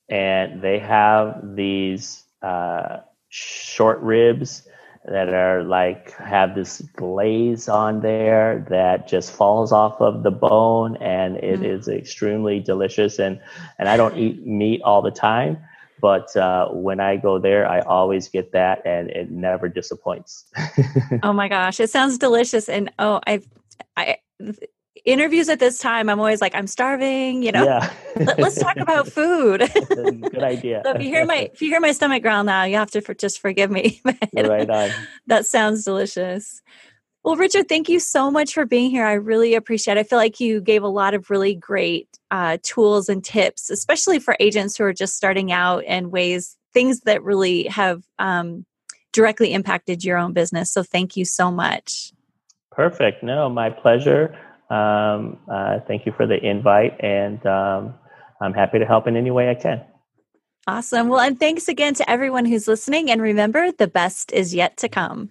and 0.09 0.61
they 0.61 0.79
have 0.79 1.55
these 1.55 2.23
uh, 2.41 2.97
short 3.29 3.99
ribs 3.99 4.67
that 5.05 5.29
are 5.29 5.63
like 5.63 6.11
have 6.13 6.53
this 6.53 6.81
glaze 6.95 7.69
on 7.69 8.01
there 8.01 8.65
that 8.69 9.07
just 9.07 9.31
falls 9.31 9.71
off 9.71 10.01
of 10.01 10.23
the 10.23 10.31
bone 10.31 10.97
and 10.97 11.37
it 11.37 11.61
mm. 11.61 11.65
is 11.65 11.87
extremely 11.87 12.59
delicious 12.59 13.17
and 13.17 13.39
and 13.79 13.87
I 13.87 13.95
don't 13.95 14.17
eat 14.17 14.45
meat 14.45 14.81
all 14.81 15.01
the 15.01 15.11
time 15.11 15.57
but 16.01 16.35
uh, 16.35 16.67
when 16.69 16.99
I 16.99 17.17
go 17.17 17.39
there 17.39 17.67
I 17.67 17.79
always 17.81 18.27
get 18.27 18.51
that 18.51 18.85
and 18.85 19.09
it 19.09 19.31
never 19.31 19.67
disappoints. 19.67 20.45
oh 21.23 21.33
my 21.33 21.47
gosh, 21.47 21.79
it 21.79 21.89
sounds 21.89 22.17
delicious 22.17 22.69
and 22.69 22.91
oh 22.99 23.19
I've 23.25 23.47
I 23.95 24.17
interviews 25.07 25.47
at 25.49 25.59
this 25.59 25.79
time, 25.79 26.09
I'm 26.09 26.19
always 26.19 26.41
like, 26.41 26.53
I'm 26.53 26.67
starving, 26.67 27.41
you 27.41 27.51
know. 27.51 27.63
Yeah. 27.63 27.91
Let, 28.17 28.39
us 28.39 28.59
talk 28.59 28.77
about 28.77 29.07
food. 29.11 29.61
Good 29.89 30.43
idea. 30.43 30.81
so 30.85 30.91
if 30.91 31.01
you 31.01 31.07
hear 31.07 31.25
my 31.25 31.49
if 31.53 31.61
you 31.61 31.69
hear 31.69 31.79
my 31.79 31.93
stomach 31.93 32.21
growl 32.21 32.43
now, 32.43 32.65
you 32.65 32.75
have 32.75 32.91
to 32.91 33.01
for, 33.01 33.13
just 33.13 33.39
forgive 33.39 33.71
me. 33.71 34.01
right 34.35 34.69
on. 34.69 34.91
That 35.25 35.45
sounds 35.45 35.85
delicious. 35.85 36.61
Well, 37.23 37.35
Richard, 37.35 37.67
thank 37.67 37.89
you 37.89 37.99
so 37.99 38.29
much 38.29 38.53
for 38.53 38.65
being 38.65 38.89
here. 38.91 39.05
I 39.05 39.13
really 39.13 39.55
appreciate 39.55 39.97
it. 39.97 40.01
I 40.01 40.03
feel 40.03 40.19
like 40.19 40.39
you 40.39 40.61
gave 40.61 40.83
a 40.83 40.87
lot 40.87 41.13
of 41.13 41.29
really 41.29 41.55
great 41.55 42.07
uh, 42.31 42.57
tools 42.63 43.09
and 43.09 43.23
tips, 43.23 43.69
especially 43.69 44.19
for 44.19 44.37
agents 44.39 44.77
who 44.77 44.83
are 44.83 44.93
just 44.93 45.15
starting 45.15 45.51
out 45.51 45.83
and 45.87 46.11
ways, 46.11 46.55
things 46.73 47.01
that 47.01 47.23
really 47.23 47.63
have 47.63 48.03
um, 48.19 48.65
directly 49.11 49.53
impacted 49.53 50.05
your 50.05 50.17
own 50.17 50.31
business. 50.31 50.71
So 50.71 50.83
thank 50.83 51.17
you 51.17 51.25
so 51.25 51.51
much. 51.51 52.13
Perfect. 52.71 53.23
No, 53.23 53.49
my 53.49 53.71
pleasure. 53.71 54.37
Um, 54.69 55.39
uh, 55.51 55.79
thank 55.87 56.05
you 56.05 56.13
for 56.15 56.27
the 56.27 56.37
invite, 56.43 56.99
and 56.99 57.43
um, 57.45 57.95
I'm 58.41 58.53
happy 58.53 58.79
to 58.79 58.85
help 58.85 59.07
in 59.07 59.15
any 59.15 59.31
way 59.31 59.49
I 59.49 59.55
can. 59.55 59.81
Awesome. 60.67 61.07
Well, 61.07 61.21
and 61.21 61.39
thanks 61.39 61.69
again 61.69 61.93
to 61.95 62.09
everyone 62.09 62.43
who's 62.43 62.67
listening. 62.67 63.09
And 63.09 63.21
remember, 63.21 63.71
the 63.71 63.87
best 63.87 64.33
is 64.33 64.53
yet 64.53 64.75
to 64.77 64.89
come. 64.89 65.29